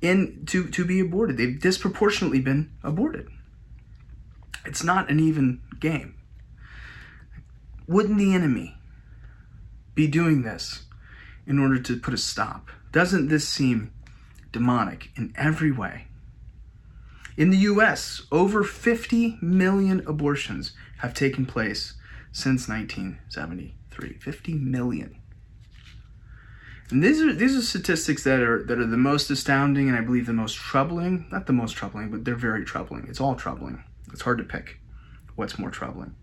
in 0.00 0.44
to, 0.46 0.68
to 0.70 0.84
be 0.84 0.98
aborted. 0.98 1.36
They've 1.36 1.60
disproportionately 1.60 2.40
been 2.40 2.72
aborted. 2.82 3.28
It's 4.66 4.82
not 4.82 5.08
an 5.08 5.20
even 5.20 5.60
game. 5.78 6.16
Wouldn't 7.86 8.18
the 8.18 8.34
enemy 8.34 8.76
be 9.94 10.08
doing 10.08 10.42
this 10.42 10.86
in 11.46 11.60
order 11.60 11.78
to 11.78 11.96
put 11.96 12.12
a 12.12 12.18
stop? 12.18 12.70
Doesn't 12.90 13.28
this 13.28 13.46
seem 13.46 13.92
demonic 14.50 15.10
in 15.14 15.32
every 15.36 15.70
way? 15.70 16.08
In 17.36 17.50
the 17.50 17.58
US, 17.58 18.22
over 18.32 18.64
50 18.64 19.38
million 19.40 20.02
abortions 20.08 20.72
have 20.98 21.14
taken 21.14 21.46
place 21.46 21.94
since 22.32 22.68
1973. 22.68 24.14
50 24.14 24.54
million. 24.54 25.20
And 26.90 27.02
these 27.02 27.20
are 27.20 27.32
these 27.32 27.56
are 27.56 27.62
statistics 27.62 28.24
that 28.24 28.40
are 28.40 28.62
that 28.64 28.78
are 28.78 28.86
the 28.86 28.96
most 28.96 29.30
astounding 29.30 29.88
and 29.88 29.96
I 29.96 30.02
believe 30.02 30.26
the 30.26 30.32
most 30.32 30.54
troubling. 30.54 31.26
Not 31.30 31.46
the 31.46 31.52
most 31.52 31.72
troubling, 31.72 32.10
but 32.10 32.24
they're 32.24 32.34
very 32.34 32.64
troubling. 32.64 33.06
It's 33.08 33.20
all 33.20 33.34
troubling. 33.34 33.82
It's 34.12 34.22
hard 34.22 34.38
to 34.38 34.44
pick 34.44 34.78
what's 35.34 35.58
more 35.58 35.70
troubling. 35.70 36.14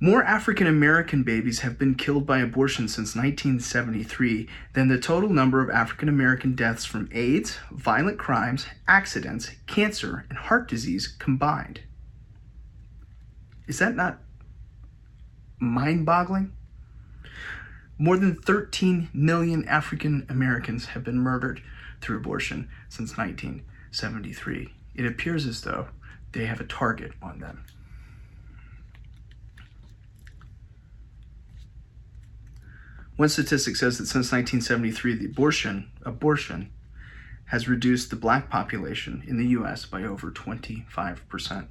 More 0.00 0.22
African 0.22 0.68
American 0.68 1.24
babies 1.24 1.60
have 1.60 1.76
been 1.76 1.96
killed 1.96 2.24
by 2.24 2.38
abortion 2.38 2.86
since 2.86 3.16
1973 3.16 4.48
than 4.74 4.86
the 4.86 4.98
total 4.98 5.28
number 5.28 5.60
of 5.60 5.70
African 5.70 6.08
American 6.08 6.54
deaths 6.54 6.84
from 6.84 7.08
AIDS, 7.12 7.58
violent 7.72 8.16
crimes, 8.16 8.66
accidents, 8.86 9.50
cancer, 9.66 10.24
and 10.28 10.38
heart 10.38 10.68
disease 10.68 11.08
combined. 11.08 11.80
Is 13.66 13.80
that 13.80 13.96
not 13.96 14.20
mind 15.58 16.06
boggling? 16.06 16.52
More 17.98 18.16
than 18.16 18.36
13 18.36 19.10
million 19.12 19.66
African 19.66 20.24
Americans 20.28 20.86
have 20.86 21.02
been 21.02 21.18
murdered 21.18 21.60
through 22.00 22.18
abortion 22.18 22.68
since 22.88 23.16
1973. 23.16 24.72
It 24.94 25.04
appears 25.04 25.46
as 25.46 25.62
though 25.62 25.88
they 26.32 26.46
have 26.46 26.60
a 26.60 26.64
target 26.64 27.12
on 27.20 27.40
them. 27.40 27.64
One 33.16 33.28
statistic 33.28 33.74
says 33.74 33.98
that 33.98 34.06
since 34.06 34.30
1973, 34.30 35.14
the 35.14 35.26
abortion 35.26 35.90
abortion 36.02 36.70
has 37.46 37.66
reduced 37.66 38.10
the 38.10 38.16
black 38.16 38.48
population 38.48 39.24
in 39.26 39.38
the 39.38 39.46
U.S. 39.46 39.84
by 39.84 40.04
over 40.04 40.30
25%. 40.30 41.66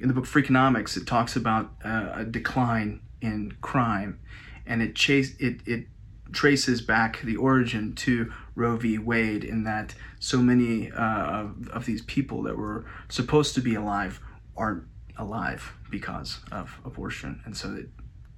In 0.00 0.08
the 0.08 0.14
book 0.14 0.24
Freakonomics, 0.24 0.96
it 0.96 1.06
talks 1.06 1.36
about 1.36 1.72
uh, 1.84 2.12
a 2.14 2.24
decline 2.24 3.00
in 3.20 3.56
crime, 3.60 4.20
and 4.66 4.82
it 4.82 4.94
chase 4.94 5.34
it 5.38 5.60
it 5.66 5.86
traces 6.32 6.80
back 6.80 7.20
the 7.22 7.36
origin 7.36 7.94
to 7.94 8.32
Roe 8.54 8.76
v. 8.76 8.98
Wade 8.98 9.44
in 9.44 9.64
that 9.64 9.94
so 10.18 10.42
many 10.42 10.90
uh, 10.92 10.98
of, 10.98 11.68
of 11.68 11.86
these 11.86 12.02
people 12.02 12.42
that 12.42 12.56
were 12.56 12.84
supposed 13.08 13.54
to 13.54 13.60
be 13.60 13.74
alive 13.74 14.20
aren't 14.56 14.84
alive 15.16 15.72
because 15.90 16.40
of 16.52 16.78
abortion, 16.84 17.40
and 17.44 17.56
so 17.56 17.74
it 17.74 17.88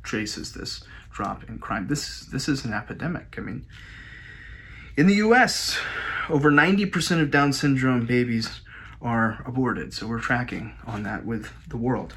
traces 0.02 0.52
this 0.52 0.84
drop 1.10 1.48
in 1.48 1.58
crime. 1.58 1.88
This 1.88 2.20
this 2.26 2.48
is 2.48 2.64
an 2.64 2.72
epidemic. 2.72 3.34
I 3.36 3.40
mean, 3.40 3.66
in 4.96 5.06
the 5.06 5.14
U.S., 5.16 5.78
over 6.28 6.50
90% 6.50 7.22
of 7.22 7.30
Down 7.30 7.52
syndrome 7.52 8.06
babies 8.06 8.60
are 9.02 9.42
aborted. 9.46 9.94
So 9.94 10.06
we're 10.06 10.20
tracking 10.20 10.74
on 10.86 11.02
that 11.04 11.24
with 11.24 11.50
the 11.68 11.76
world. 11.76 12.14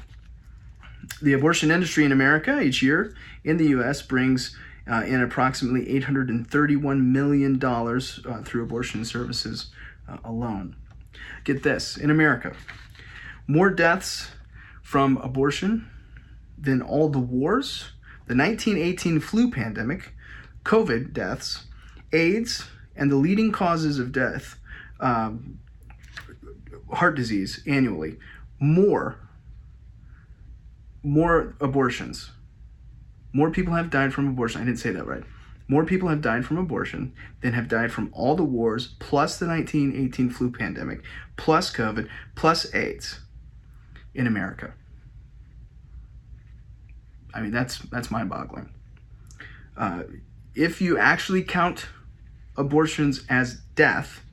The 1.22 1.32
abortion 1.32 1.70
industry 1.70 2.04
in 2.04 2.12
America 2.12 2.60
each 2.60 2.82
year 2.82 3.14
in 3.42 3.56
the 3.56 3.68
U.S. 3.68 4.02
brings 4.02 4.56
uh, 4.90 5.02
in 5.06 5.22
approximately 5.22 5.86
$831 6.00 7.00
million 7.04 7.64
uh, 7.64 8.42
through 8.44 8.62
abortion 8.62 9.04
services 9.04 9.70
uh, 10.08 10.18
alone. 10.24 10.76
Get 11.44 11.62
this 11.62 11.96
in 11.96 12.10
America, 12.10 12.54
more 13.46 13.70
deaths 13.70 14.30
from 14.82 15.16
abortion 15.18 15.88
than 16.58 16.82
all 16.82 17.08
the 17.08 17.18
wars, 17.18 17.92
the 18.26 18.36
1918 18.36 19.20
flu 19.20 19.50
pandemic, 19.50 20.12
COVID 20.64 21.12
deaths, 21.12 21.64
AIDS, 22.12 22.64
and 22.96 23.10
the 23.10 23.16
leading 23.16 23.52
causes 23.52 23.98
of 23.98 24.12
death, 24.12 24.58
um, 25.00 25.58
heart 26.92 27.16
disease 27.16 27.62
annually, 27.66 28.16
more, 28.60 29.18
more 31.04 31.54
abortions. 31.60 32.30
More 33.32 33.50
people 33.50 33.74
have 33.74 33.90
died 33.90 34.12
from 34.12 34.26
abortion. 34.26 34.62
I 34.62 34.64
didn't 34.64 34.78
say 34.78 34.90
that 34.90 35.06
right. 35.06 35.22
More 35.68 35.84
people 35.84 36.08
have 36.08 36.20
died 36.20 36.44
from 36.44 36.58
abortion 36.58 37.14
than 37.40 37.52
have 37.52 37.68
died 37.68 37.92
from 37.92 38.10
all 38.12 38.34
the 38.36 38.44
wars, 38.44 38.94
plus 38.98 39.38
the 39.38 39.46
1918 39.46 40.30
flu 40.30 40.50
pandemic, 40.50 41.02
plus 41.36 41.72
COVID, 41.72 42.08
plus 42.34 42.74
AIDS 42.74 43.20
in 44.14 44.26
America. 44.26 44.74
I 47.32 47.40
mean, 47.40 47.50
that's 47.50 47.78
that's 47.78 48.10
mind-boggling. 48.10 48.70
Uh, 49.76 50.04
if 50.54 50.80
you 50.80 50.98
actually 50.98 51.42
count 51.42 51.86
abortions 52.56 53.24
as 53.28 53.60
death 53.74 54.24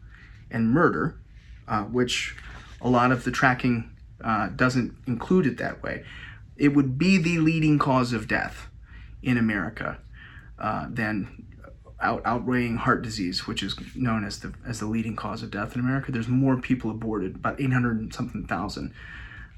and 0.52 0.70
murder, 0.70 1.20
uh, 1.68 1.84
which 1.84 2.36
a 2.82 2.90
lot 2.90 3.12
of 3.12 3.24
the 3.24 3.32
tracking 3.32 3.90
uh, 4.24 4.50
doesn't 4.50 4.96
include 5.08 5.48
it 5.48 5.58
that 5.58 5.82
way, 5.82 6.04
it 6.62 6.76
would 6.76 7.00
be 7.00 7.18
the 7.18 7.40
leading 7.40 7.80
cause 7.80 8.14
of 8.14 8.28
death 8.28 8.70
in 9.24 9.36
America. 9.36 9.98
Uh, 10.60 10.86
then 10.92 11.48
out, 12.00 12.22
outweighing 12.24 12.78
heart 12.78 13.02
disease, 13.02 13.48
which 13.48 13.64
is 13.64 13.76
known 13.96 14.24
as 14.24 14.40
the 14.42 14.54
as 14.64 14.80
the 14.80 14.86
leading 14.86 15.16
cause 15.16 15.42
of 15.42 15.50
death 15.50 15.74
in 15.74 15.82
America. 15.82 16.12
There's 16.12 16.28
more 16.28 16.58
people 16.58 16.92
aborted, 16.92 17.36
about 17.36 17.60
800 17.60 18.14
something 18.14 18.46
thousand, 18.46 18.94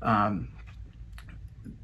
um, 0.01 0.47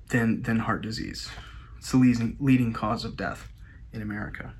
than 0.07 0.41
than 0.43 0.59
heart 0.59 0.81
disease. 0.81 1.29
It's 1.77 1.91
the 1.91 1.97
leading, 1.97 2.37
leading 2.39 2.71
cause 2.71 3.03
of 3.03 3.17
death 3.17 3.51
in 3.91 4.01
America. 4.01 4.53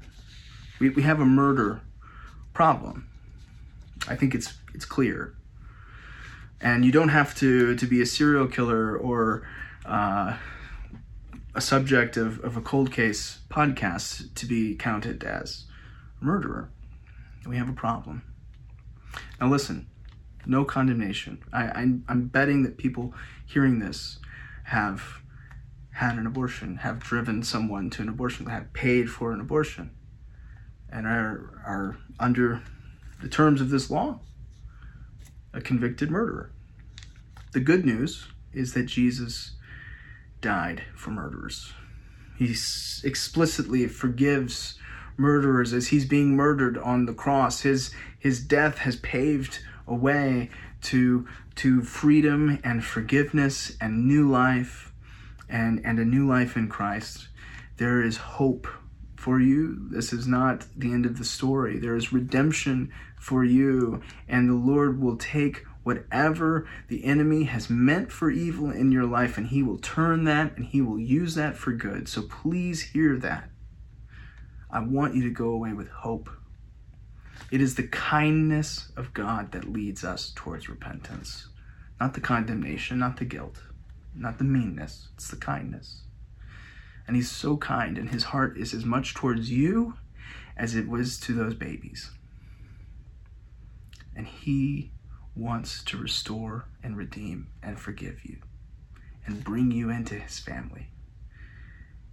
We, 0.82 0.90
we 0.90 1.04
have 1.04 1.22
a 1.22 1.26
murder 1.26 1.82
problem. 2.54 3.08
I 4.10 4.18
think 4.18 4.36
it's 4.36 4.56
it's 4.76 4.86
clear. 4.86 5.36
And 6.60 6.84
you 6.84 6.92
don't 6.92 7.10
have 7.10 7.34
to 7.36 7.78
to 7.78 7.88
be 7.88 8.02
a 8.02 8.06
serial 8.06 8.48
killer 8.48 8.98
or 8.98 9.48
uh, 9.90 10.38
a 11.56 11.62
subject 11.62 12.16
of, 12.16 12.40
of 12.42 12.56
a 12.56 12.62
cold 12.62 12.92
case 12.92 13.40
podcast 13.50 14.34
to 14.36 14.46
be 14.46 14.76
counted 14.76 15.24
as 15.24 15.66
a 16.22 16.26
murderer. 16.26 16.70
We 17.48 17.58
have 17.58 17.70
a 17.70 17.74
problem. 17.74 18.24
Now 19.42 19.50
listen, 19.50 19.88
no 20.46 20.64
condemnation. 20.64 21.44
I, 21.52 21.70
I'm, 21.70 22.06
I'm 22.08 22.28
betting 22.28 22.64
that 22.64 22.78
people 22.78 23.14
hearing 23.46 23.80
this 23.80 24.20
have 24.66 25.22
had 25.92 26.18
an 26.18 26.28
abortion, 26.28 26.78
have 26.78 27.00
driven 27.00 27.44
someone 27.44 27.90
to 27.90 28.02
an 28.04 28.10
abortion, 28.10 28.46
have 28.46 28.72
paid 28.74 29.10
for 29.10 29.34
an 29.34 29.42
abortion, 29.42 29.92
and 30.90 31.08
are, 31.08 31.62
are 31.66 31.98
under 32.20 32.62
the 33.22 33.28
terms 33.28 33.60
of 33.60 33.70
this 33.70 33.90
law 33.90 34.20
a 35.52 35.60
convicted 35.60 36.12
murderer. 36.12 36.52
The 37.54 37.60
good 37.60 37.86
news 37.86 38.28
is 38.54 38.74
that 38.76 38.86
Jesus 38.86 39.56
died 40.42 40.84
for 40.96 41.12
murderers. 41.12 41.74
He 42.38 42.56
explicitly 43.04 43.88
forgives 43.88 44.76
murderers 45.18 45.74
as 45.74 45.90
he's 45.90 46.06
being 46.06 46.36
murdered 46.36 46.78
on 46.78 47.06
the 47.06 47.14
cross. 47.14 47.62
His, 47.62 47.92
his 48.18 48.40
death 48.40 48.80
has 48.80 48.96
paved 48.98 49.60
a 49.86 49.94
way 49.94 50.50
to, 50.84 51.28
to 51.56 51.82
freedom 51.82 52.60
and 52.64 52.84
forgiveness 52.84 53.76
and 53.82 54.08
new 54.08 54.30
life 54.30 54.94
and, 55.50 55.82
and 55.84 56.00
a 56.00 56.06
new 56.06 56.28
life 56.28 56.56
in 56.56 56.70
Christ. 56.70 57.28
There 57.78 58.02
is 58.02 58.18
hope 58.18 58.68
for 59.18 59.42
you. 59.42 59.78
This 59.90 60.14
is 60.14 60.26
not 60.26 60.66
the 60.78 60.94
end 60.94 61.06
of 61.06 61.18
the 61.18 61.26
story. 61.26 61.78
There 61.78 61.96
is 61.96 62.14
redemption 62.14 62.92
for 63.20 63.44
you, 63.44 64.02
and 64.30 64.50
the 64.50 64.54
Lord 64.54 65.02
will 65.02 65.18
take 65.18 65.66
whatever 65.90 66.68
the 66.88 67.04
enemy 67.04 67.46
has 67.46 67.68
meant 67.68 68.12
for 68.12 68.30
evil 68.30 68.70
in 68.70 68.92
your 68.92 69.08
life, 69.08 69.40
and 69.40 69.48
he 69.48 69.64
will 69.64 69.80
turn 69.80 70.24
that 70.24 70.56
and 70.56 70.68
he 70.68 70.84
will 70.84 71.00
use 71.00 71.34
that 71.34 71.58
for 71.58 71.72
good. 71.72 72.08
So 72.08 72.22
please 72.22 72.80
hear 72.80 73.18
that. 73.18 73.50
I 74.70 74.82
want 74.82 75.16
you 75.16 75.24
to 75.24 75.32
go 75.32 75.50
away 75.50 75.74
with 75.74 75.90
hope. 75.90 76.30
It 77.50 77.60
is 77.60 77.74
the 77.74 77.88
kindness 77.88 78.92
of 78.96 79.16
God 79.16 79.52
that 79.54 79.74
leads 79.74 80.04
us 80.04 80.32
towards 80.36 80.70
repentance, 80.70 81.48
not 82.00 82.14
the 82.14 82.22
condemnation, 82.22 83.00
not 83.00 83.18
the 83.18 83.26
guilt, 83.26 83.64
not 84.14 84.38
the 84.38 84.44
meanness. 84.44 85.08
It's 85.16 85.32
the 85.32 85.38
kindness. 85.38 86.04
And 87.08 87.16
He's 87.16 87.32
so 87.32 87.58
kind, 87.58 87.98
and 87.98 88.12
His 88.12 88.26
heart 88.26 88.60
is 88.60 88.76
as 88.76 88.86
much 88.86 89.16
towards 89.16 89.50
you 89.50 89.96
as 90.56 90.76
it 90.76 90.88
was 90.88 91.20
to 91.22 91.34
those 91.34 91.56
babies. 91.56 92.12
And 94.16 94.28
He 94.28 94.92
wants 95.40 95.84
to 95.86 95.98
restore 95.98 96.66
and 96.84 96.98
redeem 96.98 97.48
and 97.64 97.80
forgive 97.80 98.24
you 98.24 98.38
and 99.26 99.44
bring 99.44 99.72
you 99.72 99.90
into 99.90 100.16
his 100.16 100.40
family. 100.40 100.88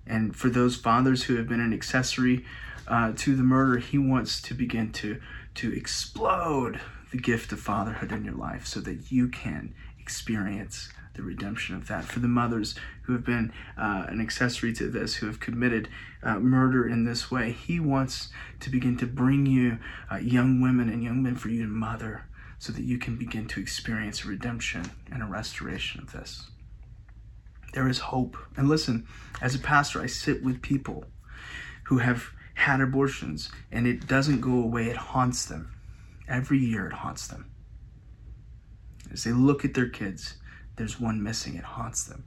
And 0.07 0.37
for 0.37 0.49
those 0.49 0.77
fathers 0.77 1.25
who 1.25 1.37
have 1.37 1.49
been 1.49 1.61
an 1.61 1.73
accessory 1.73 2.45
uh, 2.87 3.13
to 3.17 3.35
the 3.35 3.43
murder, 3.43 3.79
he 3.79 3.99
wants 3.99 4.41
to 4.43 4.55
begin 4.55 4.93
to, 4.93 5.21
to 5.57 5.73
explode 5.73 6.81
the 7.11 7.19
gift 7.19 7.53
of 7.53 7.61
fatherhood 7.61 8.13
in 8.13 8.25
your 8.25 8.35
life 8.35 8.67
so 8.67 8.81
that 8.81 9.11
you 9.11 9.29
can 9.29 9.75
experience 9.99 10.91
the 11.15 11.23
redemption 11.23 11.75
of 11.75 11.89
that. 11.89 12.05
For 12.05 12.21
the 12.21 12.29
mothers 12.29 12.77
who 13.03 13.15
have 13.15 13.25
been 13.25 13.53
uh, 13.77 14.05
an 14.09 14.21
accessory 14.21 14.73
to 14.75 14.89
this, 14.89 15.17
who 15.17 15.27
have 15.27 15.41
committed 15.41 15.89
uh, 16.23 16.39
murder 16.39 16.87
in 16.87 17.05
this 17.05 17.31
way, 17.31 17.51
he 17.53 17.81
wants 17.81 18.29
to 18.61 18.71
begin 18.71 18.97
to 18.99 19.07
bring 19.07 19.47
you 19.47 19.79
uh, 20.13 20.17
young 20.17 20.61
women 20.61 20.89
and 20.89 21.03
young 21.03 21.23
men 21.23 21.35
for 21.35 21.49
you 21.49 21.63
to 21.63 21.69
mother 21.69 22.27
so 22.59 22.73
that 22.73 22.85
you 22.85 22.99
can 22.99 23.17
begin 23.17 23.47
to 23.49 23.61
experience 23.61 24.25
a 24.25 24.29
redemption 24.29 24.91
and 25.11 25.23
a 25.23 25.27
restoration 25.27 26.01
of 26.01 26.13
this. 26.13 26.47
There 27.73 27.89
is 27.89 27.99
hope. 27.99 28.37
And 28.57 28.69
listen, 28.69 29.07
as 29.41 29.55
a 29.55 29.59
pastor, 29.59 30.01
I 30.01 30.07
sit 30.07 30.43
with 30.43 30.63
people 30.63 31.05
who 31.85 31.99
have 31.99 32.31
had 32.55 32.81
abortions 32.81 33.51
and 33.71 33.87
it 33.87 34.07
doesn't 34.07 34.41
go 34.41 34.55
away, 34.55 34.87
it 34.87 34.97
haunts 34.97 35.45
them. 35.45 35.73
Every 36.27 36.59
year 36.59 36.87
it 36.87 36.95
haunts 36.95 37.27
them. 37.27 37.51
As 39.13 39.25
they 39.25 39.33
look 39.33 39.65
at 39.65 39.75
their 39.75 39.89
kids, 39.89 40.39
there's 40.77 40.99
one 40.99 41.23
missing, 41.23 41.57
it 41.57 41.65
haunts 41.65 42.05
them. 42.05 42.25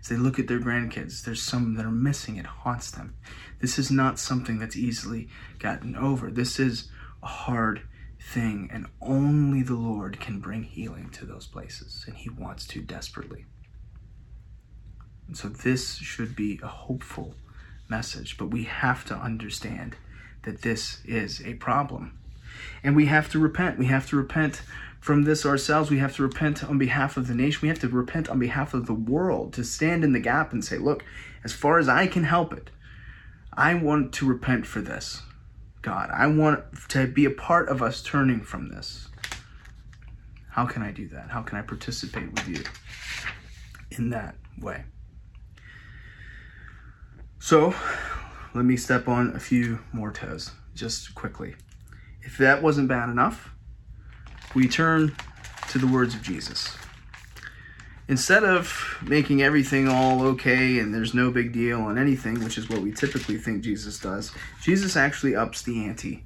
As 0.00 0.08
they 0.08 0.16
look 0.16 0.38
at 0.38 0.46
their 0.46 0.60
grandkids, 0.60 1.22
there's 1.24 1.42
some 1.42 1.74
that 1.74 1.86
are 1.86 1.90
missing, 1.90 2.36
it 2.36 2.46
haunts 2.46 2.90
them. 2.90 3.14
This 3.60 3.78
is 3.78 3.90
not 3.90 4.18
something 4.18 4.58
that's 4.58 4.76
easily 4.76 5.28
gotten 5.58 5.96
over. 5.96 6.30
This 6.30 6.60
is 6.60 6.88
a 7.22 7.26
hard 7.26 7.82
thing, 8.26 8.68
and 8.72 8.86
only 9.00 9.62
the 9.62 9.74
Lord 9.74 10.18
can 10.20 10.40
bring 10.40 10.64
healing 10.64 11.10
to 11.10 11.24
those 11.24 11.46
places, 11.46 12.04
and 12.06 12.16
He 12.16 12.28
wants 12.28 12.66
to 12.68 12.82
desperately. 12.82 13.46
And 15.28 15.36
so, 15.36 15.48
this 15.48 15.96
should 15.96 16.34
be 16.34 16.58
a 16.62 16.68
hopeful 16.68 17.34
message, 17.88 18.36
but 18.36 18.46
we 18.46 18.64
have 18.64 19.04
to 19.06 19.14
understand 19.14 19.96
that 20.42 20.62
this 20.62 21.00
is 21.04 21.40
a 21.44 21.54
problem. 21.54 22.18
And 22.82 22.96
we 22.96 23.06
have 23.06 23.30
to 23.30 23.38
repent. 23.38 23.78
We 23.78 23.86
have 23.86 24.08
to 24.10 24.16
repent 24.16 24.62
from 25.00 25.24
this 25.24 25.44
ourselves. 25.44 25.90
We 25.90 25.98
have 25.98 26.16
to 26.16 26.22
repent 26.22 26.64
on 26.64 26.78
behalf 26.78 27.16
of 27.16 27.28
the 27.28 27.34
nation. 27.34 27.60
We 27.62 27.68
have 27.68 27.80
to 27.80 27.88
repent 27.88 28.28
on 28.28 28.38
behalf 28.38 28.74
of 28.74 28.86
the 28.86 28.94
world 28.94 29.52
to 29.54 29.64
stand 29.64 30.04
in 30.04 30.12
the 30.12 30.20
gap 30.20 30.52
and 30.52 30.64
say, 30.64 30.78
look, 30.78 31.04
as 31.44 31.52
far 31.52 31.78
as 31.78 31.88
I 31.88 32.06
can 32.06 32.24
help 32.24 32.52
it, 32.52 32.70
I 33.52 33.74
want 33.74 34.12
to 34.14 34.26
repent 34.26 34.66
for 34.66 34.80
this. 34.80 35.22
God. 35.86 36.10
I 36.12 36.26
want 36.26 36.64
to 36.88 37.06
be 37.06 37.26
a 37.26 37.30
part 37.30 37.68
of 37.68 37.80
us 37.80 38.02
turning 38.02 38.40
from 38.40 38.70
this. 38.70 39.06
How 40.50 40.66
can 40.66 40.82
I 40.82 40.90
do 40.90 41.06
that? 41.10 41.30
How 41.30 41.42
can 41.42 41.58
I 41.58 41.62
participate 41.62 42.32
with 42.32 42.48
you 42.48 42.64
in 43.92 44.10
that 44.10 44.34
way? 44.60 44.82
So, 47.38 47.72
let 48.52 48.64
me 48.64 48.76
step 48.76 49.06
on 49.06 49.36
a 49.36 49.38
few 49.38 49.78
more 49.92 50.10
toes 50.10 50.50
just 50.74 51.14
quickly. 51.14 51.54
If 52.20 52.36
that 52.38 52.64
wasn't 52.64 52.88
bad 52.88 53.08
enough, 53.08 53.52
we 54.56 54.66
turn 54.66 55.14
to 55.68 55.78
the 55.78 55.86
words 55.86 56.16
of 56.16 56.22
Jesus 56.22 56.76
instead 58.08 58.44
of 58.44 58.98
making 59.02 59.42
everything 59.42 59.88
all 59.88 60.22
okay 60.22 60.78
and 60.78 60.94
there's 60.94 61.14
no 61.14 61.30
big 61.30 61.52
deal 61.52 61.80
on 61.80 61.98
anything, 61.98 62.42
which 62.42 62.58
is 62.58 62.68
what 62.68 62.80
we 62.80 62.92
typically 62.92 63.38
think 63.38 63.62
Jesus 63.62 63.98
does, 63.98 64.32
Jesus 64.62 64.96
actually 64.96 65.34
ups 65.34 65.62
the 65.62 65.84
ante. 65.84 66.24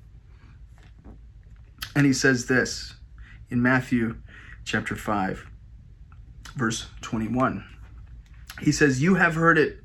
And 1.95 2.07
he 2.07 2.13
says 2.13 2.47
this 2.47 2.95
in 3.49 3.63
Matthew 3.63 4.17
chapter 4.65 4.95
5, 4.95 5.47
verse 6.55 6.87
21. 7.01 7.65
He 8.61 8.73
says, 8.73 9.03
You 9.03 9.15
have 9.15 9.35
heard 9.35 9.59
it 9.59 9.83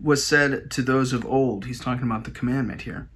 was 0.00 0.26
said 0.26 0.70
to 0.72 0.82
those 0.82 1.12
of 1.12 1.24
old. 1.26 1.66
He's 1.66 1.80
talking 1.80 2.04
about 2.04 2.24
the 2.24 2.30
commandment 2.30 2.82
here. 2.82 3.08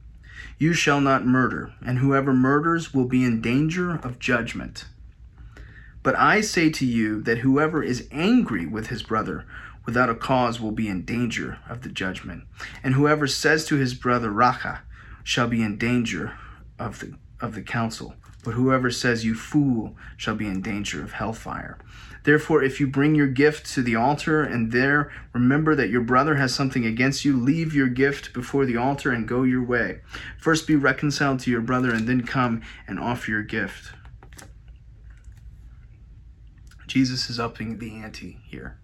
You 0.59 0.72
shall 0.72 1.00
not 1.00 1.26
murder, 1.26 1.72
and 1.85 1.98
whoever 1.98 2.33
murders 2.33 2.92
will 2.92 3.07
be 3.07 3.24
in 3.24 3.40
danger 3.40 3.96
of 4.02 4.18
judgment. 4.18 4.87
But 6.09 6.16
I 6.16 6.40
say 6.40 6.71
to 6.71 6.87
you 6.87 7.21
that 7.25 7.40
whoever 7.40 7.83
is 7.83 8.09
angry 8.11 8.64
with 8.64 8.87
his 8.87 9.03
brother 9.03 9.44
without 9.85 10.09
a 10.09 10.14
cause 10.14 10.59
will 10.59 10.73
be 10.73 10.88
in 10.88 11.05
danger 11.05 11.59
of 11.68 11.83
the 11.83 11.90
judgment. 11.90 12.44
And 12.83 12.94
whoever 12.94 13.27
says 13.27 13.66
to 13.66 13.77
his 13.77 13.92
brother, 13.92 14.31
Raca, 14.31 14.81
shall 15.23 15.49
be 15.49 15.62
in 15.62 15.77
danger 15.77 16.33
of 16.79 17.01
the, 17.01 17.12
of 17.42 17.55
the 17.55 17.61
council. 17.61 18.14
But 18.42 18.55
whoever 18.55 18.90
says, 18.90 19.27
You 19.27 19.35
fool, 19.35 19.99
shall 20.16 20.35
be 20.35 20.47
in 20.47 20.62
danger 20.62 21.03
of 21.03 21.12
hellfire. 21.12 21.77
Therefore, 22.25 22.62
if 22.62 22.81
you 22.81 22.87
bring 22.87 23.14
your 23.14 23.27
gift 23.27 23.66
to 23.75 23.83
the 23.83 23.97
altar 23.97 24.42
and 24.42 24.73
there 24.73 25.12
remember 25.35 25.75
that 25.75 25.90
your 25.90 26.01
brother 26.01 26.37
has 26.37 26.55
something 26.55 26.87
against 26.87 27.27
you, 27.27 27.37
leave 27.37 27.75
your 27.75 27.88
gift 27.88 28.33
before 28.33 28.64
the 28.64 28.79
altar 28.79 29.12
and 29.12 29.29
go 29.29 29.42
your 29.42 29.62
way. 29.62 30.01
First 30.38 30.66
be 30.66 30.75
reconciled 30.75 31.40
to 31.40 31.51
your 31.51 31.61
brother 31.61 31.92
and 31.92 32.09
then 32.09 32.23
come 32.23 32.62
and 32.87 32.99
offer 32.99 33.31
your 33.31 33.42
gift. 33.42 33.92
Jesus 36.89 37.28
is 37.28 37.39
upping 37.39 37.78
the 37.78 37.97
ante 37.97 38.39
here. 38.47 38.78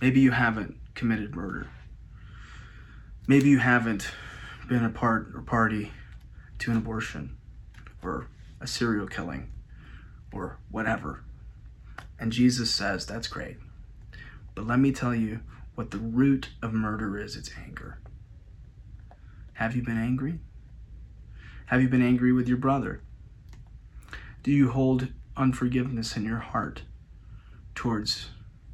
Maybe 0.00 0.20
you 0.20 0.30
haven't 0.30 0.76
committed 0.94 1.34
murder. 1.34 1.68
Maybe 3.26 3.48
you 3.48 3.58
haven't 3.58 4.08
been 4.68 4.84
a 4.84 4.90
part 4.90 5.32
or 5.34 5.42
party 5.42 5.90
to 6.60 6.70
an 6.70 6.76
abortion 6.76 7.36
or 8.00 8.28
a 8.60 8.66
serial 8.68 9.08
killing 9.08 9.50
or 10.32 10.60
whatever. 10.70 11.24
And 12.16 12.30
Jesus 12.30 12.72
says, 12.72 13.04
that's 13.04 13.26
great. 13.26 13.56
But 14.54 14.68
let 14.68 14.78
me 14.78 14.92
tell 14.92 15.14
you 15.14 15.40
what 15.74 15.90
the 15.90 15.98
root 15.98 16.50
of 16.62 16.72
murder 16.72 17.18
is 17.18 17.34
it's 17.34 17.50
anger. 17.58 17.98
Have 19.54 19.74
you 19.74 19.82
been 19.82 19.98
angry? 19.98 20.38
Have 21.66 21.82
you 21.82 21.88
been 21.88 22.06
angry 22.06 22.32
with 22.32 22.46
your 22.46 22.56
brother? 22.56 23.02
Do 24.44 24.52
you 24.52 24.70
hold 24.70 25.08
unforgiveness 25.36 26.16
in 26.16 26.24
your 26.24 26.38
heart? 26.38 26.82
Towards 27.76 28.30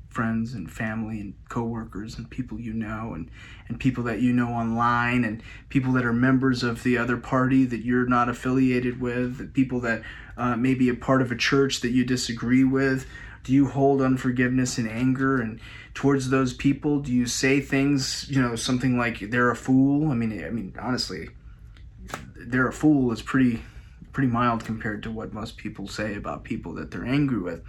friends 0.09 0.53
and 0.53 0.71
family 0.71 1.21
and 1.21 1.35
coworkers 1.49 2.19
and 2.19 2.29
people 2.29 2.61
you 2.61 2.73
know 2.73 3.13
and, 3.15 3.31
and 3.69 3.81
people 3.81 4.05
that 4.05 4.21
you 4.21 4.33
know 4.33 4.49
online 4.49 5.25
and 5.25 5.43
people 5.71 5.93
that 5.93 6.05
are 6.05 6.13
members 6.13 6.63
of 6.63 6.83
the 6.83 6.99
other 6.99 7.17
party 7.17 7.65
that 7.65 7.85
you're 7.85 8.07
not 8.07 8.29
affiliated 8.29 9.01
with, 9.01 9.53
people 9.55 9.81
that 9.81 10.03
uh, 10.37 10.57
maybe 10.57 10.89
a 10.89 10.95
part 10.95 11.23
of 11.23 11.33
a 11.33 11.37
church 11.37 11.81
that 11.81 11.91
you 11.91 12.05
disagree 12.05 12.65
with? 12.65 13.07
Do 13.45 13.53
you 13.53 13.67
hold 13.67 14.01
unforgiveness 14.01 14.79
and 14.79 14.89
anger 14.89 15.41
and 15.41 15.59
towards 15.95 16.31
those 16.31 16.55
people? 16.55 17.01
Do 17.01 17.13
you 17.13 17.27
say 17.27 17.61
things, 17.61 18.27
you 18.31 18.41
know, 18.41 18.55
something 18.55 18.97
like 18.97 19.31
they're 19.31 19.51
a 19.51 19.57
fool? 19.57 20.11
I 20.11 20.15
mean, 20.15 20.45
I 20.45 20.51
mean, 20.51 20.75
honestly, 20.81 21.31
they're 22.37 22.69
a 22.69 22.73
fool 22.73 23.13
is 23.13 23.23
pretty 23.23 23.63
pretty 24.13 24.29
mild 24.29 24.65
compared 24.65 25.03
to 25.03 25.11
what 25.11 25.33
most 25.33 25.57
people 25.57 25.89
say 25.89 26.15
about 26.15 26.45
people 26.45 26.75
that 26.75 26.91
they're 26.91 27.05
angry 27.05 27.39
with. 27.39 27.63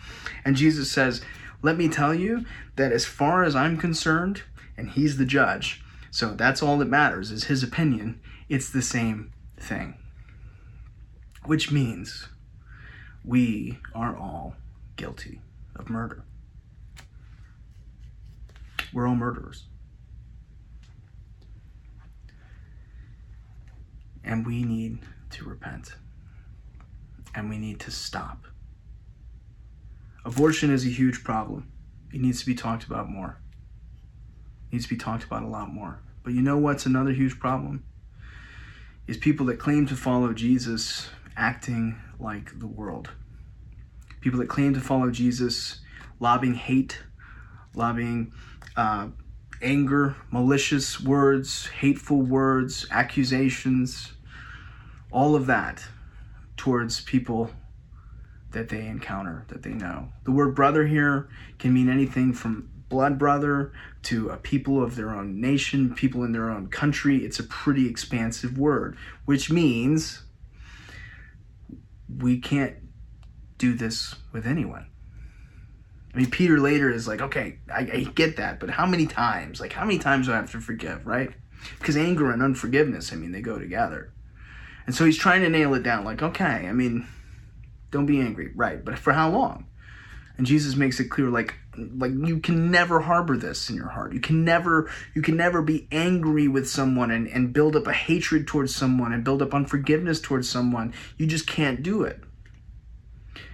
And 0.44 0.56
Jesus 0.56 0.92
says, 0.92 1.22
"Let 1.62 1.78
me 1.78 1.88
tell 1.88 2.14
you 2.14 2.46
that 2.76 2.92
as 2.92 3.06
far 3.06 3.44
as 3.44 3.56
I'm 3.56 3.78
concerned, 3.78 4.44
and 4.78 4.90
he's 4.90 5.18
the 5.18 5.26
judge, 5.26 5.84
so 6.12 6.34
that's 6.34 6.62
all 6.62 6.78
that 6.80 6.90
matters 6.90 7.32
is 7.32 7.46
his 7.46 7.64
opinion, 7.64 8.20
it's 8.50 8.70
the 8.70 8.82
same 8.82 9.32
thing." 9.58 9.96
Which 11.46 11.72
means 11.72 12.28
we 13.24 13.80
are 13.96 14.16
all 14.16 14.56
guilty 14.96 15.42
of 15.76 15.90
murder. 15.90 16.24
We're 18.92 19.08
all 19.08 19.16
murderers. 19.16 19.66
And 24.24 24.46
we 24.46 24.64
need 24.64 25.00
to 25.32 25.46
repent. 25.46 25.96
And 27.36 27.50
we 27.50 27.58
need 27.58 27.80
to 27.82 27.92
stop. 27.92 28.46
Abortion 30.26 30.72
is 30.72 30.86
a 30.86 30.90
huge 30.90 31.24
problem. 31.24 31.72
It 32.14 32.22
needs 32.22 32.40
to 32.40 32.46
be 32.46 32.56
talked 32.56 32.86
about 32.86 33.10
more. 33.10 33.42
It 34.70 34.74
needs 34.74 34.86
to 34.86 34.90
be 34.90 34.98
talked 34.98 35.24
about 35.24 35.44
a 35.44 35.48
lot 35.48 35.74
more. 35.74 36.00
But 36.24 36.34
you 36.34 36.42
know 36.42 36.58
what's 36.58 36.86
another 36.86 37.12
huge 37.12 37.40
problem? 37.40 37.84
Is 39.08 39.18
people 39.18 39.48
that 39.48 39.60
claim 39.60 39.86
to 39.88 39.96
follow 39.96 40.32
Jesus 40.32 41.10
acting 41.36 42.00
like 42.20 42.58
the 42.60 42.68
world. 42.68 43.10
People 44.22 44.40
that 44.40 44.50
claim 44.50 44.74
to 44.74 44.80
follow 44.80 45.10
Jesus 45.12 45.82
lobbying 46.20 46.54
hate, 46.54 47.04
lobbying 47.76 48.32
uh, 48.78 49.10
anger, 49.62 50.16
malicious 50.32 51.02
words, 51.02 51.68
hateful 51.68 52.22
words, 52.22 52.86
accusations, 52.92 54.14
all 55.12 55.36
of 55.36 55.46
that 55.48 55.84
towards 56.64 57.02
people 57.02 57.52
that 58.52 58.70
they 58.70 58.88
encounter, 58.88 59.44
that 59.50 59.64
they 59.64 59.72
know. 59.72 60.08
The 60.24 60.32
word 60.32 60.56
brother 60.56 60.88
here 60.88 61.28
can 61.60 61.74
mean 61.74 61.90
anything 61.90 62.32
from 62.32 62.70
blood 62.88 63.20
brother 63.20 63.74
to 64.04 64.30
a 64.30 64.38
people 64.38 64.82
of 64.82 64.96
their 64.96 65.10
own 65.10 65.42
nation, 65.42 65.94
people 65.94 66.24
in 66.24 66.32
their 66.32 66.50
own 66.50 66.68
country. 66.68 67.18
It's 67.26 67.38
a 67.38 67.44
pretty 67.44 67.90
expansive 67.90 68.58
word, 68.58 68.96
which 69.26 69.52
means 69.52 70.24
we 72.08 72.40
can't 72.40 72.78
do 73.58 73.74
this 73.74 74.16
with 74.32 74.48
anyone. 74.48 74.88
I 76.14 76.18
mean, 76.18 76.32
Peter 76.32 76.62
later 76.62 76.90
is 76.90 77.10
like, 77.10 77.20
okay, 77.20 77.60
I, 77.70 77.80
I, 77.80 78.04
get 78.16 78.38
that, 78.38 78.62
but 78.62 78.70
how 78.70 78.86
many 78.86 79.06
times? 79.06 79.60
Like, 79.60 79.74
how 79.74 79.84
many 79.84 80.00
times 80.00 80.28
do 80.28 80.32
I 80.32 80.38
have 80.38 80.52
to 80.52 80.62
forgive, 80.62 81.06
right? 81.06 81.32
Because 81.78 81.98
anger 81.98 82.32
and 82.32 82.42
unforgiveness, 82.42 83.12
I 83.12 83.18
mean, 83.18 83.34
they 83.34 83.42
go 83.42 83.60
together. 83.60 84.13
And 84.86 84.96
so 84.96 85.06
he's 85.06 85.18
trying 85.18 85.42
to 85.42 85.50
nail 85.50 85.74
it 85.74 85.84
down, 85.84 86.04
like, 86.04 86.22
okay, 86.22 86.68
I 86.68 86.74
mean, 86.74 87.08
don't 87.92 88.06
be 88.06 88.20
angry, 88.20 88.52
right? 88.56 88.84
But 88.84 89.00
for 89.00 89.14
how 89.14 89.30
long? 89.30 89.68
And 90.38 90.48
Jesus 90.48 90.76
makes 90.76 91.00
it 91.00 91.10
clear, 91.10 91.30
like, 91.30 91.56
like 91.78 92.12
you 92.12 92.40
can 92.40 92.72
never 92.72 93.00
harbor 93.00 93.38
this 93.38 93.70
in 93.70 93.76
your 93.76 93.88
heart. 93.88 94.14
You 94.14 94.20
can 94.20 94.44
never, 94.44 94.90
you 95.14 95.22
can 95.22 95.38
never 95.38 95.62
be 95.62 95.88
angry 95.92 96.48
with 96.48 96.68
someone 96.68 97.12
and, 97.12 97.28
and 97.28 97.54
build 97.54 97.76
up 97.76 97.88
a 97.88 97.94
hatred 97.94 98.48
towards 98.48 98.76
someone 98.76 99.14
and 99.14 99.24
build 99.24 99.42
up 99.42 99.54
unforgiveness 99.54 100.20
towards 100.20 100.50
someone. 100.50 100.94
You 101.18 101.28
just 101.28 101.48
can't 101.48 101.84
do 101.84 102.04
it. 102.04 102.20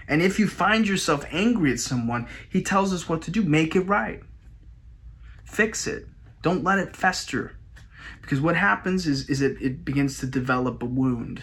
And 0.08 0.22
if 0.22 0.40
you 0.40 0.48
find 0.48 0.88
yourself 0.88 1.26
angry 1.32 1.72
at 1.72 1.80
someone, 1.80 2.28
he 2.50 2.64
tells 2.64 2.94
us 2.94 3.08
what 3.08 3.22
to 3.24 3.32
do. 3.32 3.44
Make 3.44 3.76
it 3.76 3.82
right. 3.82 4.22
Fix 5.44 5.86
it. 5.86 6.08
Don't 6.42 6.64
let 6.64 6.80
it 6.80 6.96
fester. 6.96 7.56
Because 8.30 8.42
what 8.42 8.56
happens 8.56 9.08
is, 9.08 9.28
is 9.28 9.42
it, 9.42 9.60
it 9.60 9.84
begins 9.84 10.20
to 10.20 10.28
develop 10.28 10.84
a 10.84 10.86
wound. 10.86 11.40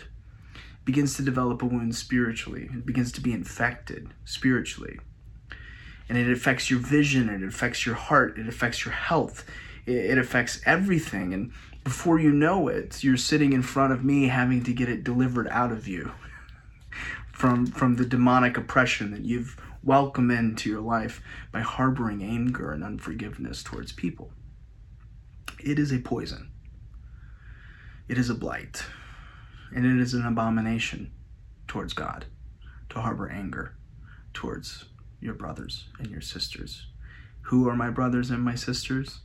It 0.54 0.84
begins 0.84 1.16
to 1.16 1.22
develop 1.24 1.60
a 1.60 1.66
wound 1.66 1.96
spiritually. 1.96 2.68
It 2.72 2.86
begins 2.86 3.10
to 3.12 3.20
be 3.20 3.32
infected 3.32 4.10
spiritually. 4.24 5.00
And 6.08 6.16
it 6.16 6.30
affects 6.30 6.70
your 6.70 6.78
vision, 6.78 7.28
it 7.28 7.42
affects 7.42 7.84
your 7.86 7.96
heart, 7.96 8.38
it 8.38 8.46
affects 8.46 8.84
your 8.84 8.94
health, 8.94 9.44
it, 9.84 9.96
it 9.96 10.16
affects 10.16 10.60
everything. 10.64 11.34
And 11.34 11.50
before 11.82 12.20
you 12.20 12.30
know 12.30 12.68
it, 12.68 13.02
you're 13.02 13.16
sitting 13.16 13.52
in 13.52 13.62
front 13.62 13.92
of 13.92 14.04
me 14.04 14.28
having 14.28 14.62
to 14.62 14.72
get 14.72 14.88
it 14.88 15.02
delivered 15.02 15.48
out 15.48 15.72
of 15.72 15.88
you 15.88 16.12
from 17.32 17.66
from 17.66 17.96
the 17.96 18.06
demonic 18.06 18.56
oppression 18.56 19.10
that 19.10 19.24
you've 19.24 19.60
welcomed 19.82 20.30
into 20.30 20.70
your 20.70 20.82
life 20.82 21.20
by 21.50 21.62
harboring 21.62 22.22
anger 22.22 22.70
and 22.70 22.84
unforgiveness 22.84 23.64
towards 23.64 23.90
people. 23.90 24.30
It 25.58 25.80
is 25.80 25.92
a 25.92 25.98
poison. 25.98 26.52
It 28.08 28.18
is 28.18 28.30
a 28.30 28.34
blight. 28.34 28.84
And 29.74 29.84
it 29.84 30.00
is 30.00 30.14
an 30.14 30.24
abomination 30.24 31.12
towards 31.66 31.92
God 31.92 32.26
to 32.90 33.00
harbor 33.00 33.28
anger 33.28 33.76
towards 34.32 34.84
your 35.20 35.34
brothers 35.34 35.86
and 35.98 36.08
your 36.08 36.20
sisters. 36.20 36.86
Who 37.42 37.68
are 37.68 37.76
my 37.76 37.90
brothers 37.90 38.30
and 38.30 38.42
my 38.42 38.54
sisters? 38.54 39.20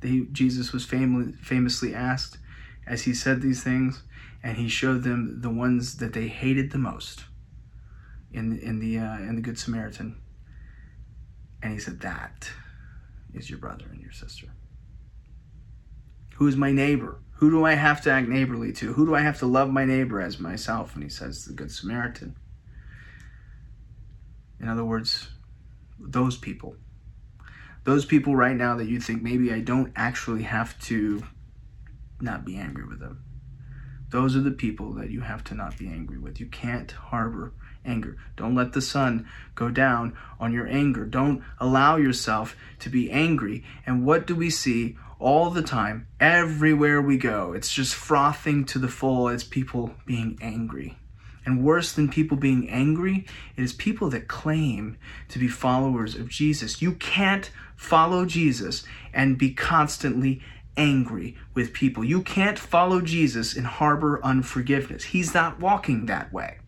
They, 0.00 0.26
Jesus 0.32 0.72
was 0.72 0.84
fam- 0.84 1.38
famously 1.42 1.94
asked 1.94 2.38
as 2.86 3.02
he 3.02 3.14
said 3.14 3.40
these 3.40 3.62
things, 3.62 4.02
and 4.42 4.56
he 4.56 4.68
showed 4.68 5.02
them 5.02 5.40
the 5.40 5.50
ones 5.50 5.96
that 5.96 6.12
they 6.12 6.28
hated 6.28 6.70
the 6.70 6.78
most 6.78 7.24
in 8.32 8.58
in 8.58 8.80
the 8.80 8.98
uh, 8.98 9.16
in 9.18 9.36
the 9.36 9.40
Good 9.40 9.58
Samaritan, 9.58 10.20
and 11.62 11.72
he 11.72 11.78
said 11.78 12.00
that 12.00 12.50
is 13.32 13.48
your 13.48 13.58
brother 13.58 13.86
and 13.90 14.00
your 14.00 14.12
sister. 14.12 14.48
Who 16.34 16.46
is 16.46 16.56
my 16.56 16.72
neighbor? 16.72 17.20
Who 17.34 17.50
do 17.50 17.64
I 17.64 17.74
have 17.74 18.00
to 18.02 18.10
act 18.10 18.28
neighborly 18.28 18.72
to? 18.74 18.92
Who 18.92 19.06
do 19.06 19.14
I 19.14 19.20
have 19.20 19.38
to 19.40 19.46
love 19.46 19.70
my 19.70 19.84
neighbor 19.84 20.20
as 20.20 20.38
myself? 20.38 20.94
And 20.94 21.02
he 21.02 21.08
says 21.08 21.44
the 21.44 21.52
Good 21.52 21.72
Samaritan. 21.72 22.36
In 24.60 24.68
other 24.68 24.84
words, 24.84 25.28
those 25.98 26.36
people. 26.36 26.76
Those 27.84 28.06
people 28.06 28.34
right 28.34 28.56
now 28.56 28.76
that 28.76 28.88
you 28.88 29.00
think 29.00 29.22
maybe 29.22 29.52
I 29.52 29.60
don't 29.60 29.92
actually 29.94 30.44
have 30.44 30.78
to 30.84 31.22
not 32.20 32.44
be 32.44 32.56
angry 32.56 32.86
with 32.86 33.00
them. 33.00 33.24
Those 34.10 34.36
are 34.36 34.40
the 34.40 34.52
people 34.52 34.92
that 34.94 35.10
you 35.10 35.22
have 35.22 35.42
to 35.44 35.54
not 35.54 35.76
be 35.76 35.88
angry 35.88 36.18
with. 36.18 36.38
You 36.38 36.46
can't 36.46 36.90
harbor 36.92 37.52
anger. 37.84 38.16
Don't 38.36 38.54
let 38.54 38.72
the 38.72 38.80
sun 38.80 39.28
go 39.54 39.70
down 39.70 40.16
on 40.38 40.52
your 40.52 40.66
anger. 40.66 41.04
Don't 41.04 41.42
allow 41.58 41.96
yourself 41.96 42.56
to 42.78 42.88
be 42.88 43.10
angry. 43.10 43.64
And 43.84 44.06
what 44.06 44.26
do 44.26 44.34
we 44.34 44.50
see 44.50 44.96
all 45.24 45.48
the 45.48 45.62
time, 45.62 46.06
everywhere 46.20 47.00
we 47.00 47.16
go? 47.16 47.54
It's 47.54 47.72
just 47.72 47.94
frothing 47.94 48.66
to 48.66 48.78
the 48.78 48.88
full. 48.88 49.28
It's 49.28 49.42
people 49.42 49.94
being 50.04 50.38
angry. 50.42 50.98
And 51.46 51.64
worse 51.64 51.92
than 51.92 52.10
people 52.10 52.36
being 52.36 52.68
angry, 52.68 53.24
it 53.56 53.62
is 53.62 53.72
people 53.72 54.10
that 54.10 54.28
claim 54.28 54.98
to 55.28 55.38
be 55.38 55.48
followers 55.48 56.14
of 56.14 56.28
Jesus. 56.28 56.82
You 56.82 56.92
can't 56.92 57.50
follow 57.74 58.26
Jesus 58.26 58.84
and 59.14 59.38
be 59.38 59.52
constantly 59.52 60.42
angry 60.76 61.38
with 61.54 61.72
people. 61.72 62.04
You 62.04 62.20
can't 62.20 62.58
follow 62.58 63.00
Jesus 63.00 63.56
and 63.56 63.66
harbor 63.66 64.20
unforgiveness. 64.22 65.04
He's 65.04 65.32
not 65.32 65.58
walking 65.58 66.04
that 66.06 66.34
way 66.34 66.58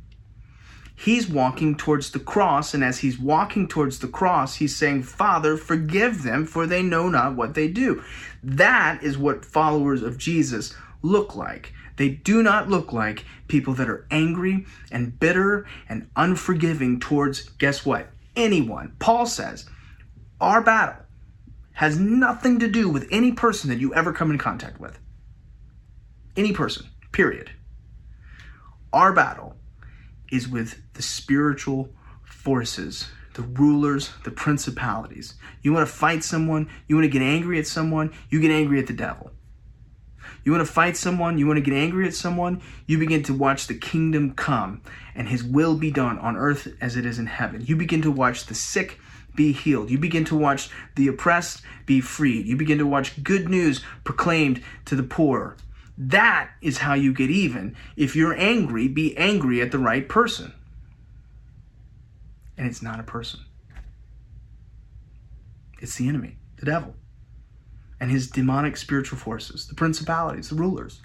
he's 0.97 1.29
walking 1.29 1.77
towards 1.77 2.11
the 2.11 2.19
cross, 2.19 2.75
and 2.75 2.83
as 2.83 2.99
he's 2.99 3.19
walking 3.19 3.69
towards 3.69 3.99
the 3.99 4.09
cross, 4.09 4.57
he's 4.57 4.75
saying, 4.75 5.03
Father, 5.03 5.57
forgive 5.57 6.23
them, 6.23 6.47
for 6.47 6.67
they 6.67 6.83
know 6.83 7.09
not 7.09 7.37
what 7.37 7.55
they 7.55 7.69
do. 7.69 8.03
That 8.43 9.03
is 9.03 9.19
what 9.19 9.45
followers 9.45 10.03
of 10.03 10.19
Jesus 10.19 10.75
look 11.03 11.37
like. 11.37 11.73
They 11.97 12.09
do 12.09 12.43
not 12.43 12.69
look 12.69 12.93
like 12.93 13.25
people 13.49 13.75
that 13.75 13.89
are 13.89 14.07
angry 14.11 14.67
and 14.91 15.19
bitter 15.19 15.67
and 15.89 16.09
unforgiving 16.17 17.01
towards, 17.01 17.49
guess 17.51 17.87
what? 17.87 18.11
Anyone. 18.35 18.95
Paul 18.99 19.27
says, 19.27 19.67
our 20.41 20.61
battle 20.61 21.03
has 21.73 21.99
nothing 21.99 22.59
to 22.59 22.69
do 22.69 22.89
with 22.89 23.07
any 23.11 23.33
person 23.33 23.71
that 23.71 23.79
you 23.79 23.95
ever 23.95 24.13
come 24.13 24.31
in 24.31 24.39
contact 24.39 24.81
with. 24.81 24.99
Any 26.37 26.53
person, 26.53 26.87
period. 27.13 27.51
Our 28.93 29.13
battle 29.13 29.57
is 30.31 30.49
with 30.49 30.81
the 30.95 31.03
spiritual 31.03 31.91
forces, 32.23 33.09
the 33.35 33.43
rulers, 33.43 34.11
the 34.25 34.31
principalities. 34.31 35.35
You 35.63 35.73
want 35.73 35.87
to 35.87 35.93
fight 35.93 36.25
someone, 36.25 36.69
you 36.87 36.97
want 36.97 37.05
to 37.05 37.11
get 37.11 37.23
angry 37.23 37.59
at 37.59 37.67
someone, 37.67 38.13
you 38.31 38.41
get 38.41 38.51
angry 38.51 38.79
at 38.79 38.87
the 38.87 38.93
devil. 38.93 39.31
You 40.45 40.53
want 40.53 40.67
to 40.67 40.73
fight 40.73 40.97
someone, 40.97 41.39
you 41.39 41.47
want 41.47 41.57
to 41.57 41.71
get 41.71 41.75
angry 41.75 42.07
at 42.07 42.15
someone, 42.15 42.63
you 42.87 42.99
begin 42.99 43.23
to 43.25 43.35
watch 43.35 43.67
the 43.67 43.75
kingdom 43.75 44.33
come 44.33 44.83
and 45.15 45.29
his 45.29 45.43
will 45.43 45.77
be 45.77 45.91
done 45.91 46.19
on 46.19 46.37
earth 46.37 46.69
as 46.81 46.97
it 46.97 47.05
is 47.05 47.19
in 47.19 47.27
heaven. 47.27 47.65
You 47.65 47.77
begin 47.77 48.03
to 48.03 48.11
watch 48.11 48.47
the 48.47 48.55
sick 48.55 49.01
be 49.35 49.53
healed. 49.53 49.91
You 49.91 49.99
begin 49.99 50.25
to 50.27 50.37
watch 50.37 50.71
the 50.95 51.09
oppressed 51.09 51.63
be 51.85 52.01
freed. 52.01 52.47
You 52.47 52.57
begin 52.57 52.79
to 52.79 52.87
watch 52.87 53.23
good 53.23 53.49
news 53.49 53.83
proclaimed 54.05 54.63
to 54.87 54.97
the 54.97 55.03
poor. 55.03 55.57
That 55.99 56.51
is 56.61 56.79
how 56.79 56.95
you 56.95 57.13
get 57.13 57.31
even. 57.31 57.75
If 57.97 58.15
you're 58.15 58.35
angry, 58.35 58.89
be 58.89 59.17
angry 59.17 59.63
at 59.63 59.71
the 59.71 59.79
right 59.79 60.09
person. 60.09 60.53
And 62.59 62.67
it's 62.67 62.83
not 62.83 63.01
a 63.01 63.03
person, 63.03 63.41
it's 65.79 65.97
the 65.97 66.09
enemy, 66.09 66.39
the 66.59 66.65
devil, 66.65 66.95
and 68.01 68.11
his 68.11 68.31
demonic 68.31 68.79
spiritual 68.79 69.19
forces, 69.19 69.67
the 69.67 69.75
principalities, 69.75 70.49
the 70.49 70.55
rulers. 70.55 71.01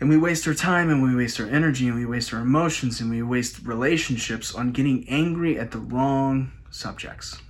And 0.00 0.08
we 0.08 0.16
waste 0.16 0.48
our 0.48 0.54
time 0.54 0.90
and 0.90 1.00
we 1.00 1.14
waste 1.14 1.38
our 1.38 1.46
energy 1.46 1.86
and 1.86 1.96
we 1.96 2.06
waste 2.06 2.34
our 2.34 2.40
emotions 2.40 3.00
and 3.00 3.08
we 3.08 3.22
waste 3.22 3.64
relationships 3.64 4.52
on 4.52 4.72
getting 4.72 5.08
angry 5.08 5.58
at 5.58 5.70
the 5.70 5.78
wrong 5.78 6.50
subjects. 6.70 7.40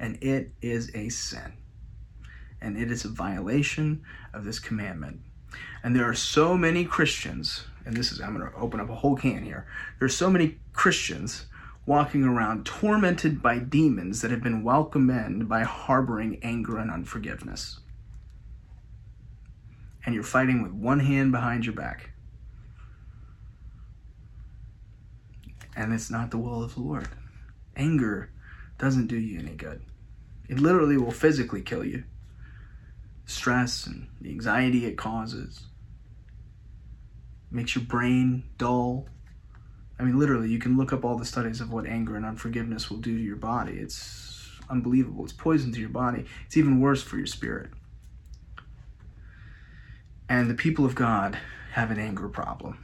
And 0.00 0.16
it 0.22 0.52
is 0.62 0.90
a 0.94 1.10
sin. 1.10 1.52
And 2.62 2.78
it 2.78 2.92
is 2.92 3.04
a 3.04 3.08
violation 3.08 4.02
of 4.32 4.44
this 4.44 4.60
commandment. 4.60 5.20
And 5.82 5.96
there 5.96 6.08
are 6.08 6.14
so 6.14 6.56
many 6.56 6.84
Christians, 6.84 7.64
and 7.84 7.96
this 7.96 8.12
is, 8.12 8.20
I'm 8.20 8.38
going 8.38 8.48
to 8.48 8.56
open 8.56 8.78
up 8.78 8.88
a 8.88 8.94
whole 8.94 9.16
can 9.16 9.44
here. 9.44 9.66
There's 9.98 10.16
so 10.16 10.30
many 10.30 10.58
Christians 10.72 11.46
walking 11.86 12.22
around 12.22 12.64
tormented 12.64 13.42
by 13.42 13.58
demons 13.58 14.22
that 14.22 14.30
have 14.30 14.44
been 14.44 14.62
welcomed 14.62 15.10
in 15.10 15.46
by 15.46 15.64
harboring 15.64 16.38
anger 16.44 16.78
and 16.78 16.88
unforgiveness. 16.88 17.80
And 20.06 20.14
you're 20.14 20.22
fighting 20.22 20.62
with 20.62 20.72
one 20.72 21.00
hand 21.00 21.32
behind 21.32 21.66
your 21.66 21.74
back. 21.74 22.10
And 25.74 25.92
it's 25.92 26.10
not 26.10 26.30
the 26.30 26.38
will 26.38 26.62
of 26.62 26.74
the 26.74 26.80
Lord. 26.80 27.08
Anger 27.74 28.30
doesn't 28.78 29.08
do 29.08 29.16
you 29.16 29.40
any 29.40 29.56
good. 29.56 29.82
It 30.48 30.60
literally 30.60 30.96
will 30.96 31.10
physically 31.10 31.62
kill 31.62 31.84
you. 31.84 32.04
Stress 33.32 33.86
and 33.86 34.08
the 34.20 34.30
anxiety 34.30 34.86
it 34.86 34.96
causes 34.96 35.64
makes 37.50 37.74
your 37.74 37.84
brain 37.84 38.44
dull. 38.58 39.06
I 39.98 40.04
mean, 40.04 40.18
literally, 40.18 40.50
you 40.50 40.58
can 40.58 40.76
look 40.76 40.92
up 40.92 41.04
all 41.04 41.16
the 41.16 41.24
studies 41.24 41.60
of 41.60 41.72
what 41.72 41.86
anger 41.86 42.16
and 42.16 42.24
unforgiveness 42.24 42.90
will 42.90 42.98
do 42.98 43.16
to 43.16 43.22
your 43.22 43.36
body. 43.36 43.72
It's 43.72 44.50
unbelievable. 44.68 45.24
It's 45.24 45.32
poison 45.32 45.72
to 45.72 45.80
your 45.80 45.88
body. 45.88 46.24
It's 46.46 46.56
even 46.56 46.80
worse 46.80 47.02
for 47.02 47.16
your 47.16 47.26
spirit. 47.26 47.70
And 50.28 50.48
the 50.48 50.54
people 50.54 50.84
of 50.84 50.94
God 50.94 51.38
have 51.72 51.90
an 51.90 51.98
anger 51.98 52.28
problem. 52.28 52.78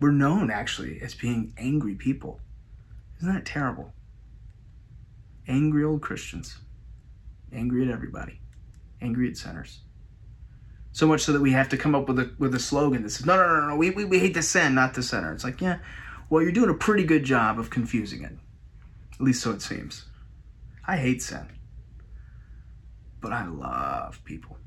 We're 0.00 0.10
known 0.10 0.50
actually 0.50 1.00
as 1.00 1.14
being 1.14 1.54
angry 1.56 1.94
people. 1.94 2.40
Isn't 3.18 3.32
that 3.32 3.46
terrible? 3.46 3.92
Angry 5.48 5.82
old 5.82 6.02
Christians. 6.02 6.58
Angry 7.52 7.84
at 7.84 7.90
everybody. 7.90 8.40
Angry 9.00 9.28
at 9.28 9.36
sinners. 9.36 9.80
So 10.92 11.06
much 11.06 11.22
so 11.22 11.32
that 11.32 11.40
we 11.40 11.52
have 11.52 11.68
to 11.68 11.76
come 11.76 11.94
up 11.94 12.08
with 12.08 12.18
a 12.18 12.32
with 12.38 12.54
a 12.54 12.58
slogan 12.58 13.02
that 13.02 13.10
says, 13.10 13.26
no, 13.26 13.36
no, 13.36 13.60
no, 13.60 13.68
no, 13.68 13.76
we, 13.76 13.90
we, 13.90 14.04
we 14.04 14.18
hate 14.18 14.34
the 14.34 14.42
sin, 14.42 14.74
not 14.74 14.94
the 14.94 15.02
sinner. 15.02 15.32
It's 15.32 15.44
like, 15.44 15.60
yeah, 15.60 15.78
well, 16.30 16.42
you're 16.42 16.52
doing 16.52 16.70
a 16.70 16.74
pretty 16.74 17.04
good 17.04 17.24
job 17.24 17.58
of 17.58 17.70
confusing 17.70 18.22
it. 18.22 18.32
At 19.14 19.20
least 19.20 19.42
so 19.42 19.50
it 19.52 19.62
seems. 19.62 20.04
I 20.86 20.96
hate 20.96 21.22
sin. 21.22 21.48
But 23.20 23.32
I 23.32 23.46
love 23.46 24.22
people. 24.24 24.58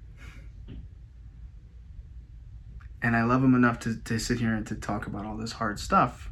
And 3.02 3.16
I 3.16 3.24
love 3.24 3.42
them 3.42 3.56
enough 3.56 3.80
to, 3.80 3.96
to 3.96 4.20
sit 4.20 4.40
here 4.40 4.54
and 4.54 4.66
to 4.68 4.76
talk 4.76 5.08
about 5.08 5.26
all 5.26 5.38
this 5.38 5.54
hard 5.54 5.80
stuff. 5.80 6.30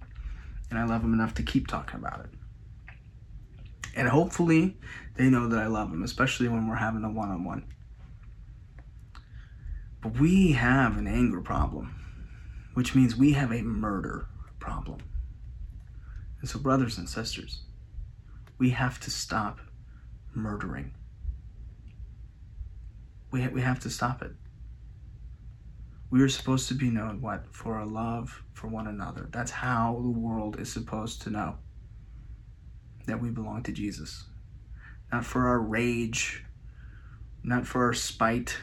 And 0.69 0.77
I 0.77 0.85
love 0.85 1.01
them 1.01 1.13
enough 1.13 1.33
to 1.35 1.43
keep 1.43 1.67
talking 1.67 1.99
about 1.99 2.19
it. 2.19 2.29
And 3.95 4.07
hopefully 4.07 4.77
they 5.15 5.29
know 5.29 5.47
that 5.47 5.59
I 5.59 5.67
love 5.67 5.91
them, 5.91 6.03
especially 6.03 6.47
when 6.47 6.67
we're 6.67 6.75
having 6.75 7.03
a 7.03 7.09
one 7.09 7.29
on 7.29 7.43
one. 7.43 7.65
But 10.01 10.19
we 10.19 10.53
have 10.53 10.97
an 10.97 11.07
anger 11.07 11.41
problem, 11.41 11.95
which 12.73 12.95
means 12.95 13.15
we 13.15 13.33
have 13.33 13.51
a 13.51 13.61
murder 13.61 14.27
problem. 14.59 14.99
And 16.39 16.49
so, 16.49 16.59
brothers 16.59 16.97
and 16.97 17.09
sisters, 17.09 17.63
we 18.57 18.69
have 18.69 18.99
to 19.01 19.11
stop 19.11 19.59
murdering. 20.33 20.93
We, 23.31 23.41
ha- 23.43 23.51
we 23.51 23.61
have 23.61 23.79
to 23.81 23.89
stop 23.89 24.21
it. 24.21 24.31
We 26.09 26.21
are 26.21 26.29
supposed 26.29 26.67
to 26.69 26.73
be 26.73 26.89
known 26.89 27.21
what? 27.21 27.53
For 27.53 27.75
our 27.75 27.85
love 27.85 28.43
for 28.53 28.67
one 28.67 28.87
another. 28.87 29.27
That's 29.31 29.51
how 29.51 29.99
the 30.01 30.09
world 30.09 30.59
is 30.59 30.71
supposed 30.71 31.21
to 31.23 31.29
know 31.29 31.57
that 33.10 33.22
we 33.22 33.30
belong 33.30 33.64
to 33.64 33.72
Jesus. 33.72 34.26
Not 35.12 35.26
for 35.26 35.47
our 35.47 35.60
rage, 35.60 36.43
not 37.43 37.66
for 37.66 37.84
our 37.86 37.93
spite, 37.93 38.57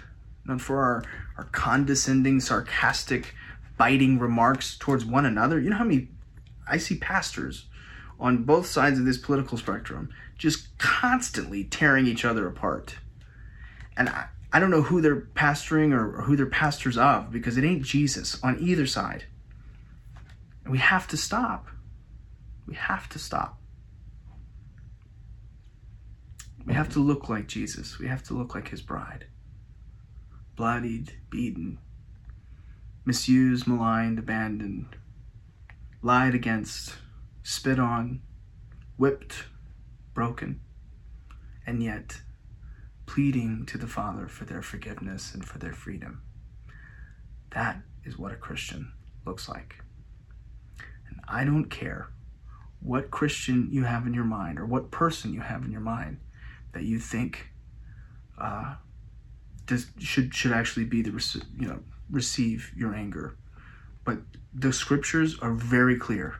not 0.44 0.60
for 0.60 0.78
our, 0.78 1.04
our 1.36 1.44
condescending, 1.44 2.40
sarcastic, 2.40 3.34
biting 3.76 4.18
remarks 4.18 4.76
towards 4.78 5.04
one 5.04 5.26
another. 5.26 5.60
You 5.60 5.70
know 5.70 5.76
how 5.76 5.84
many 5.84 6.08
I 6.66 6.78
see 6.78 6.96
pastors 6.96 7.66
on 8.18 8.44
both 8.44 8.66
sides 8.66 8.98
of 8.98 9.04
this 9.04 9.18
political 9.18 9.58
spectrum 9.58 10.08
just 10.38 10.76
constantly 10.78 11.64
tearing 11.64 12.06
each 12.06 12.24
other 12.24 12.46
apart. 12.46 12.96
And 13.96 14.08
I, 14.08 14.26
I 14.52 14.60
don't 14.60 14.70
know 14.70 14.82
who 14.82 15.00
they're 15.00 15.20
pastoring 15.20 15.92
or, 15.92 16.18
or 16.18 16.22
who 16.22 16.36
they're 16.36 16.46
pastors 16.46 16.96
of 16.96 17.30
because 17.30 17.56
it 17.56 17.64
ain't 17.64 17.82
Jesus 17.82 18.42
on 18.42 18.58
either 18.60 18.86
side. 18.86 19.24
And 20.64 20.72
we 20.72 20.78
have 20.78 21.06
to 21.08 21.16
stop. 21.16 21.68
We 22.66 22.74
have 22.74 23.08
to 23.10 23.18
stop. 23.18 23.60
We 26.66 26.74
have 26.74 26.88
to 26.90 26.98
look 26.98 27.28
like 27.28 27.46
Jesus. 27.46 27.98
We 27.98 28.08
have 28.08 28.24
to 28.24 28.34
look 28.34 28.54
like 28.54 28.68
his 28.68 28.82
bride. 28.82 29.26
Bloodied, 30.56 31.12
beaten, 31.30 31.78
misused, 33.04 33.68
maligned, 33.68 34.18
abandoned, 34.18 34.96
lied 36.02 36.34
against, 36.34 36.96
spit 37.44 37.78
on, 37.78 38.20
whipped, 38.96 39.44
broken, 40.12 40.60
and 41.64 41.82
yet 41.82 42.20
pleading 43.06 43.64
to 43.66 43.78
the 43.78 43.86
Father 43.86 44.26
for 44.26 44.44
their 44.44 44.62
forgiveness 44.62 45.32
and 45.32 45.44
for 45.44 45.58
their 45.58 45.72
freedom. 45.72 46.22
That 47.50 47.80
is 48.04 48.18
what 48.18 48.32
a 48.32 48.36
Christian 48.36 48.92
looks 49.24 49.48
like. 49.48 49.76
And 51.08 51.20
I 51.28 51.44
don't 51.44 51.70
care 51.70 52.08
what 52.80 53.12
Christian 53.12 53.68
you 53.70 53.84
have 53.84 54.06
in 54.06 54.14
your 54.14 54.24
mind 54.24 54.58
or 54.58 54.66
what 54.66 54.90
person 54.90 55.32
you 55.32 55.40
have 55.40 55.64
in 55.64 55.70
your 55.70 55.80
mind 55.80 56.18
that 56.76 56.84
you 56.84 56.98
think 56.98 57.48
uh, 58.38 58.74
does, 59.64 59.86
should 59.98 60.34
should 60.34 60.52
actually 60.52 60.84
be 60.84 61.00
the 61.00 61.10
you 61.58 61.66
know 61.66 61.80
receive 62.10 62.70
your 62.76 62.94
anger, 62.94 63.38
but 64.04 64.18
the 64.52 64.74
scriptures 64.74 65.38
are 65.40 65.54
very 65.54 65.96
clear 65.96 66.36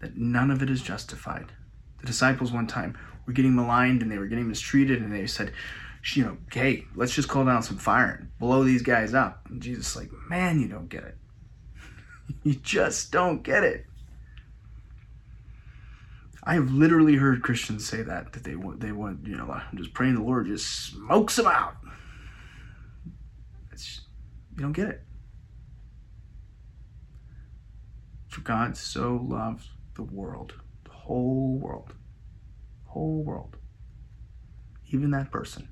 that 0.00 0.16
none 0.16 0.50
of 0.50 0.62
it 0.62 0.70
is 0.70 0.80
justified. 0.80 1.52
The 2.00 2.06
disciples 2.06 2.50
one 2.50 2.66
time 2.66 2.96
were 3.26 3.34
getting 3.34 3.54
maligned 3.54 4.00
and 4.00 4.10
they 4.10 4.16
were 4.16 4.26
getting 4.26 4.48
mistreated, 4.48 5.02
and 5.02 5.12
they 5.12 5.26
said, 5.26 5.52
you 6.14 6.24
know, 6.24 6.38
hey, 6.50 6.86
let's 6.96 7.14
just 7.14 7.28
call 7.28 7.44
down 7.44 7.62
some 7.62 7.76
fire 7.76 8.16
and 8.20 8.38
blow 8.38 8.64
these 8.64 8.82
guys 8.82 9.12
up. 9.12 9.46
And 9.50 9.60
Jesus 9.60 9.96
like, 9.96 10.10
man, 10.30 10.60
you 10.60 10.68
don't 10.68 10.88
get 10.88 11.04
it. 11.04 11.18
you 12.42 12.54
just 12.54 13.12
don't 13.12 13.42
get 13.42 13.64
it. 13.64 13.84
I 16.44 16.54
have 16.54 16.70
literally 16.70 17.16
heard 17.16 17.42
Christians 17.42 17.86
say 17.86 18.02
that 18.02 18.32
that 18.32 18.44
they 18.44 18.56
want 18.56 18.80
they 18.80 18.92
want 18.92 19.26
you 19.26 19.36
know 19.36 19.50
I'm 19.50 19.76
just 19.76 19.94
praying 19.94 20.14
the 20.14 20.22
Lord 20.22 20.46
just 20.46 20.66
smokes 20.90 21.36
them 21.36 21.46
out. 21.46 21.76
It's 23.72 24.02
you 24.56 24.62
don't 24.62 24.72
get 24.72 24.88
it. 24.88 25.02
For 28.28 28.40
God 28.42 28.76
so 28.76 29.24
loved 29.28 29.68
the 29.94 30.02
world, 30.02 30.54
the 30.84 30.90
whole 30.90 31.58
world, 31.58 31.92
whole 32.84 33.22
world, 33.22 33.56
even 34.90 35.10
that 35.10 35.30
person. 35.30 35.68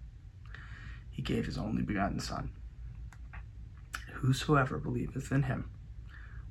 He 1.11 1.23
gave 1.23 1.47
his 1.47 1.57
only 1.57 1.83
begotten 1.83 2.21
Son. 2.21 2.51
Whosoever 4.15 4.79
believeth 4.79 5.33
in 5.33 5.45
him 5.45 5.71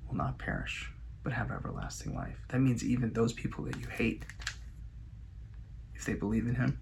will 0.07 0.15
not 0.15 0.39
perish, 0.39 0.91
but 1.25 1.33
have 1.33 1.51
everlasting 1.51 2.13
life. 2.15 2.37
That 2.49 2.61
means 2.61 2.85
even 2.85 3.11
those 3.11 3.33
people 3.33 3.65
that 3.65 3.77
you 3.77 3.87
hate, 3.87 4.23
if 5.95 6.05
they 6.05 6.13
believe 6.13 6.45
in 6.45 6.53
Him, 6.53 6.79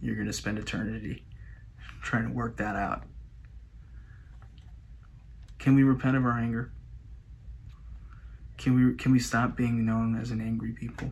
you're 0.00 0.14
going 0.14 0.28
to 0.28 0.32
spend 0.32 0.58
eternity 0.58 1.24
trying 2.00 2.28
to 2.28 2.32
work 2.32 2.56
that 2.58 2.76
out. 2.76 3.02
Can 5.58 5.74
we 5.74 5.82
repent 5.82 6.16
of 6.16 6.24
our 6.24 6.38
anger? 6.38 6.70
Can 8.58 8.76
we 8.76 8.94
can 8.94 9.10
we 9.10 9.18
stop 9.18 9.56
being 9.56 9.84
known 9.84 10.16
as 10.20 10.30
an 10.30 10.40
angry 10.40 10.70
people? 10.70 11.10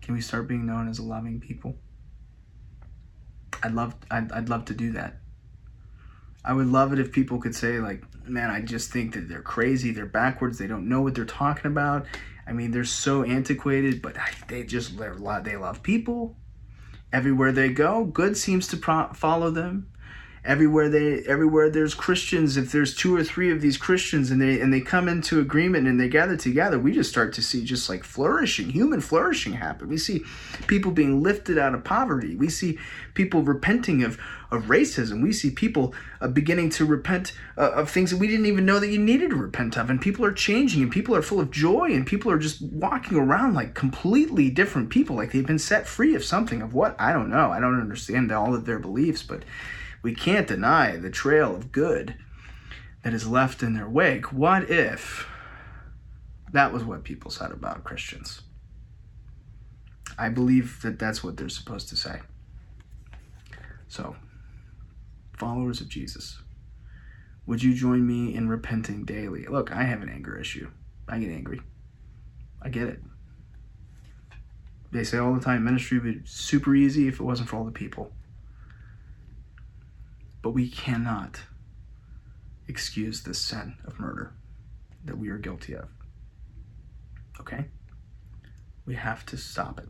Can 0.00 0.14
we 0.14 0.22
start 0.22 0.48
being 0.48 0.64
known 0.64 0.88
as 0.88 0.98
a 0.98 1.02
loving 1.02 1.40
people? 1.40 1.76
I'd 3.62 3.72
love 3.72 3.94
I'd, 4.10 4.32
I'd 4.32 4.48
love 4.48 4.64
to 4.66 4.74
do 4.74 4.92
that. 4.92 5.18
I 6.46 6.52
would 6.52 6.68
love 6.68 6.92
it 6.92 7.00
if 7.00 7.10
people 7.10 7.40
could 7.40 7.54
say 7.54 7.80
like, 7.80 8.04
man, 8.28 8.50
I 8.50 8.60
just 8.60 8.92
think 8.92 9.14
that 9.14 9.28
they're 9.28 9.42
crazy, 9.42 9.90
they're 9.90 10.06
backwards, 10.06 10.58
they 10.58 10.68
don't 10.68 10.88
know 10.88 11.02
what 11.02 11.14
they're 11.14 11.24
talking 11.24 11.70
about. 11.70 12.06
I 12.46 12.52
mean, 12.52 12.70
they're 12.70 12.84
so 12.84 13.24
antiquated, 13.24 14.00
but 14.00 14.16
they 14.46 14.62
just 14.62 14.96
they 14.96 15.56
love 15.56 15.82
people. 15.82 16.36
Everywhere 17.12 17.50
they 17.50 17.70
go, 17.70 18.04
good 18.04 18.36
seems 18.36 18.68
to 18.68 18.76
pro- 18.76 19.12
follow 19.12 19.50
them. 19.50 19.88
Everywhere 20.46 20.88
they 20.88 21.22
everywhere 21.24 21.68
there's 21.68 21.94
Christians, 21.94 22.56
if 22.56 22.72
there's 22.72 22.94
two 22.94 23.14
or 23.14 23.24
three 23.24 23.50
of 23.50 23.60
these 23.60 23.76
Christians 23.76 24.30
and 24.30 24.40
they 24.40 24.60
and 24.60 24.72
they 24.72 24.80
come 24.80 25.08
into 25.08 25.40
agreement 25.40 25.86
and 25.86 26.00
they 26.00 26.08
gather 26.08 26.36
together, 26.36 26.78
we 26.78 26.92
just 26.92 27.10
start 27.10 27.32
to 27.34 27.42
see 27.42 27.64
just 27.64 27.88
like 27.88 28.04
flourishing, 28.04 28.70
human 28.70 29.00
flourishing 29.00 29.54
happen. 29.54 29.88
We 29.88 29.98
see 29.98 30.22
people 30.66 30.92
being 30.92 31.22
lifted 31.22 31.58
out 31.58 31.74
of 31.74 31.84
poverty. 31.84 32.36
We 32.36 32.48
see 32.48 32.78
people 33.14 33.42
repenting 33.42 34.02
of 34.02 34.18
of 34.50 34.64
racism. 34.64 35.22
We 35.22 35.32
see 35.32 35.50
people 35.50 35.94
uh, 36.20 36.28
beginning 36.28 36.70
to 36.70 36.84
repent 36.84 37.32
uh, 37.58 37.72
of 37.72 37.90
things 37.90 38.10
that 38.10 38.18
we 38.18 38.28
didn't 38.28 38.46
even 38.46 38.64
know 38.64 38.78
that 38.78 38.88
you 38.88 38.98
needed 38.98 39.30
to 39.30 39.36
repent 39.36 39.76
of. 39.76 39.90
And 39.90 40.00
people 40.00 40.24
are 40.24 40.32
changing 40.32 40.82
and 40.82 40.90
people 40.90 41.14
are 41.16 41.22
full 41.22 41.40
of 41.40 41.50
joy 41.50 41.92
and 41.92 42.06
people 42.06 42.30
are 42.30 42.38
just 42.38 42.62
walking 42.62 43.18
around 43.18 43.54
like 43.54 43.74
completely 43.74 44.50
different 44.50 44.90
people, 44.90 45.16
like 45.16 45.32
they've 45.32 45.46
been 45.46 45.58
set 45.58 45.86
free 45.86 46.14
of 46.14 46.24
something 46.24 46.62
of 46.62 46.74
what? 46.74 46.94
I 46.98 47.12
don't 47.12 47.30
know. 47.30 47.50
I 47.50 47.60
don't 47.60 47.80
understand 47.80 48.30
all 48.30 48.54
of 48.54 48.66
their 48.66 48.78
beliefs, 48.78 49.22
but 49.22 49.42
we 50.02 50.14
can't 50.14 50.46
deny 50.46 50.96
the 50.96 51.10
trail 51.10 51.54
of 51.54 51.72
good 51.72 52.16
that 53.02 53.14
is 53.14 53.26
left 53.26 53.62
in 53.62 53.74
their 53.74 53.88
wake. 53.88 54.32
What 54.32 54.70
if 54.70 55.28
that 56.52 56.72
was 56.72 56.84
what 56.84 57.04
people 57.04 57.30
said 57.30 57.50
about 57.50 57.84
Christians? 57.84 58.42
I 60.18 60.28
believe 60.28 60.80
that 60.82 60.98
that's 60.98 61.22
what 61.22 61.36
they're 61.36 61.48
supposed 61.48 61.88
to 61.90 61.96
say. 61.96 62.20
So, 63.88 64.16
followers 65.36 65.80
of 65.80 65.88
Jesus, 65.88 66.38
would 67.46 67.62
you 67.62 67.74
join 67.74 68.06
me 68.06 68.34
in 68.34 68.48
repenting 68.48 69.04
daily? 69.04 69.46
Look, 69.46 69.70
I 69.70 69.84
have 69.84 70.02
an 70.02 70.08
anger 70.08 70.38
issue. 70.38 70.70
I 71.08 71.18
get 71.18 71.30
angry. 71.30 71.60
I 72.62 72.68
get 72.68 72.88
it. 72.88 73.00
They 74.90 75.04
say 75.04 75.18
all 75.18 75.34
the 75.34 75.40
time 75.40 75.64
ministry 75.64 75.98
would 75.98 76.22
be 76.22 76.26
super 76.26 76.74
easy 76.74 77.06
if 77.06 77.20
it 77.20 77.22
wasn't 77.22 77.48
for 77.48 77.56
all 77.56 77.64
the 77.64 77.70
people. 77.70 78.12
But 80.46 80.52
we 80.52 80.68
cannot 80.68 81.40
excuse 82.68 83.24
this 83.24 83.40
sin 83.40 83.78
of 83.84 83.98
murder 83.98 84.32
that 85.04 85.18
we 85.18 85.28
are 85.28 85.38
guilty 85.38 85.74
of. 85.74 85.88
Okay? 87.40 87.64
We 88.84 88.94
have 88.94 89.26
to 89.26 89.36
stop 89.36 89.80
it. 89.80 89.88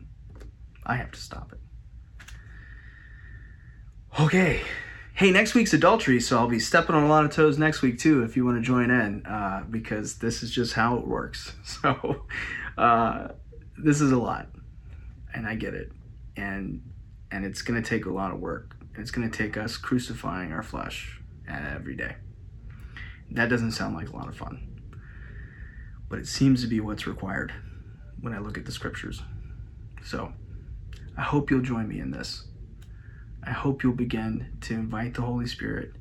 I 0.86 0.96
have 0.96 1.10
to 1.10 1.20
stop 1.20 1.52
it. 1.52 1.58
Okay. 4.18 4.62
Hey, 5.12 5.30
next 5.30 5.54
week's 5.54 5.74
adultery, 5.74 6.20
so 6.20 6.38
I'll 6.38 6.48
be 6.48 6.58
stepping 6.58 6.96
on 6.96 7.02
a 7.02 7.08
lot 7.08 7.26
of 7.26 7.32
toes 7.32 7.58
next 7.58 7.82
week 7.82 7.98
too 7.98 8.22
if 8.22 8.34
you 8.34 8.46
want 8.46 8.56
to 8.56 8.62
join 8.62 8.90
in, 8.90 9.26
uh, 9.26 9.62
because 9.68 10.16
this 10.16 10.42
is 10.42 10.50
just 10.50 10.72
how 10.72 10.96
it 10.96 11.06
works. 11.06 11.52
So, 11.64 12.24
uh, 12.78 13.28
this 13.76 14.00
is 14.00 14.10
a 14.10 14.18
lot, 14.18 14.48
and 15.34 15.46
I 15.46 15.54
get 15.54 15.74
it, 15.74 15.92
and 16.34 16.80
and 17.30 17.44
it's 17.44 17.60
gonna 17.60 17.82
take 17.82 18.06
a 18.06 18.10
lot 18.10 18.32
of 18.32 18.40
work. 18.40 18.75
It's 18.98 19.10
going 19.10 19.30
to 19.30 19.36
take 19.36 19.56
us 19.56 19.76
crucifying 19.76 20.52
our 20.52 20.62
flesh 20.62 21.20
every 21.48 21.94
day. 21.96 22.16
That 23.30 23.48
doesn't 23.48 23.72
sound 23.72 23.96
like 23.96 24.08
a 24.08 24.16
lot 24.16 24.28
of 24.28 24.36
fun, 24.36 24.82
but 26.08 26.18
it 26.18 26.26
seems 26.26 26.62
to 26.62 26.68
be 26.68 26.80
what's 26.80 27.06
required 27.06 27.52
when 28.20 28.32
I 28.32 28.38
look 28.38 28.56
at 28.56 28.64
the 28.64 28.72
scriptures. 28.72 29.22
So 30.04 30.32
I 31.16 31.22
hope 31.22 31.50
you'll 31.50 31.62
join 31.62 31.88
me 31.88 31.98
in 31.98 32.10
this. 32.10 32.44
I 33.42 33.50
hope 33.50 33.82
you'll 33.82 33.92
begin 33.92 34.56
to 34.62 34.74
invite 34.74 35.14
the 35.14 35.22
Holy 35.22 35.46
Spirit 35.46 35.92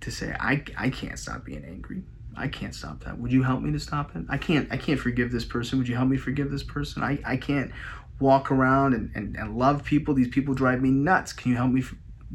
to 0.00 0.10
say, 0.10 0.34
I, 0.38 0.62
I 0.76 0.90
can't 0.90 1.18
stop 1.18 1.44
being 1.44 1.64
angry. 1.64 2.02
I 2.36 2.48
can't 2.48 2.74
stop 2.74 3.02
that. 3.04 3.18
Would 3.18 3.32
you 3.32 3.42
help 3.42 3.62
me 3.62 3.72
to 3.72 3.80
stop 3.80 4.14
it? 4.14 4.24
I 4.28 4.38
can't 4.38 4.70
I 4.70 4.76
can't 4.76 5.00
forgive 5.00 5.32
this 5.32 5.44
person. 5.44 5.78
Would 5.78 5.88
you 5.88 5.96
help 5.96 6.08
me 6.08 6.16
forgive 6.16 6.50
this 6.50 6.62
person? 6.62 7.02
I, 7.02 7.18
I 7.26 7.36
can't 7.36 7.72
walk 8.20 8.50
around 8.52 8.94
and, 8.94 9.10
and, 9.14 9.36
and 9.36 9.56
love 9.56 9.84
people. 9.84 10.14
These 10.14 10.28
people 10.28 10.54
drive 10.54 10.80
me 10.80 10.90
nuts. 10.90 11.32
Can 11.32 11.50
you 11.50 11.56
help 11.56 11.72
me 11.72 11.82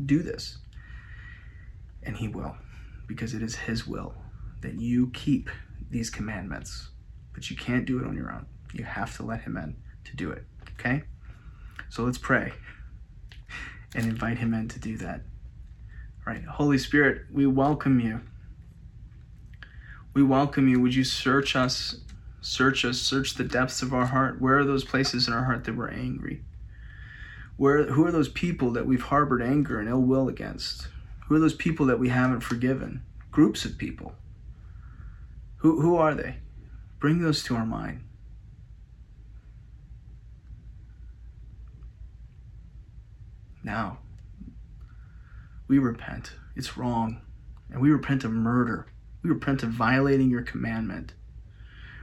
do 0.06 0.24
this. 0.24 0.58
And 2.04 2.18
he 2.18 2.28
will, 2.28 2.56
because 3.08 3.34
it 3.34 3.42
is 3.42 3.56
his 3.56 3.88
will 3.88 4.14
that 4.62 4.80
you 4.80 5.10
keep 5.12 5.50
these 5.90 6.10
commandments. 6.10 6.90
But 7.34 7.50
you 7.50 7.56
can't 7.56 7.86
do 7.86 8.00
it 8.00 8.06
on 8.06 8.16
your 8.16 8.32
own. 8.32 8.46
You 8.74 8.84
have 8.84 9.16
to 9.18 9.24
let 9.24 9.42
him 9.42 9.58
in 9.58 9.76
to 10.06 10.16
do 10.16 10.32
it. 10.32 10.46
Okay? 10.80 11.04
So 11.90 12.04
let's 12.04 12.18
pray 12.18 12.54
and 13.96 14.06
invite 14.06 14.38
him 14.38 14.54
in 14.54 14.68
to 14.70 14.80
do 14.80 14.98
that. 14.98 15.22
All 16.26 16.34
right, 16.34 16.44
Holy 16.44 16.78
Spirit, 16.78 17.26
we 17.32 17.46
welcome 17.46 18.00
you. 18.00 18.22
We 20.14 20.24
welcome 20.24 20.68
you. 20.68 20.80
Would 20.80 20.96
you 20.96 21.04
search 21.04 21.56
us? 21.56 21.98
Search 22.42 22.84
us, 22.86 23.00
search 23.00 23.36
the 23.36 23.44
depths 23.44 23.82
of 23.82 23.94
our 23.94 24.06
heart. 24.06 24.42
Where 24.42 24.58
are 24.58 24.66
those 24.66 24.84
places 24.84 25.28
in 25.28 25.34
our 25.34 25.46
heart 25.46 25.64
that 25.64 25.76
we're 25.76 25.90
angry? 25.90 26.44
Where, 27.58 27.86
who 27.86 28.06
are 28.06 28.12
those 28.12 28.30
people 28.30 28.72
that 28.72 28.86
we've 28.86 29.04
harbored 29.04 29.42
anger 29.42 29.80
and 29.80 29.88
ill 29.88 30.02
will 30.02 30.28
against? 30.28 30.88
Who 31.28 31.36
are 31.36 31.40
those 31.40 31.54
people 31.54 31.86
that 31.86 32.00
we 32.00 32.10
haven't 32.10 32.42
forgiven? 32.42 33.04
Groups 33.32 33.66
of 33.66 33.78
people. 33.78 34.16
Who, 35.58 35.82
who 35.82 35.96
are 35.96 36.14
they? 36.14 36.38
Bring 37.00 37.22
those 37.22 37.44
to 37.44 37.56
our 37.56 37.66
mind. 37.66 38.04
Now, 43.64 44.00
we 45.68 45.80
repent. 45.80 46.34
It's 46.56 46.78
wrong. 46.78 47.22
And 47.70 47.82
we 47.82 47.92
repent 47.92 48.24
of 48.24 48.32
murder. 48.32 48.88
We 49.24 49.30
repent 49.30 49.64
of 49.64 49.70
violating 49.70 50.30
your 50.30 50.42
commandment. 50.42 51.14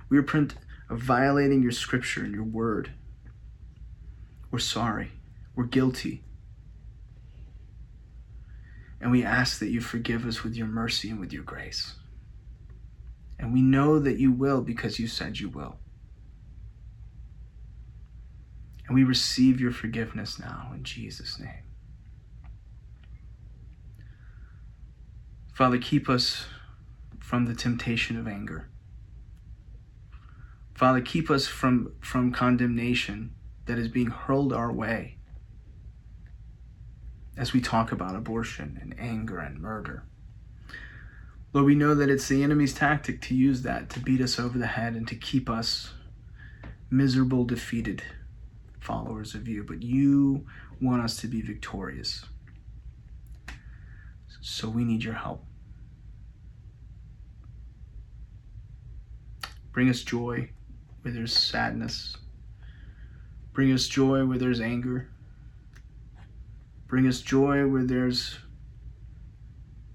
We 0.09 0.17
repent 0.17 0.55
of 0.89 1.01
violating 1.01 1.63
your 1.63 1.73
scripture 1.73 2.25
and 2.25 2.35
your 2.35 2.45
word. 2.45 2.93
We're 4.51 4.59
sorry. 4.59 5.13
We're 5.55 5.65
guilty. 5.65 6.25
And 9.01 9.11
we 9.11 9.25
ask 9.25 9.59
that 9.59 9.71
you 9.71 9.81
forgive 9.81 10.27
us 10.27 10.45
with 10.45 10.55
your 10.55 10.67
mercy 10.67 11.11
and 11.11 11.19
with 11.19 11.33
your 11.33 11.43
grace. 11.43 11.95
And 13.39 13.53
we 13.53 13.63
know 13.63 13.99
that 13.99 14.19
you 14.19 14.31
will 14.31 14.61
because 14.61 14.99
you 14.99 15.07
said 15.07 15.39
you 15.39 15.49
will. 15.49 15.79
And 18.87 18.95
we 18.95 19.05
receive 19.05 19.61
your 19.61 19.71
forgiveness 19.71 20.39
now 20.39 20.73
in 20.75 20.85
Jesus' 20.85 21.39
name. 21.39 21.65
Father, 25.55 25.79
keep 25.79 26.09
us 26.09 26.47
from 27.21 27.47
the 27.47 27.55
temptation 27.55 28.19
of 28.19 28.27
anger. 28.27 28.69
Father, 30.75 31.01
keep 31.01 31.31
us 31.31 31.47
from, 31.47 31.93
from 32.01 32.33
condemnation 32.33 33.35
that 33.67 33.79
is 33.79 33.89
being 33.89 34.09
hurled 34.09 34.53
our 34.53 34.73
way 34.73 35.20
as 37.41 37.55
we 37.55 37.61
talk 37.63 37.91
about 37.91 38.15
abortion 38.15 38.79
and 38.83 38.95
anger 39.01 39.39
and 39.39 39.59
murder. 39.59 40.03
Lord, 41.55 41.65
we 41.65 41.75
know 41.75 41.95
that 41.95 42.11
it's 42.11 42.29
the 42.29 42.43
enemy's 42.43 42.75
tactic 42.75 43.23
to 43.23 43.35
use 43.35 43.63
that 43.63 43.89
to 43.91 43.99
beat 43.99 44.21
us 44.21 44.39
over 44.39 44.59
the 44.59 44.67
head 44.67 44.93
and 44.93 45.09
to 45.09 45.15
keep 45.15 45.49
us 45.49 45.95
miserable, 46.91 47.47
defeated 47.47 48.03
followers 48.79 49.35
of 49.35 49.49
you. 49.49 49.65
But 49.65 49.83
you 49.83 50.45
want 50.83 51.03
us 51.03 51.17
to 51.23 51.29
be 51.29 51.41
victorious. 51.41 52.27
So 54.43 54.69
we 54.69 54.85
need 54.85 55.03
your 55.03 55.15
help. 55.15 55.43
Bring 59.73 59.89
us 59.89 60.03
joy 60.03 60.51
where 61.01 61.15
there's 61.15 61.35
sadness. 61.35 62.19
Bring 63.55 63.73
us 63.73 63.89
joy 63.89 64.27
where 64.27 64.37
there's 64.37 64.61
anger. 64.61 65.09
Bring 66.91 67.07
us 67.07 67.21
joy 67.21 67.69
where 67.69 67.85
there's 67.85 68.37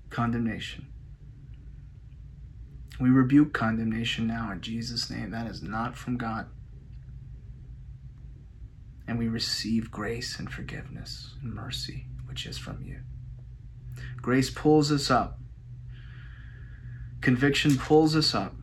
condemnation. 0.10 0.88
We 3.02 3.10
rebuke 3.10 3.52
condemnation 3.52 4.28
now 4.28 4.50
in 4.54 4.62
Jesus' 4.62 5.10
name. 5.10 5.32
That 5.32 5.46
is 5.46 5.62
not 5.62 5.98
from 5.98 6.16
God. 6.16 6.48
And 9.10 9.20
we 9.20 9.28
receive 9.28 9.92
grace 9.92 10.40
and 10.40 10.50
forgiveness 10.50 11.34
and 11.44 11.54
mercy, 11.54 12.06
which 12.28 12.46
is 12.46 12.58
from 12.58 12.82
you. 12.82 13.02
Grace 14.22 14.50
pulls 14.50 14.90
us 14.90 15.12
up. 15.12 15.38
Conviction 17.20 17.78
pulls 17.78 18.16
us 18.16 18.34
up. 18.34 18.56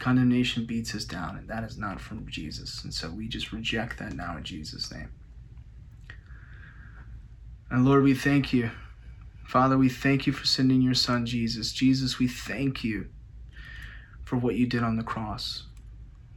Condemnation 0.00 0.66
beats 0.66 0.92
us 0.92 1.04
down, 1.04 1.36
and 1.36 1.48
that 1.48 1.62
is 1.62 1.78
not 1.78 2.00
from 2.00 2.28
Jesus. 2.28 2.82
And 2.82 2.92
so 2.92 3.10
we 3.12 3.28
just 3.28 3.52
reject 3.52 4.00
that 4.00 4.14
now 4.14 4.36
in 4.36 4.42
Jesus' 4.42 4.92
name. 4.92 5.10
And 7.70 7.84
Lord, 7.84 8.02
we 8.02 8.14
thank 8.14 8.52
you. 8.52 8.70
Father, 9.44 9.78
we 9.78 9.88
thank 9.88 10.26
you 10.26 10.32
for 10.32 10.46
sending 10.46 10.82
your 10.82 10.94
son, 10.94 11.26
Jesus. 11.26 11.72
Jesus, 11.72 12.18
we 12.18 12.28
thank 12.28 12.84
you 12.84 13.08
for 14.24 14.36
what 14.36 14.56
you 14.56 14.66
did 14.66 14.82
on 14.82 14.96
the 14.96 15.02
cross. 15.02 15.64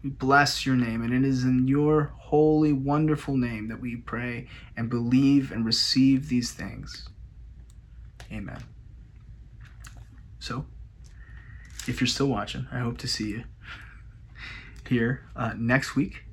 We 0.04 0.10
bless 0.10 0.66
your 0.66 0.76
name, 0.76 1.02
and 1.02 1.14
it 1.14 1.28
is 1.28 1.44
in 1.44 1.68
your 1.68 2.14
holy, 2.18 2.72
wonderful 2.72 3.36
name 3.36 3.68
that 3.68 3.82
we 3.82 3.96
pray 3.98 4.48
and 4.78 4.90
believe 4.90 5.52
and 5.52 5.66
receive 5.66 6.30
these 6.30 6.52
things. 6.52 7.10
Amen. 8.32 8.64
So, 10.40 10.66
if 11.88 12.00
you're 12.00 12.08
still 12.08 12.28
watching, 12.28 12.68
I 12.72 12.80
hope 12.80 12.98
to 13.00 13.08
see 13.08 13.30
you 13.30 13.44
here 14.88 15.24
uh, 15.36 15.54
next 15.58 15.96
week 15.96 16.24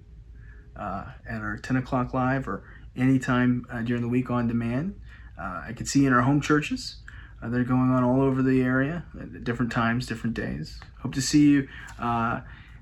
uh, 0.76 1.06
at 1.28 1.40
our 1.40 1.56
10 1.56 1.76
o'clock 1.76 2.14
live 2.14 2.46
or 2.46 2.62
anytime 2.96 3.66
uh, 3.70 3.82
during 3.82 4.02
the 4.02 4.08
week 4.08 4.30
on 4.30 4.46
demand. 4.46 4.98
Uh, 5.38 5.64
I 5.68 5.72
could 5.76 5.88
see 5.88 6.06
in 6.06 6.12
our 6.12 6.22
home 6.22 6.40
churches. 6.40 6.96
Uh, 7.42 7.48
they're 7.48 7.64
going 7.64 7.90
on 7.90 8.02
all 8.02 8.22
over 8.22 8.42
the 8.42 8.62
area 8.62 9.04
at 9.20 9.44
different 9.44 9.70
times, 9.70 10.06
different 10.06 10.34
days. 10.34 10.80
Hope 11.00 11.14
to 11.14 11.20
see 11.20 11.50
you 11.50 11.68
uh, 11.98 12.40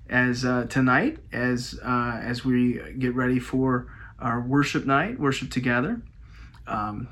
as 0.09 0.45
uh, 0.45 0.67
tonight 0.69 1.19
as 1.33 1.79
uh, 1.83 2.21
as 2.23 2.45
we 2.45 2.81
get 2.99 3.15
ready 3.15 3.41
for 3.41 3.89
our 4.21 4.41
worship 4.41 4.87
night, 4.87 5.19
worship 5.19 5.51
together. 5.51 6.01
Um, 6.67 7.09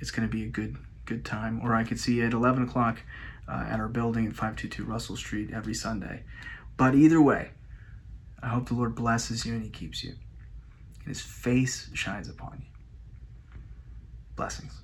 it's 0.00 0.10
going 0.10 0.26
to 0.26 0.32
be 0.32 0.44
a 0.44 0.48
good 0.48 0.76
good 1.04 1.24
time. 1.24 1.60
Or 1.62 1.74
I 1.74 1.84
could 1.84 2.00
see 2.00 2.16
you 2.16 2.26
at 2.26 2.32
11 2.32 2.64
o'clock 2.64 2.98
at 3.48 3.80
our 3.80 3.88
building 3.88 4.26
at 4.26 4.32
522 4.32 4.84
Russell 4.84 5.16
Street 5.16 5.50
every 5.54 5.74
Sunday. 5.74 6.22
But 6.76 6.94
either 6.94 7.20
way, 7.20 7.50
I 8.42 8.48
hope 8.48 8.68
the 8.68 8.74
Lord 8.74 8.94
blesses 8.94 9.44
you 9.44 9.54
and 9.54 9.62
He 9.62 9.70
keeps 9.70 10.04
you, 10.04 10.14
and 11.08 11.16
His 11.16 11.24
face 11.24 11.88
shines 11.94 12.28
upon 12.28 12.60
you. 12.60 12.66
Blessings. 14.36 14.82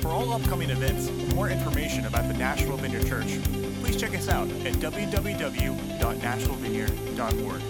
For 0.00 0.08
all 0.08 0.32
upcoming 0.32 0.70
events 0.70 1.08
more 1.36 1.48
information 1.48 2.06
about 2.06 2.26
the 2.26 2.34
Nashville 2.34 2.76
Vineyard 2.76 3.06
Church, 3.06 3.40
please 3.80 3.96
check 3.96 4.12
us 4.12 4.28
out 4.28 4.48
at 4.66 4.74
www.nashvillevineyard.org. 4.74 7.60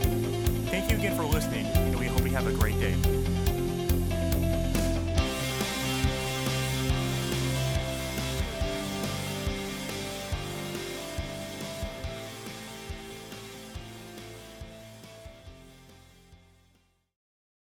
Thank 0.71 0.91
you 0.91 0.97
again 0.97 1.15
for 1.19 1.25
listening, 1.25 1.67
and 1.67 1.99
we 1.99 2.07
hope 2.07 2.23
you 2.23 2.31
have 2.31 2.47
a 2.47 2.53
great 2.53 2.81
day. 2.81 2.95